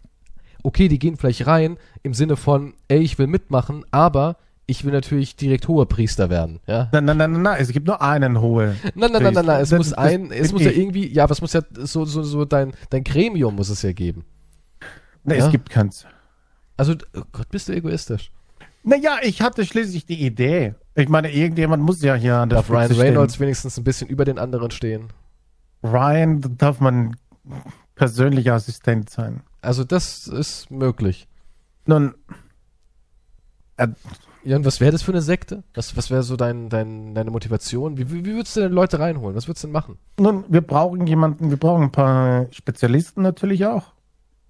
[0.63, 4.37] okay, die gehen vielleicht rein im Sinne von, ey, ich will mitmachen, aber
[4.67, 6.87] ich will natürlich direkt hoher Priester werden, ja.
[6.91, 8.75] Nein, nein, nein, nein, nein, es gibt nur einen hohe.
[8.95, 10.77] Nein, nein, nein, nein, nein, es Das- muss ein, es muss ja ich.
[10.77, 14.23] irgendwie, ja, was muss ja, so, so, so dein, dein Gremium muss es ja geben.
[15.23, 15.45] Nee, Ja.
[15.45, 16.05] es gibt keins.
[16.77, 18.31] Also, oh Gott, bist du egoistisch.
[18.83, 20.73] Naja, ich hatte schließlich die Idee.
[20.95, 23.07] Ich meine, irgendjemand muss ja hier an der Darf Ryan Spitze stehen.
[23.13, 25.09] Reynolds wenigstens ein bisschen über den anderen stehen?
[25.83, 27.15] Ryan, da darf man
[27.95, 29.41] persönlicher Assistent sein.
[29.61, 31.27] Also, das ist möglich.
[31.85, 32.15] Nun,
[33.77, 33.87] Äh,
[34.43, 35.63] Ja, und was wäre das für eine Sekte?
[35.73, 37.97] Was, was wäre so dein, dein, deine Motivation?
[37.97, 39.35] Wie, wie, wie würdest du denn Leute reinholen?
[39.35, 39.97] Was würdest du denn machen?
[40.19, 43.93] Nun, wir brauchen jemanden, wir brauchen ein paar Spezialisten natürlich auch.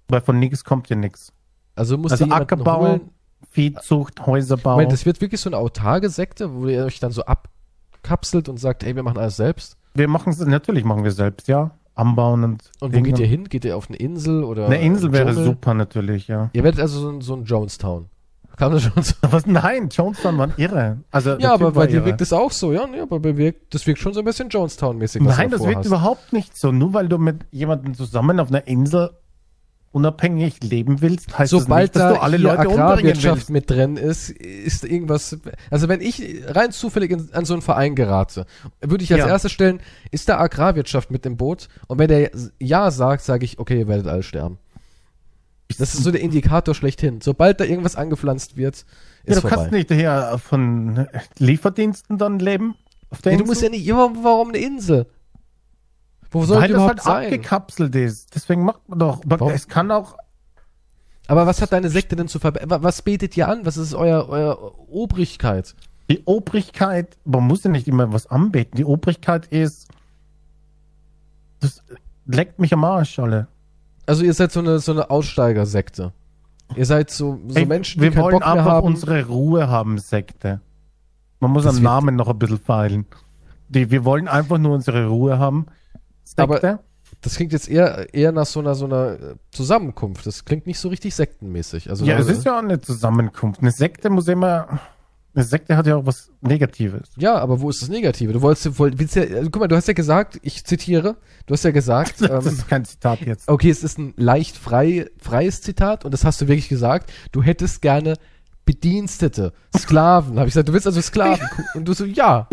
[0.08, 1.32] Weil von nichts kommt ja nichts.
[1.74, 3.10] Also musst Also Ackerbau, holen.
[3.50, 4.72] Viehzucht, Häuserbau.
[4.72, 8.58] Moment, das wird wirklich so eine autarke Sekte, wo ihr euch dann so abkapselt und
[8.58, 9.76] sagt, ey, wir machen alles selbst.
[9.94, 11.72] wir machen es, natürlich machen wir selbst, ja.
[11.94, 12.70] Anbauen und.
[12.80, 13.10] Und wo Dinge.
[13.10, 13.48] geht ihr hin?
[13.48, 15.44] Geht ihr auf eine Insel oder Eine Insel wäre Dschungel?
[15.44, 16.48] super natürlich, ja.
[16.54, 18.06] Ihr werdet also so ein, so ein Jonestown.
[18.56, 19.14] Kam das schon so?
[19.22, 19.46] Was?
[19.46, 20.98] Nein, Jonestown waren irre.
[21.10, 22.06] Also, Ja, aber war bei dir irre.
[22.06, 22.86] wirkt das auch so, ja?
[22.86, 25.22] Nee, aber bei wirkt, das wirkt schon so ein bisschen Jonestown-mäßig.
[25.22, 25.86] Nein, das wirkt hast.
[25.86, 26.70] überhaupt nicht so.
[26.72, 29.10] Nur weil du mit jemandem zusammen auf einer Insel
[29.92, 33.96] unabhängig leben willst, heißt Sobald das nicht, dass da du alle Leute Agrarwirtschaft mit drin
[33.98, 35.36] ist, ist irgendwas.
[35.70, 38.46] Also wenn ich rein zufällig in, an so einen Verein gerate,
[38.80, 39.28] würde ich als Ja.
[39.28, 39.80] erstes stellen,
[40.10, 41.68] ist da Agrarwirtschaft mit im Boot?
[41.88, 44.56] Und wenn der ja sagt, sage ich, okay, ihr werdet alle sterben.
[45.76, 47.20] Das ist so der Indikator schlechthin.
[47.20, 48.86] Sobald da irgendwas angepflanzt wird, ist
[49.26, 49.56] Ja, du vorbei.
[49.56, 51.06] kannst nicht hier von
[51.38, 52.74] Lieferdiensten dann leben.
[53.10, 53.50] Auf der Nee, du Insel?
[53.52, 55.06] musst ja nicht, ja, warum eine Insel?
[56.30, 57.24] Wo soll weil die das überhaupt halt sein?
[57.26, 58.34] abgekapselt ist.
[58.34, 59.22] Deswegen macht man doch.
[59.24, 59.52] Aber Warum?
[59.52, 60.16] Es kann auch.
[61.26, 62.82] Aber was hat deine Sekte denn zu verbessern?
[62.82, 63.64] Was betet ihr an?
[63.66, 65.74] Was ist euer, euer Obrigkeit?
[66.10, 68.76] Die Obrigkeit, man muss ja nicht immer was anbeten.
[68.76, 69.88] Die Obrigkeit ist.
[71.60, 71.82] Das
[72.26, 73.46] leckt mich am Arsch, alle.
[74.06, 76.12] Also ihr seid so eine, so eine Aussteigersekte.
[76.76, 78.86] Ihr seid so, so Ey, Menschen, die wir keinen wollen Bock mehr einfach haben.
[78.86, 80.60] unsere Ruhe haben, Sekte.
[81.40, 83.06] Man muss Das am wird- Namen noch ein bisschen feilen.
[83.68, 85.66] Die, wir wollen einfach nur unsere Ruhe haben.
[86.24, 86.42] Sekte.
[86.42, 86.80] Aber-
[87.20, 90.26] Das klingt jetzt eher, eher nach so einer, so einer äh, Zusammenkunft.
[90.26, 91.90] Das klingt nicht so richtig sektenmäßig.
[91.90, 93.60] Also, ja, es ist ja auch eine Zusammenkunft.
[93.60, 94.80] Eine Sekte muss immer.
[95.34, 97.08] Eine Sekte hat ja auch was Negatives.
[97.16, 98.34] ja, aber wo ist das Negative?
[98.34, 101.54] Du wolltest, woll- willst ja, also, guck mal, du hast ja gesagt, ich zitiere, du
[101.54, 103.48] hast ja gesagt, Das ähm, ist kein Zitat jetzt.
[103.48, 107.10] okay, es ist ein leicht frei, freies Zitat und das hast du wirklich gesagt.
[107.32, 108.14] Du hättest gerne
[108.66, 110.36] Bedienstete, Sklaven.
[110.38, 111.48] Habe ich gesagt, du willst also Sklaven.
[111.74, 112.48] Und du so, ja.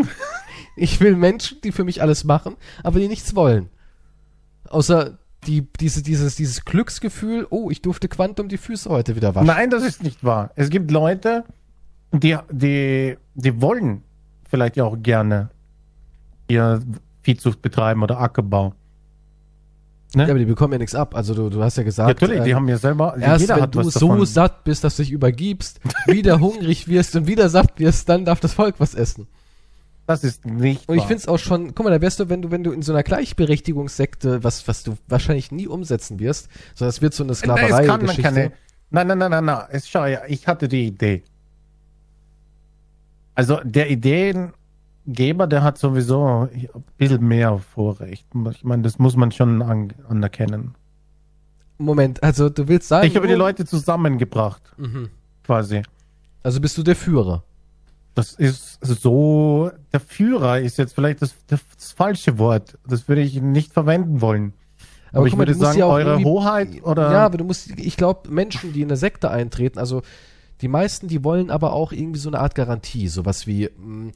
[0.76, 3.70] Ich will Menschen, die für mich alles machen, aber die nichts wollen.
[4.70, 9.48] Außer die, diese, dieses, dieses Glücksgefühl, oh, ich durfte Quantum die Füße heute wieder waschen.
[9.48, 10.52] Nein, das ist nicht wahr.
[10.56, 11.44] Es gibt Leute,
[12.12, 14.04] die, die, die wollen
[14.50, 15.50] vielleicht ja auch gerne
[16.48, 16.82] ihr
[17.22, 18.74] Viehzucht betreiben oder Ackerbau.
[20.16, 21.14] Ja, aber die bekommen ja nichts ab.
[21.16, 23.16] Also du, du hast ja gesagt, Natürlich, die ähm, haben ja selber.
[23.20, 24.26] erst wenn du so davon.
[24.26, 28.40] satt bist, dass du dich übergibst, wieder hungrig wirst und wieder satt wirst, dann darf
[28.40, 29.28] das Volk was essen.
[30.08, 32.42] Das ist nicht Und ich finde es auch schon, guck mal, da wärst du, wenn
[32.42, 36.90] du, wenn du in so einer Gleichberechtigungssekte, was, was du wahrscheinlich nie umsetzen wirst, sondern
[36.90, 38.22] es wird so eine man Sklaverei-Geschichte.
[38.24, 38.52] keine.
[38.90, 39.66] Nein, nein, nein, nein, nein.
[39.70, 41.24] Es, schau ja, ich hatte die Idee.
[43.40, 48.28] Also der Ideengeber, der hat sowieso ein bisschen mehr Vorrecht.
[48.52, 50.76] Ich meine, das muss man schon an, anerkennen.
[51.78, 53.08] Moment, also du willst sagen.
[53.08, 55.08] Ich habe die Leute zusammengebracht, Mhm.
[55.46, 55.84] quasi.
[56.44, 57.46] Also bist du der Führer.
[58.14, 61.62] Das ist so, der Führer ist jetzt vielleicht das, das,
[61.96, 62.78] falsche Wort.
[62.86, 64.52] Das würde ich nicht verwenden wollen.
[65.14, 67.10] Aber, ich guck mal, würde sagen, ja eure Hoheit oder.
[67.14, 70.02] Ja, aber du musst, ich glaube, Menschen, die in eine Sekte eintreten, also
[70.62, 74.12] die meisten, die wollen aber auch irgendwie so eine Art Garantie, sowas wie, mh,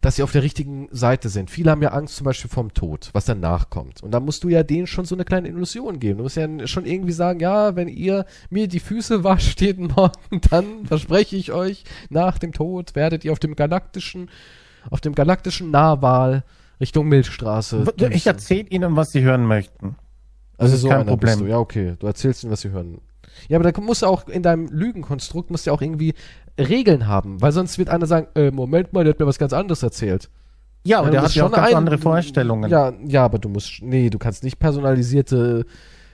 [0.00, 1.50] dass sie auf der richtigen Seite sind.
[1.50, 4.02] Viele haben ja Angst zum Beispiel vom Tod, was danach kommt.
[4.02, 6.18] Und da musst du ja denen schon so eine kleine Illusion geben.
[6.18, 10.40] Du musst ja schon irgendwie sagen, ja, wenn ihr mir die Füße wascht jeden Morgen,
[10.50, 14.30] dann verspreche ich euch, nach dem Tod werdet ihr auf dem galaktischen,
[14.90, 16.44] auf dem galaktischen Nahwahl
[16.80, 17.84] Richtung Milchstraße.
[18.10, 19.96] ich erzähle Ihnen, was Sie hören möchten.
[20.58, 21.38] Also ist so kein Problem.
[21.40, 21.46] du.
[21.46, 21.94] Ja, okay.
[21.98, 23.00] Du erzählst ihnen, was sie hören.
[23.48, 26.14] Ja, aber da musst du auch in deinem Lügenkonstrukt musst du ja auch irgendwie
[26.58, 29.52] Regeln haben, weil sonst wird einer sagen, äh, Moment mal, der hat mir was ganz
[29.52, 30.30] anderes erzählt.
[30.86, 32.70] Ja, aber du der hat ja auch ganz ein- andere Vorstellungen.
[32.70, 35.64] Ja, ja, aber du musst, nee, du kannst nicht personalisierte.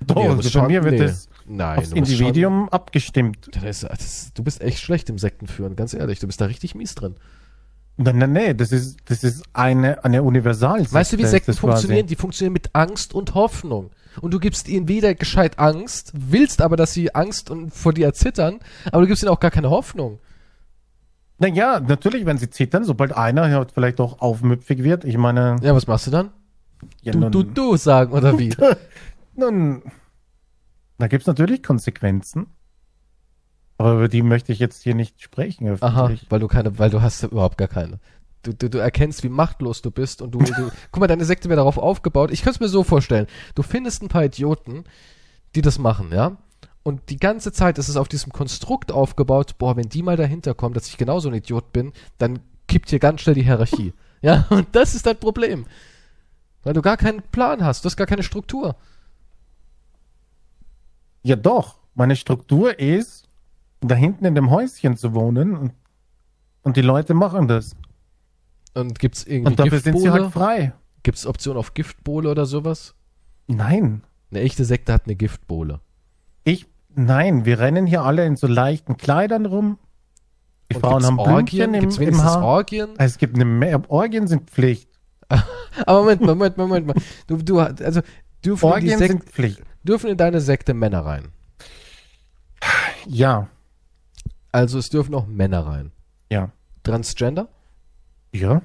[0.06, 0.98] Doch, nee, also bei schon- mir wird nee.
[1.06, 3.50] das Nein, aufs Individuum abgestimmt.
[3.52, 6.20] Schon, das ist, das, du bist echt schlecht im Sektenführen, ganz ehrlich.
[6.20, 7.16] Du bist da richtig mies drin.
[7.96, 10.90] Nein, nein, nein, das ist, das ist eine, eine Universal.
[10.90, 12.06] Weißt du, wie Sekten funktionieren?
[12.06, 13.90] Die funktionieren mit Angst und Hoffnung.
[14.20, 18.06] Und du gibst ihnen weder gescheit Angst, willst aber, dass sie Angst und vor dir
[18.06, 18.60] erzittern,
[18.92, 20.18] aber du gibst ihnen auch gar keine Hoffnung.
[21.38, 25.04] Naja, natürlich, wenn sie zittern, sobald einer vielleicht auch aufmüpfig wird.
[25.04, 26.30] Ich meine, Ja, was machst du dann?
[27.02, 28.54] ja, Du, nun, du, du sagen, oder wie?
[29.36, 29.82] nun,
[30.98, 32.46] da gibt's natürlich Konsequenzen.
[33.78, 35.78] Aber über die möchte ich jetzt hier nicht sprechen.
[35.80, 36.26] Aha, öffentlich.
[36.30, 37.98] weil du keine, weil du hast überhaupt gar keine.
[38.42, 41.48] Du, du, du erkennst, wie machtlos du bist und du, du guck mal, deine Sekte
[41.48, 42.30] wäre darauf aufgebaut.
[42.30, 43.26] Ich könnte es mir so vorstellen.
[43.54, 44.84] Du findest ein paar Idioten,
[45.54, 46.38] die das machen, ja?
[46.82, 50.54] Und die ganze Zeit ist es auf diesem Konstrukt aufgebaut, boah, wenn die mal dahinter
[50.54, 53.92] kommen, dass ich genauso ein Idiot bin, dann kippt hier ganz schnell die Hierarchie.
[54.22, 55.64] Ja, und das ist dein Problem.
[56.62, 58.76] Weil du gar keinen Plan hast, du hast gar keine Struktur.
[61.22, 61.78] Ja, doch.
[61.94, 63.30] Meine Struktur ist,
[63.80, 65.72] da hinten in dem Häuschen zu wohnen und,
[66.62, 67.74] und die Leute machen das.
[68.74, 70.72] Und gibt's irgendwie Und dafür sind sie halt frei.
[71.02, 72.94] Gibt's Option auf Giftbowle oder sowas?
[73.46, 74.02] Nein.
[74.30, 75.80] Eine echte Sekte hat eine Giftbowle.
[76.44, 79.78] Ich, nein, wir rennen hier alle in so leichten Kleidern rum.
[80.70, 81.72] Die Und Frauen haben Orgien?
[81.72, 82.44] Blümchen im, im Haar.
[82.44, 82.90] Orgien?
[82.98, 84.88] Es gibt eine Mehr, Orgien sind Pflicht.
[85.86, 86.94] Aber Moment Moment Moment mal.
[87.26, 88.02] Du, du, also,
[88.44, 89.62] dürfen Orgien Sek sind Pflicht.
[89.82, 91.28] dürfen in deine Sekte Männer rein.
[93.06, 93.48] Ja,
[94.52, 95.90] Also es dürfen auch Männer rein.
[96.30, 96.50] ja,
[96.82, 97.48] Transgender?
[98.32, 98.62] Ja,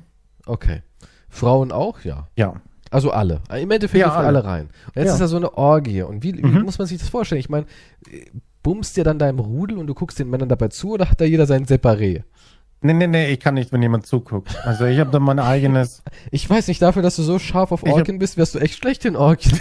[0.47, 0.81] Okay.
[1.29, 2.01] Frauen auch?
[2.03, 2.27] Ja.
[2.35, 2.53] ja.
[2.91, 3.41] Also alle.
[3.49, 4.27] Im Endeffekt Ja, alle.
[4.27, 4.43] alle.
[4.45, 4.69] rein.
[4.87, 5.13] Und jetzt Ja.
[5.13, 6.03] ist da so eine Orgie.
[6.03, 6.61] Und wie, wie Mhm.
[6.61, 7.39] muss man sich das vorstellen?
[7.39, 7.65] Ich meine,
[8.09, 8.25] äh,
[8.63, 11.25] bummst dir dann deinem Rudel und du guckst den Männern dabei zu oder hat da
[11.25, 12.23] jeder sein Separé?
[12.81, 14.55] Nee, nee, nee, ich kann nicht, wenn jemand zuguckt.
[14.65, 16.03] Also ich habe da mein eigenes.
[16.31, 18.59] Ich weiß nicht, dafür, dass du so scharf auf Ich hab- Orgien bist, wärst du
[18.59, 19.59] echt schlecht in Orgien.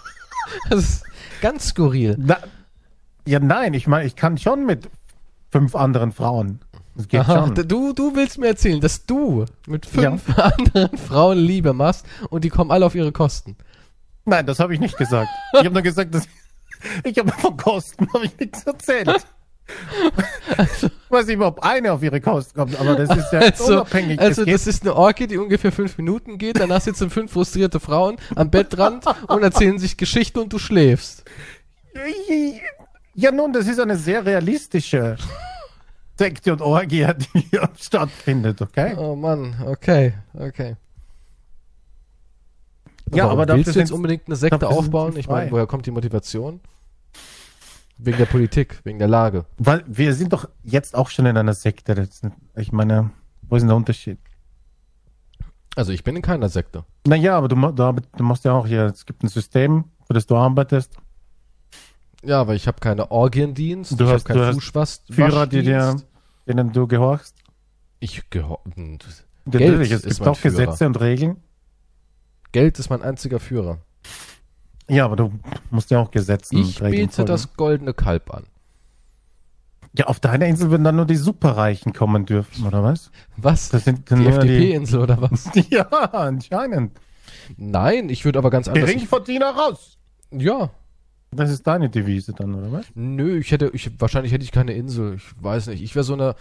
[0.70, 1.04] das ist
[1.42, 2.16] ganz skurril.
[2.18, 2.38] Na,
[3.26, 4.88] ja, nein, ich meine, ich kann schon mit
[5.50, 6.60] fünf anderen Frauen.
[7.00, 7.68] Das geht Aha, schon.
[7.68, 12.50] du, du willst mir erzählen, dass du mit fünf anderen Frauen Liebe machst und die
[12.50, 13.56] kommen alle auf ihre Kosten.
[14.26, 15.28] Nein, das habe ich nicht gesagt.
[15.54, 16.24] Ich habe nur gesagt, dass
[17.04, 19.08] ich habe von Kosten habe ich nichts erzählt.
[20.82, 24.20] Ich weiß nicht ob eine auf ihre Kosten kommt, aber das ist ja Also, unabhängig.
[24.20, 26.58] also das ist eine Orgie, die ungefähr fünf Minuten geht.
[26.60, 31.24] Danach sitzen fünf frustrierte Frauen am Bettrand und erzählen sich Geschichten und du schläfst.
[33.14, 35.16] ja, nun, das ist eine sehr realistische
[36.20, 38.94] Sekte und Orgie, die hier stattfindet, okay?
[38.98, 40.76] Oh Mann, okay, okay.
[43.14, 45.16] Ja, aber dafür willst du jetzt unbedingt eine Sekte dafür aufbauen?
[45.16, 46.60] Ich meine, woher kommt die Motivation?
[47.96, 49.46] Wegen der Politik, wegen der Lage.
[49.58, 52.06] Weil wir sind doch jetzt auch schon in einer Sekte.
[52.56, 53.10] Ich meine,
[53.48, 54.18] wo ist denn der Unterschied?
[55.74, 56.84] Also ich bin in keiner Sekte.
[57.06, 60.26] Naja, aber du, du, du machst ja auch hier, es gibt ein System, für das
[60.26, 60.96] du arbeitest.
[62.22, 65.46] Ja, aber ich habe keine Orgiendienst, Du ich hast- habe du keinen hast Fußwasch Führer,
[65.46, 65.96] die dir.
[66.50, 67.36] Denen du gehorchst.
[68.00, 68.58] Ich gehör...
[68.74, 68.98] hm,
[69.46, 70.36] Natürlich, es gibt Führer.
[70.42, 71.36] Gesetze und Regeln.
[72.52, 73.78] Geld ist mein einziger Führer.
[74.88, 75.32] Ja, aber du
[75.70, 77.28] musst ja auch Gesetzen Ich und Regeln bete folgen.
[77.28, 78.44] das goldene Kalb an.
[79.96, 83.10] Ja, auf deiner Insel würden dann nur die Superreichen kommen dürfen, oder was?
[83.36, 83.70] Was?
[83.70, 85.50] Das sind die FDP-Insel oder was?
[85.70, 86.92] Ja, anscheinend.
[87.56, 88.84] Nein, ich würde aber ganz anders.
[88.84, 89.98] Geringverdiener raus.
[90.30, 90.70] Ja.
[91.32, 92.86] Das ist deine Devise dann, oder was?
[92.94, 95.14] Nö, ich hätte, ich, wahrscheinlich hätte ich keine Insel.
[95.14, 95.82] Ich weiß nicht.
[95.82, 96.34] Ich wäre so eine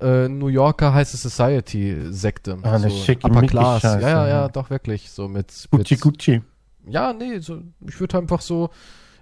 [0.00, 2.58] äh, New Yorker High Society Sekte.
[2.62, 3.82] Ah, eine so schicke Upper Class.
[3.82, 4.48] Ja, ja, ja.
[4.48, 5.10] doch wirklich.
[5.10, 6.42] So mit, Gucci mit Gucci.
[6.86, 8.70] Ja, nee, so, ich würde einfach so,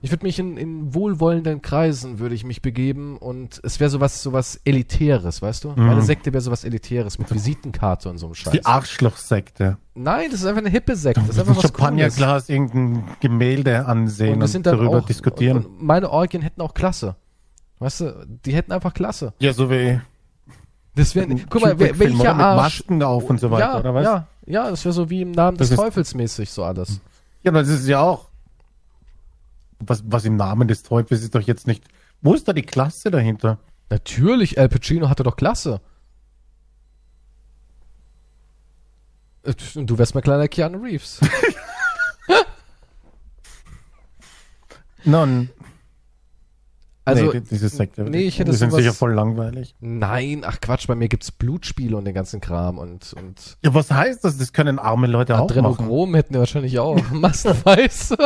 [0.03, 4.23] ich würde mich in, in wohlwollenden Kreisen würde ich mich begeben und es wäre sowas,
[4.23, 5.73] sowas Elitäres, weißt du?
[5.77, 8.53] Meine Sekte wäre sowas Elitäres mit Visitenkarte und so einem Scheiß.
[8.53, 9.79] Die Arschlochsekte.
[9.95, 11.21] Nein, das ist einfach eine hippe Sekte.
[11.23, 11.71] Das ist einfach Cooles.
[11.71, 15.65] Champagnerglas irgendein Gemälde ansehen Und wir sind darüber auch, diskutieren.
[15.65, 17.17] Und meine Orgien hätten auch Klasse.
[17.79, 19.33] Weißt du, die hätten einfach Klasse.
[19.39, 20.01] ja, so wie
[20.95, 22.35] Das wäre, guck mal, welcher oder?
[22.35, 22.57] Mit Arsch.
[22.63, 24.05] Masken auf und so weiter, ja, oder was?
[24.05, 27.01] ja, ja, das wäre so wie im Namen des Das ist- Teufels mäßig so alles.
[27.43, 28.26] Ja, das ist ja auch.
[29.79, 31.85] Was, was im Namen des Teufels ist doch jetzt nicht.
[32.23, 33.59] Wo ist da die Klasse dahinter?
[33.91, 35.81] Natürlich, Al Pacino hatte doch Klasse.
[39.77, 41.21] Und du wärst mal kleiner Keanu Reeves.
[45.05, 45.51] Nein.
[47.05, 48.03] Also, nee, die- diese Sekte.
[48.03, 49.77] nee, ich hätte die sind sicher voll langweilig.
[49.79, 53.93] nein, ach Quatsch, bei mir gibt's Blutspiele und den ganzen Kram und, und Ja, was
[53.93, 54.39] heißt das?
[54.39, 55.59] Das können arme Leute auch machen.
[55.61, 56.99] Adrenochrom hätten wir wahrscheinlich auch.
[57.13, 58.17] Massenweise.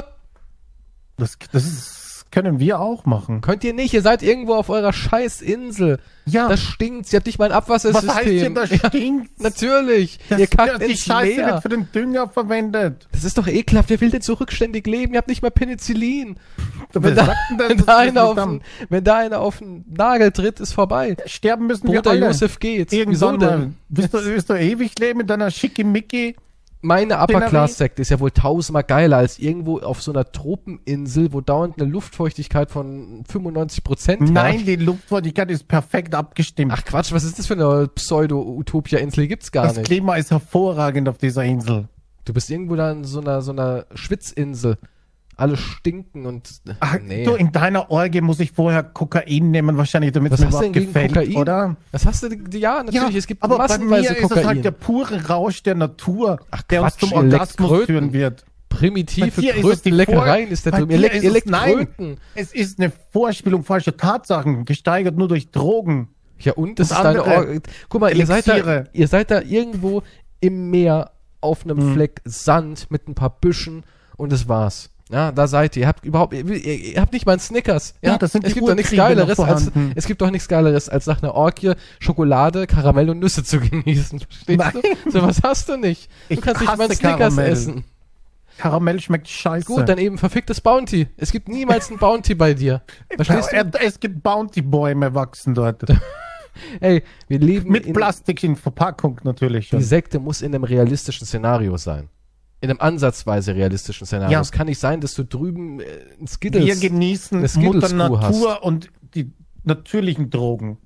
[1.20, 1.96] Das, das ist,
[2.32, 3.40] können wir auch machen.
[3.40, 5.98] Könnt ihr nicht, ihr seid irgendwo auf eurer scheiß Insel.
[6.26, 6.48] Ja.
[6.48, 8.14] Das stinkt, ihr habt nicht mal ein was Abwassersystem.
[8.14, 9.40] heißt denn, das Ja, stinkt?
[9.40, 11.46] natürlich, Das, ihr kackt ja, die ins Scheiße Meer.
[11.46, 13.08] wird für den Dünger verwendet.
[13.10, 15.14] Das ist doch ekelhaft, wer will denn so rückständig leben?
[15.14, 16.36] Ihr habt nicht mal Penicillin.
[16.92, 20.72] Wenn da, denn wenn, einer auf den, wenn da einer auf den Nagel tritt, ist
[20.72, 21.16] vorbei.
[21.26, 22.26] Sterben müssen wir Bruder alle.
[22.26, 22.92] Josef geht.
[22.92, 23.48] Wieso Irgendwann denn?
[23.60, 23.70] mal.
[23.88, 26.36] Willst du, willst du ewig leben mit deiner Schickimicki?
[26.82, 31.32] Meine Upper Class Sekte ist ja wohl tausendmal geiler als irgendwo auf so einer Tropeninsel,
[31.32, 36.72] wo dauernd eine Luftfeuchtigkeit von 95 Prozent Nein, die Luftfeuchtigkeit ist perfekt abgestimmt.
[36.74, 39.26] Ach Quatsch, was ist das für eine Pseudo-Utopia-Insel?
[39.26, 39.86] Gibt's gar das nicht.
[39.86, 41.88] Klima ist hervorragend auf dieser Insel.
[42.24, 44.78] Du bist irgendwo da in so einer, so einer Schwitzinsel.
[45.40, 46.60] Alle stinken und.
[46.80, 47.24] Ach, nee.
[47.24, 50.86] du, in deiner Orgie muss ich vorher Kokain nehmen, wahrscheinlich, damit Was es mir gegen
[50.86, 51.36] gefällt, Kokain?
[51.36, 51.76] oder?
[51.92, 52.28] Was hast du?
[52.28, 55.62] denn- Ja, natürlich, es gibt aber bei massenweise mir ist es halt der pure Rausch
[55.62, 58.44] der Natur, Ach, der uns zum Orgasmus führen wird.
[58.68, 61.88] Primitive Bei dir ist ist der bei dir Elek es- nein.
[62.36, 66.08] Es ist eine Vorspielung falscher Tatsachen, gesteigert nur durch Drogen.
[66.38, 67.46] Ja, und das Und ist deine Or
[67.88, 70.02] Guck mal, ihr seid, da, ihr seid da irgendwo
[70.40, 71.10] im Meer
[71.40, 71.94] auf einem Hm.
[71.94, 73.82] Fleck Sand mit ein paar Büschen
[74.16, 74.89] und das war's.
[75.10, 75.82] Ja, da seid ihr.
[75.82, 77.94] Ihr habt überhaupt, ihr, ihr habt nicht mal einen Snickers.
[78.00, 80.30] Ja, Ja, das sind es die gibt doch nichts Geileres noch als, es gibt doch
[80.30, 84.20] nichts Geileres als nach einer Orgie Schokolade, Karamell und Nüsse zu genießen.
[84.30, 84.72] Verstehst Nein.
[85.04, 85.10] du?
[85.10, 86.08] So was hast du nicht.
[86.28, 87.52] Du Ich kannst nicht mal einen Snickers Karamell.
[87.52, 87.84] essen.
[88.58, 89.66] Karamell schmeckt scheiße.
[89.66, 91.08] Gut, dann eben verficktes Bounty.
[91.16, 92.82] Es gibt niemals ein Bounty bei dir.
[93.16, 93.78] Verstehst du?
[93.80, 95.82] es gibt Bounty-Bäume wachsen dort.
[96.80, 99.70] Ey, wir leben Mit Plastik in Verpackung natürlich.
[99.70, 99.80] Die.
[99.82, 102.10] Sekte muss in einem realistischen Szenario sein.
[102.62, 104.32] In einem ansatzweise realistischen Szenario.
[104.32, 104.40] Ja.
[104.40, 105.84] Es kann nicht sein, dass du drüben äh,
[106.20, 106.64] ein Skittles...
[106.66, 109.32] Wir genießen Mutter Natur und die
[109.64, 110.78] natürlichen Drogen.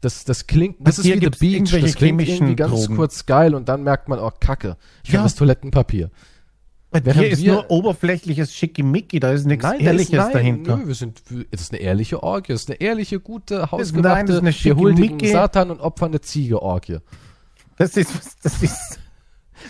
[0.00, 1.30] Das, das klingt, das ist hier wie The
[1.60, 1.70] Beach.
[1.80, 2.96] Das klingt irgendwie ganz Drogen.
[2.96, 4.76] kurz geil und dann merkt man, oh, Kacke.
[5.02, 5.18] Ich Ja.
[5.18, 6.10] vermisse Toilettenpapier.
[6.90, 10.76] Bei Während dir ist nur oberflächliches Schickimicki, da ist nichts da ist- Ehrliches nein, dahinter.
[10.78, 12.52] Nö, wir sind, es ist eine ehrliche Orgie.
[12.52, 15.18] Es ist eine ehrliche, gute, nein, das hausgemachte, ist wir huldigen.
[15.28, 16.98] Satan und opfernde Ziege-Orgie.
[17.76, 18.10] Das ist,
[18.42, 18.98] das ist, Das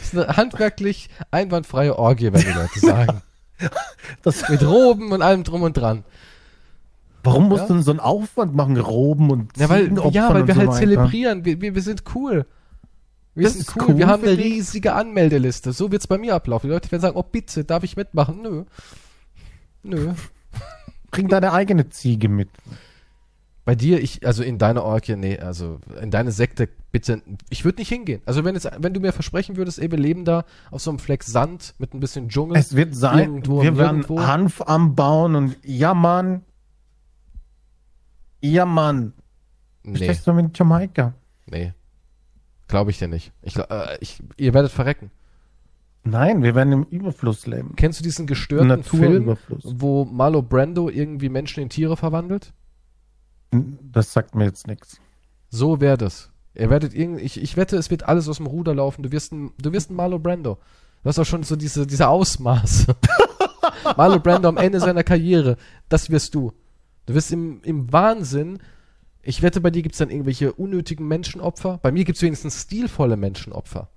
[0.02, 3.23] ist eine handwerklich einwandfreie Orgie, wenn die Leute sagen.
[4.23, 6.05] das, Mit Roben und allem drum und dran.
[7.24, 7.66] warum musst Ja.
[7.69, 10.69] du denn so einen Aufwand machen, Roben und Ja, weil, ja, weil wir so halt
[10.70, 10.78] weiter?
[10.78, 11.44] zelebrieren.
[11.44, 12.47] Wir, wir, wir sind cool.
[13.35, 13.82] Wir Das sind cool.
[13.89, 15.73] cool Wir haben eine riesige Anmeldeliste.
[15.73, 16.69] So wird's bei mir ablaufen.
[16.69, 18.43] Die Leute werden sagen, oh bitte, darf ich mitmachen?
[18.43, 18.65] Nö.
[19.82, 20.12] Nö.
[21.10, 22.48] Bring deine eigene Ziege mit.
[23.65, 27.78] Bei dir, ich, also in deiner Orgie, nee, also in deine Sekte, bitte, ich würde
[27.78, 28.23] nicht hingehen.
[28.27, 30.98] Also wenn jetzt, wenn du mir versprechen würdest, ey, wir leben da auf so einem
[30.98, 32.56] Fleck Sand mit ein bisschen Dschungel.
[32.56, 34.20] Es wird sein, Irgendwo wir werden nirgendwo.
[34.27, 36.43] Hanf anbauen und ja, Mann.
[38.40, 39.12] Ja, Mann.
[39.82, 41.15] nee, Verstehst du mit Jamaika?
[41.47, 41.73] nee.
[42.69, 43.32] Glaube ich dir nicht.
[43.40, 45.10] Ich, äh, ich, ihr werdet verrecken.
[46.05, 47.74] Nein, wir werden im Überfluss leben.
[47.77, 52.52] Kennst du diesen gestörten Film, wo Marlo Brando irgendwie Menschen in Tiere verwandelt?
[53.51, 55.01] Das sagt mir jetzt nichts.
[55.48, 56.31] So wäre das.
[56.55, 59.03] Ihr werdet irgendwie, ich, ich wette, es wird alles aus dem Ruder laufen.
[59.03, 60.59] Du wirst ein, du wirst ein Marlo Brando.
[61.03, 62.97] Du hast auch schon so diese, diese Ausmaße.
[63.97, 65.57] Marlo Brando am Ende seiner Karriere.
[65.89, 66.53] Das wirst du.
[67.07, 68.59] Du wirst im, im Wahnsinn.
[69.23, 71.79] Ich wette, bei dir gibt es dann irgendwelche unnötigen Menschenopfer.
[71.83, 73.89] Bei mir gibt es wenigstens stilvolle Menschenopfer.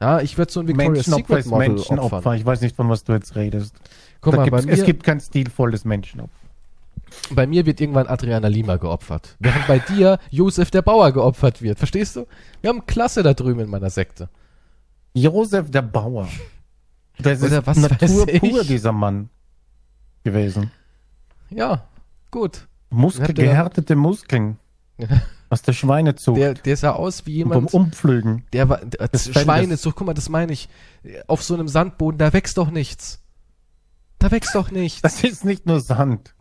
[0.00, 2.18] Ja, ich werde so ein Victoria's Secret Model Menschenopfer.
[2.18, 2.36] opfern.
[2.36, 3.74] Ich weiß nicht, von was du jetzt redest.
[4.20, 6.34] Guck Da mal, bei mir, es gibt kein stilvolles Menschenopfer.
[7.30, 9.36] Bei mir wird irgendwann Adriana Lima geopfert.
[9.38, 11.78] Während bei dir Josef der Bauer geopfert wird.
[11.78, 12.26] Verstehst du?
[12.60, 14.28] Wir haben Klasse da drüben in meiner Sekte.
[15.14, 16.28] Josef der Bauer.
[17.18, 19.30] Das Oder ist was Natur pur, dieser Mann
[20.24, 20.70] gewesen.
[21.50, 21.86] Ja,
[22.30, 22.66] gut.
[22.90, 24.58] Muskel, Hat der- gehärtete Muskeln.
[25.48, 26.38] Aus der Schweinezucht.
[26.38, 28.44] Der, der sah aus wie jemand, Umpflügen.
[28.52, 29.42] der war, der, des Feldes.
[29.42, 30.68] Schweinezucht, guck mal, das meine ich.
[31.28, 33.22] Auf so einem Sandboden, da wächst doch nichts.
[34.18, 35.02] Da wächst doch nichts.
[35.02, 36.34] Das ist nicht nur Sand.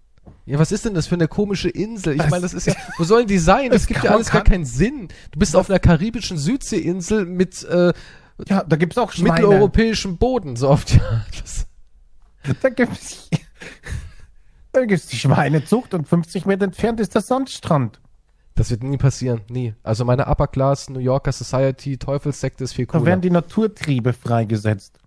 [0.45, 2.13] Ja, was ist denn das für eine komische Insel?
[2.15, 3.69] Ich meine, das ist ja, wo sollen die sein?
[3.71, 5.07] Das Das gibt ja kann- alles gar kann- keinen Sinn.
[5.31, 7.93] Du bist auf einer karibischen Südseeinsel mit äh,
[8.47, 9.31] Ja, da gibt's auch Schweine.
[9.33, 10.91] mitteleuropäischem Boden, so oft.
[10.95, 11.65] Ja, das,
[12.61, 13.29] Da gibt's,
[14.71, 17.99] da gibt's die Schweinezucht und 50 Meter entfernt ist der Sandstrand.
[18.55, 19.73] das wird nie passieren, nie.
[19.83, 23.05] Also meine Upper Class New Yorker Society Teufelssekte ist viel Da cooler.
[23.05, 24.99] werden die Naturtriebe freigesetzt.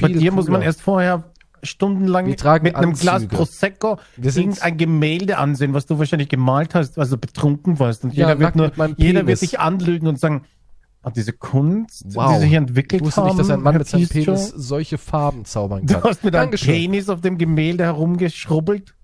[0.00, 1.29] Bei Viel dir muss man erst vorher
[1.62, 3.36] stundenlang mit einem Glas Anzüge.
[3.36, 8.04] Prosecco Wir sind- irgendein Gemälde ansehen, was du wahrscheinlich gemalt hast, also betrunken warst.
[8.04, 10.42] Und Ja, jeder, wird, nur, jeder wird dich anlügen und sagen,
[11.02, 12.40] ah, diese Kunst, Wow.
[12.40, 15.44] die hier entwickelt Ich wusste haben, nicht, dass ein Mann mit seinem Penis solche Farben
[15.44, 16.02] zaubern Du kann.
[16.04, 16.74] hast mit Dankeschön.
[16.74, 18.94] Penis auf dem Gemälde herumgeschrubbelt.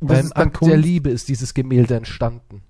[0.00, 0.76] Beim Akt der.
[0.76, 2.62] Liebe ist dieses Gemälde entstanden.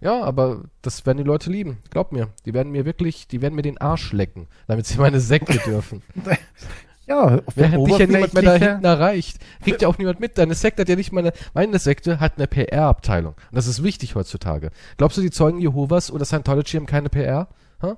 [0.00, 1.78] Ja, aber das werden die Leute lieben.
[1.90, 2.28] Glaub mir.
[2.44, 6.02] Die werden mir wirklich, die werden mir den Arsch lecken, damit sie meine Sekte dürfen.
[7.06, 9.38] Ja, auf der Während dich ja niemand mehr da hinten erreicht.
[9.62, 10.38] Kriegt ja auch niemand mit.
[10.38, 13.34] Deine Sekte hat ja nicht meine, meine Sekte hat eine PR-Abteilung.
[13.34, 14.70] Und das ist wichtig heutzutage.
[14.98, 17.48] Glaubst du, die Zeugen Jehovas oder Scientology haben keine PR?
[17.82, 17.96] Ha?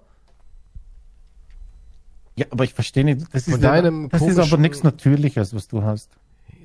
[2.36, 3.22] Ja, aber ich verstehe nicht.
[3.32, 6.10] Das, Von ist, deinem das ist aber nichts Natürliches, was du hast.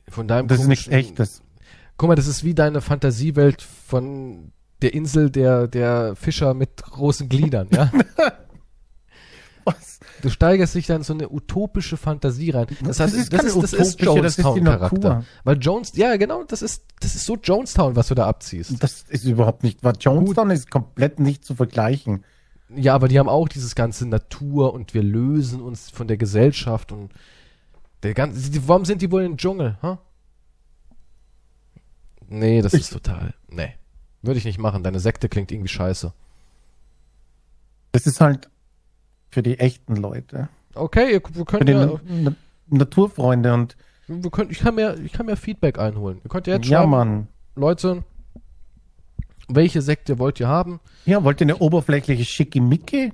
[0.07, 1.41] Von deinem Das ist nichts Echtes.
[1.97, 7.27] Guck mal, das ist wie deine Fantasiewelt von der Insel der, der Fischer mit großen
[7.27, 7.91] Gliedern, ja?
[10.21, 12.67] Du steigerst dich dann in so eine utopische Fantasie rein.
[12.83, 15.23] Das, heißt, ist das, ist, das ist das ist Jonestown-Charakter.
[15.43, 18.81] Weil Jones, ja genau, das ist, das ist so Jonestown, was du da abziehst.
[18.83, 19.83] Das ist überhaupt nicht.
[19.83, 22.23] Was Jonestown ist komplett nicht zu vergleichen.
[22.75, 26.91] Ja, aber die haben auch dieses ganze Natur und wir lösen uns von der Gesellschaft
[26.91, 27.11] und
[28.03, 29.99] der ganze, warum sind die wohl im Dschungel, ha?
[32.27, 33.73] Nee, das Ich- ist total, nee.
[34.21, 34.83] Würde ich nicht machen.
[34.83, 36.13] Deine Sekte klingt irgendwie scheiße.
[37.93, 38.49] Das ist halt
[39.29, 40.49] für die echten Leute.
[40.75, 41.99] Okay, ihr- wir Für können die ja, Na
[42.69, 43.75] Na Naturfreunde und
[44.07, 46.19] wir können, ich kann mir, ich kann mir Feedback einholen.
[46.23, 47.27] Ihr könnt ja jetzt ja, schreiben, Mann.
[47.55, 48.03] Leute,
[49.47, 50.79] welche Sekte wollt ihr haben?
[51.05, 53.11] Ja, wollt ihr eine oberflächliche Schickimicki?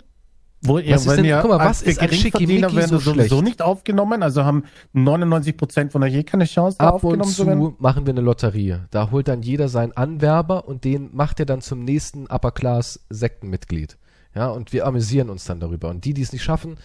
[0.61, 3.41] Wo ihr, Was ist denn- ihr guck mal, was ist Geringverdiener Schickimicki werden so sowieso
[3.41, 4.63] nicht aufgenommen, also haben
[4.93, 7.61] 99% von euch eh keine Chance, Ab und aufgenommen zu werden.
[7.61, 8.79] zu machen wir eine Lotterie.
[8.89, 13.05] Da holt dann jeder seinen Anwerber und den macht er dann zum nächsten Upper Class
[13.09, 13.97] Sektenmitglied.
[14.35, 15.89] Ja, und wir amüsieren uns dann darüber.
[15.89, 16.77] Und die, die es nicht schaffen,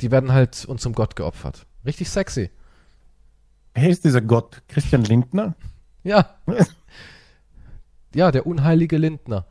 [0.00, 1.66] die werden halt unserem Gott geopfert.
[1.84, 2.50] Richtig sexy.
[3.74, 4.62] Wer ist dieser Gott?
[4.68, 5.54] Christian Lindner?
[6.02, 6.36] Ja.
[8.14, 9.44] Ja, der unheilige Lindner.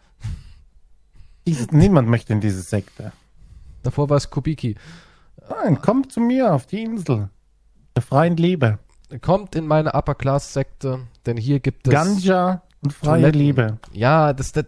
[1.46, 3.12] Dies- Niemand möchte in diese Sekte.
[3.82, 4.76] Davor war es Kubicki.
[5.50, 7.30] Nein, kommt zu mir auf die Insel.
[7.96, 8.80] Der freien Liebe.
[9.20, 13.42] Kommt in meine Upper Class Sekte, denn hier gibt es Ganja und freie Toiletten.
[13.42, 13.78] Liebe.
[13.92, 14.68] Ja, das, das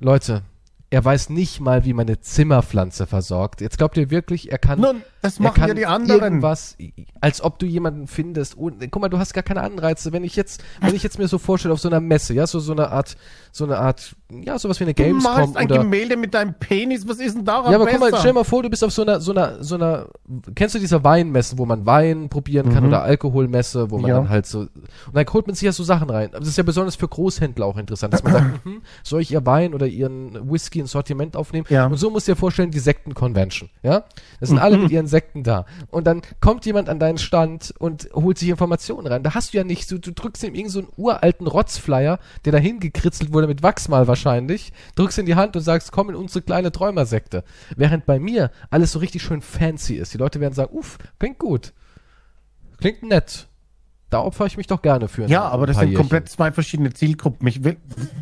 [0.00, 0.42] Leute,
[0.90, 3.60] er weiß nicht mal, wie man eine Zimmerpflanze versorgt.
[3.60, 6.20] Jetzt glaubt ihr wirklich, er kann Nun, das machen ja die anderen.
[6.22, 6.76] irgendwas,
[7.20, 8.56] als ob du jemanden findest.
[8.56, 10.12] Und, guck mal, du hast gar keine Anreize.
[10.12, 12.60] Wenn ich jetzt, wenn ich jetzt mir so vorstelle auf so einer Messe, ja, so
[12.60, 13.16] so eine Art,
[13.52, 16.54] so eine Art, ja, sowas wie eine Du Gamescom malst ein oder Gemälde mit deinem
[16.54, 17.98] Penis, was ist denn daran ja, aber besser?
[17.98, 20.06] guck mal, stell dir mal vor, du bist auf so einer, so einer, so einer,
[20.54, 22.88] kennst du diese Weinmessen, wo man Wein probieren kann Mhm.
[22.90, 24.16] oder Alkoholmesse, wo man Ja.
[24.18, 24.70] dann halt so, und
[25.14, 26.28] dann holt man sich ja so Sachen rein.
[26.30, 29.32] Aber das ist ja besonders für Großhändler auch interessant, dass man sagt, mhm, soll ich
[29.32, 31.66] ihr Wein oder ihren Whisky ins Sortiment aufnehmen?
[31.70, 31.86] Ja.
[31.86, 34.04] Und so musst du dir vorstellen, die Sekten-Convention, ja?
[34.40, 35.66] Das sind alle mit ihren Sekten da.
[35.90, 39.22] Und dann kommt jemand an deinen Stand und holt sich Informationen rein.
[39.22, 42.52] Da hast du ja nicht, du, du drückst ihm irgend so einen uralten Rotzflyer, der
[42.52, 46.42] dahin gekritzelt wurde mit Wachsmal wahrscheinlich, drückst in die Hand und sagst, komm in unsere
[46.42, 47.44] kleine Träumersekte.
[47.76, 50.14] Während bei mir alles so richtig schön fancy ist.
[50.14, 51.72] Die Leute werden sagen, uff, klingt gut.
[52.78, 53.48] Klingt nett.
[54.10, 55.26] Da opfer ich mich doch gerne für.
[55.26, 56.02] Ja, aber das sind Jährchen.
[56.02, 57.46] komplett zwei verschiedene Zielgruppen.
[57.46, 57.76] Ich will,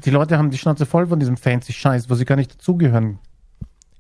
[0.05, 3.21] die Leute haben die Schnauze voll von diesem fancy Scheiß, wo sie gar nicht dazugehören.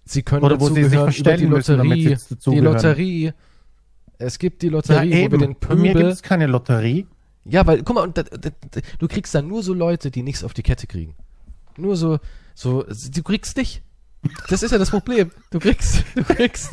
[0.08, 2.16] Sie können Oder wo sie sich dazugehören über die müssen, Lotterie.
[2.46, 2.60] die.
[2.60, 3.32] Lotterie.
[4.18, 6.06] Es gibt die Lotterie, wo wir den Bei mir gibt Pöbel.
[6.12, 7.06] es keine Lotterie.
[7.44, 10.22] Ja, weil, guck mal, und da, da, da, du kriegst dann nur so Leute, die
[10.22, 11.14] nichts auf die Kette kriegen.
[11.76, 12.18] Nur so,
[12.54, 13.82] so, du kriegst dich.
[14.48, 15.30] Das ist ja das Problem.
[15.50, 16.70] Du kriegst, du kriegst,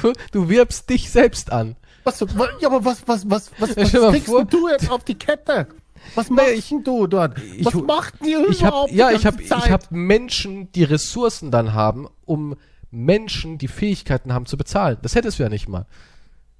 [0.00, 1.76] du, du wirbst dich selbst an.
[2.04, 5.04] Was, wa- ja, aber was, was, was, was, Ja, was kriegst vor- du jetzt auf
[5.04, 5.66] die Kette?
[6.14, 7.36] Was machst denn du dort?
[7.42, 11.50] ich- Was macht ihr Ich hab, überhaupt ja, ich habe, ich habe Menschen, die Ressourcen
[11.50, 12.56] dann haben, um
[12.90, 14.98] Menschen, die Fähigkeiten haben, zu bezahlen.
[15.02, 15.86] Das hättest du ja nicht mal.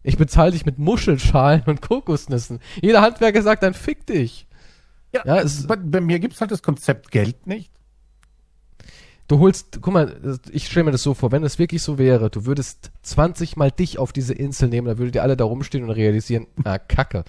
[0.02, 2.60] Ich bezahle dich mit Muschelschalen und Kokosnüssen.
[2.80, 4.46] Jeder Handwerker sagt dann, fick dich.
[5.12, 7.70] Ja, Ja, es- bei, bei mir gibt's halt das Konzept Geld nicht.
[9.28, 12.30] Du holst, guck mal, ich stelle mir das so vor, wenn es wirklich so wäre,
[12.30, 15.82] du würdest 20 mal dich auf diese Insel nehmen, dann würdet ihr alle da rumstehen
[15.82, 17.24] und realisieren, na, Kacke.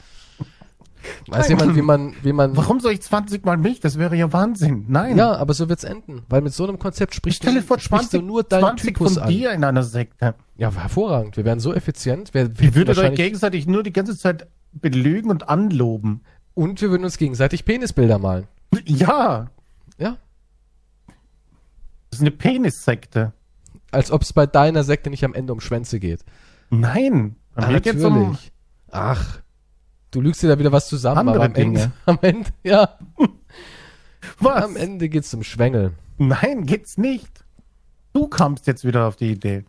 [1.27, 1.57] Weiß Nein.
[1.59, 3.79] jemand, wie man, wie man, Warum soll ich 20 Mal mich?
[3.79, 4.85] Das wäre ja Wahnsinn.
[4.87, 5.17] Nein.
[5.17, 8.19] ja, aber so wird's enden, weil mit so einem Konzept sprichst dir vor, sprichst 20,
[8.19, 9.29] du nur deinen 20 Typus von an.
[9.29, 10.35] dir in einer Sekte.
[10.57, 11.37] Ja, hervorragend.
[11.37, 12.33] Wir wären so effizient.
[12.33, 16.21] Wir, Ihr würdet euch gegenseitig nur die ganze Zeit belügen und anloben.
[16.53, 18.47] und wir würden uns gegenseitig Penisbilder malen.
[18.85, 19.47] Ja,
[19.97, 20.17] Ja.
[22.09, 23.33] das ist eine Penissekte.
[23.91, 26.25] Als ob es bei deiner Sekte nicht am Ende um Schwänze geht.
[26.69, 27.35] Nein.
[27.55, 28.51] Bei mir geht's um, natürlich.
[28.91, 29.39] Ach,
[30.11, 31.91] du lügst dir da wieder was zusammen, Andere aber am Ende, Dinge.
[32.05, 32.97] am Ende, ja,
[34.39, 34.63] was?
[34.63, 35.93] am Ende geht's um Schwängel.
[36.17, 37.45] Nein, geht's nicht.
[38.13, 39.65] Du kamst jetzt wieder auf die Idee.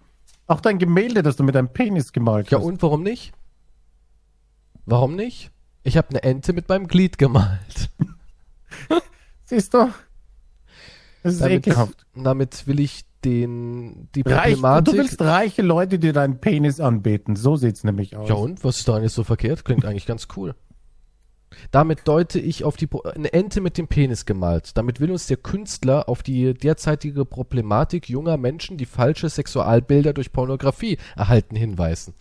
[0.46, 2.64] Auch dein Gemälde, das du mit deinem Penis gemalt Ja, hast.
[2.64, 3.32] und warum nicht?
[4.86, 5.50] Warum nicht?
[5.82, 7.90] Ich habe eine Ente mit meinem Glied gemalt.
[9.44, 9.90] Siehst du?
[11.22, 12.06] Das ist Damit, ekelhaft.
[12.14, 14.94] damit will ich den, die Reich, Problematik.
[14.94, 17.36] du willst reiche Leute, die deinen Penis anbeten.
[17.36, 18.28] So sieht's nämlich aus.
[18.28, 18.62] ja, und?
[18.64, 19.64] Was ist daran jetzt so verkehrt?
[19.64, 20.54] Klingt eigentlich ganz cool.
[21.70, 24.76] Damit deute ich auf die eine Ente mit dem Penis gemalt.
[24.76, 30.32] Damit will uns der Künstler auf die derzeitige Problematik junger Menschen, die falsche Sexualbilder durch
[30.32, 32.14] Pornografie erhalten, hinweisen.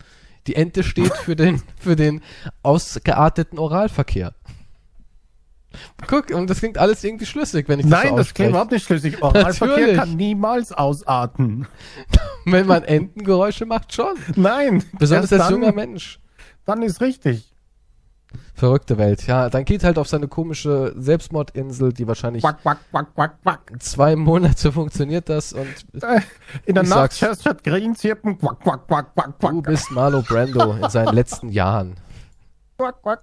[0.46, 2.22] Die Ente steht für den für den
[2.62, 4.34] ausgearteten Oralverkehr.
[6.06, 8.72] Guck, und das klingt alles irgendwie schlüssig, wenn ich das Nein, so das klingt überhaupt
[8.72, 9.22] nicht schlüssig.
[9.22, 9.96] Oralverkehr Natürlich.
[9.96, 11.66] kann niemals ausarten.
[12.44, 14.14] Wenn man Entengeräusche macht, schon.
[14.36, 14.82] Nein.
[14.98, 16.18] Besonders als dann, junger Mensch.
[16.64, 17.52] Dann ist richtig.
[18.54, 19.48] Verrückte Welt, ja.
[19.50, 23.72] Dann geht halt auf seine komische Selbstmordinsel, die wahrscheinlich Quack, quack, quack, quack, quack.
[23.82, 25.66] zwei Monate funktioniert das und
[26.02, 26.20] Äh,
[26.66, 28.38] In der Nacht hörst du das Grillenzirpen.
[28.38, 29.62] Quack, quack, quack, quack, du quack.
[29.70, 31.94] bist Marlo Brando in seinen letzten Jahren.
[32.78, 33.22] quack, quack.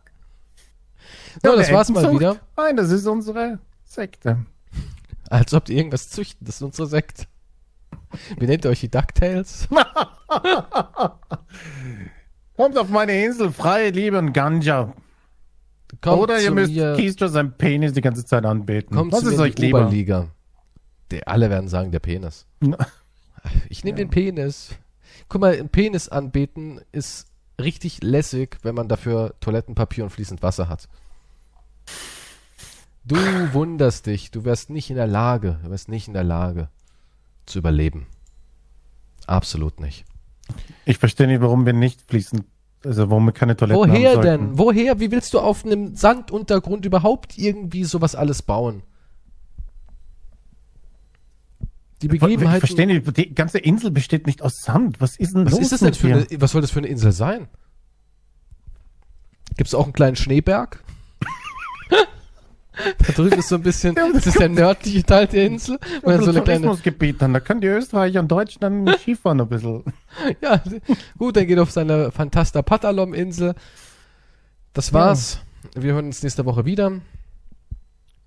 [1.43, 2.37] Ja, das war's mal wieder.
[2.57, 4.45] Nein, das ist unsere Sekte.
[5.29, 6.45] Als ob die irgendwas züchten.
[6.45, 7.27] Das ist unsere Sekt.
[8.37, 9.67] Wie nennt ihr euch die DuckTales?
[12.55, 14.93] Kommt auf meine Insel, freie Liebe und Ganja.
[16.01, 18.95] Kommt Oder ihr müsst mir, Keystone seinen Penis die ganze Zeit anbeten.
[18.95, 19.81] kommt Was zu ist euch lieber?
[19.81, 20.29] Oberliga.
[21.11, 22.45] Der, alle werden sagen, der Penis.
[23.69, 24.71] Ich nehme den Penis.
[25.29, 27.27] Guck mal, ein Penis anbeten ist
[27.61, 30.89] richtig lässig, wenn man dafür Toilettenpapier und fließend Wasser hat.
[33.05, 33.15] Du
[33.53, 36.69] wunderst dich, du wärst nicht in der Lage, du wärst nicht in der Lage
[37.45, 38.07] zu überleben.
[39.27, 40.05] Absolut nicht.
[40.85, 42.43] Ich verstehe nicht, warum wir nicht fließen,
[42.83, 44.47] also warum wir keine Toiletten Woher haben sollten.
[44.47, 44.57] denn?
[44.57, 44.99] Woher?
[44.99, 48.81] Wie willst du auf einem Sanduntergrund überhaupt irgendwie sowas alles bauen?
[52.01, 52.59] Die Ich Begebenheiten.
[52.59, 54.99] verstehe nicht, die ganze Insel besteht nicht aus Sand.
[54.99, 56.87] Was ist denn Was los ist das denn für eine, was soll das für eine
[56.87, 57.47] Insel sein?
[59.57, 60.83] Gibt es auch einen kleinen Schneeberg?
[61.89, 65.79] Da drüben ist so ein bisschen, Ja, das ist der nördliche Teil der Insel.
[66.01, 69.47] wo dann so eine kleine, dann, da können die Österreicher und Deutschen dann Skifahren ein
[69.47, 69.83] bisschen.
[70.41, 70.61] ja,
[71.17, 73.55] gut, dann geht auf seine Fantasta Patalom Insel.
[74.73, 75.41] Das war's.
[75.73, 76.99] Wir hören uns nächste Woche wieder.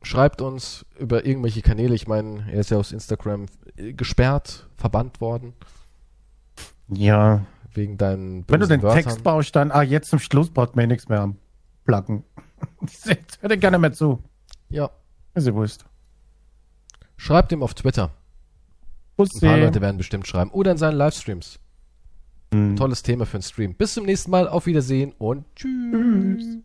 [0.03, 1.95] Schreibt uns über irgendwelche Kanäle.
[1.95, 5.53] Ich meine, er ist ja aus Instagram äh, gesperrt, verbannt worden.
[6.89, 7.45] Ja,
[7.75, 9.03] Wegen deinen wenn du den Wörtern.
[9.05, 11.37] Text baust, dann, ah, jetzt zum Schluss braucht man nichts mehr am
[11.85, 12.25] Placken.
[13.05, 13.07] Jetzt
[13.43, 14.23] hört er gerne mehr zu.
[14.69, 14.91] Ja.
[15.35, 15.85] Ist ja wurscht.
[17.17, 18.11] Schreibt ihm auf Twitter.
[19.17, 19.45] Bussi.
[19.45, 20.51] Ein paar Leute werden bestimmt schreiben.
[20.51, 21.59] Oder in seinen Livestreams.
[22.53, 22.77] Hm.
[22.77, 23.75] Tolles Thema für einen Stream.
[23.75, 24.49] Bis zum nächsten Mal.
[24.49, 26.39] Auf Wiedersehen und tschüss.
[26.39, 26.59] Tschüss.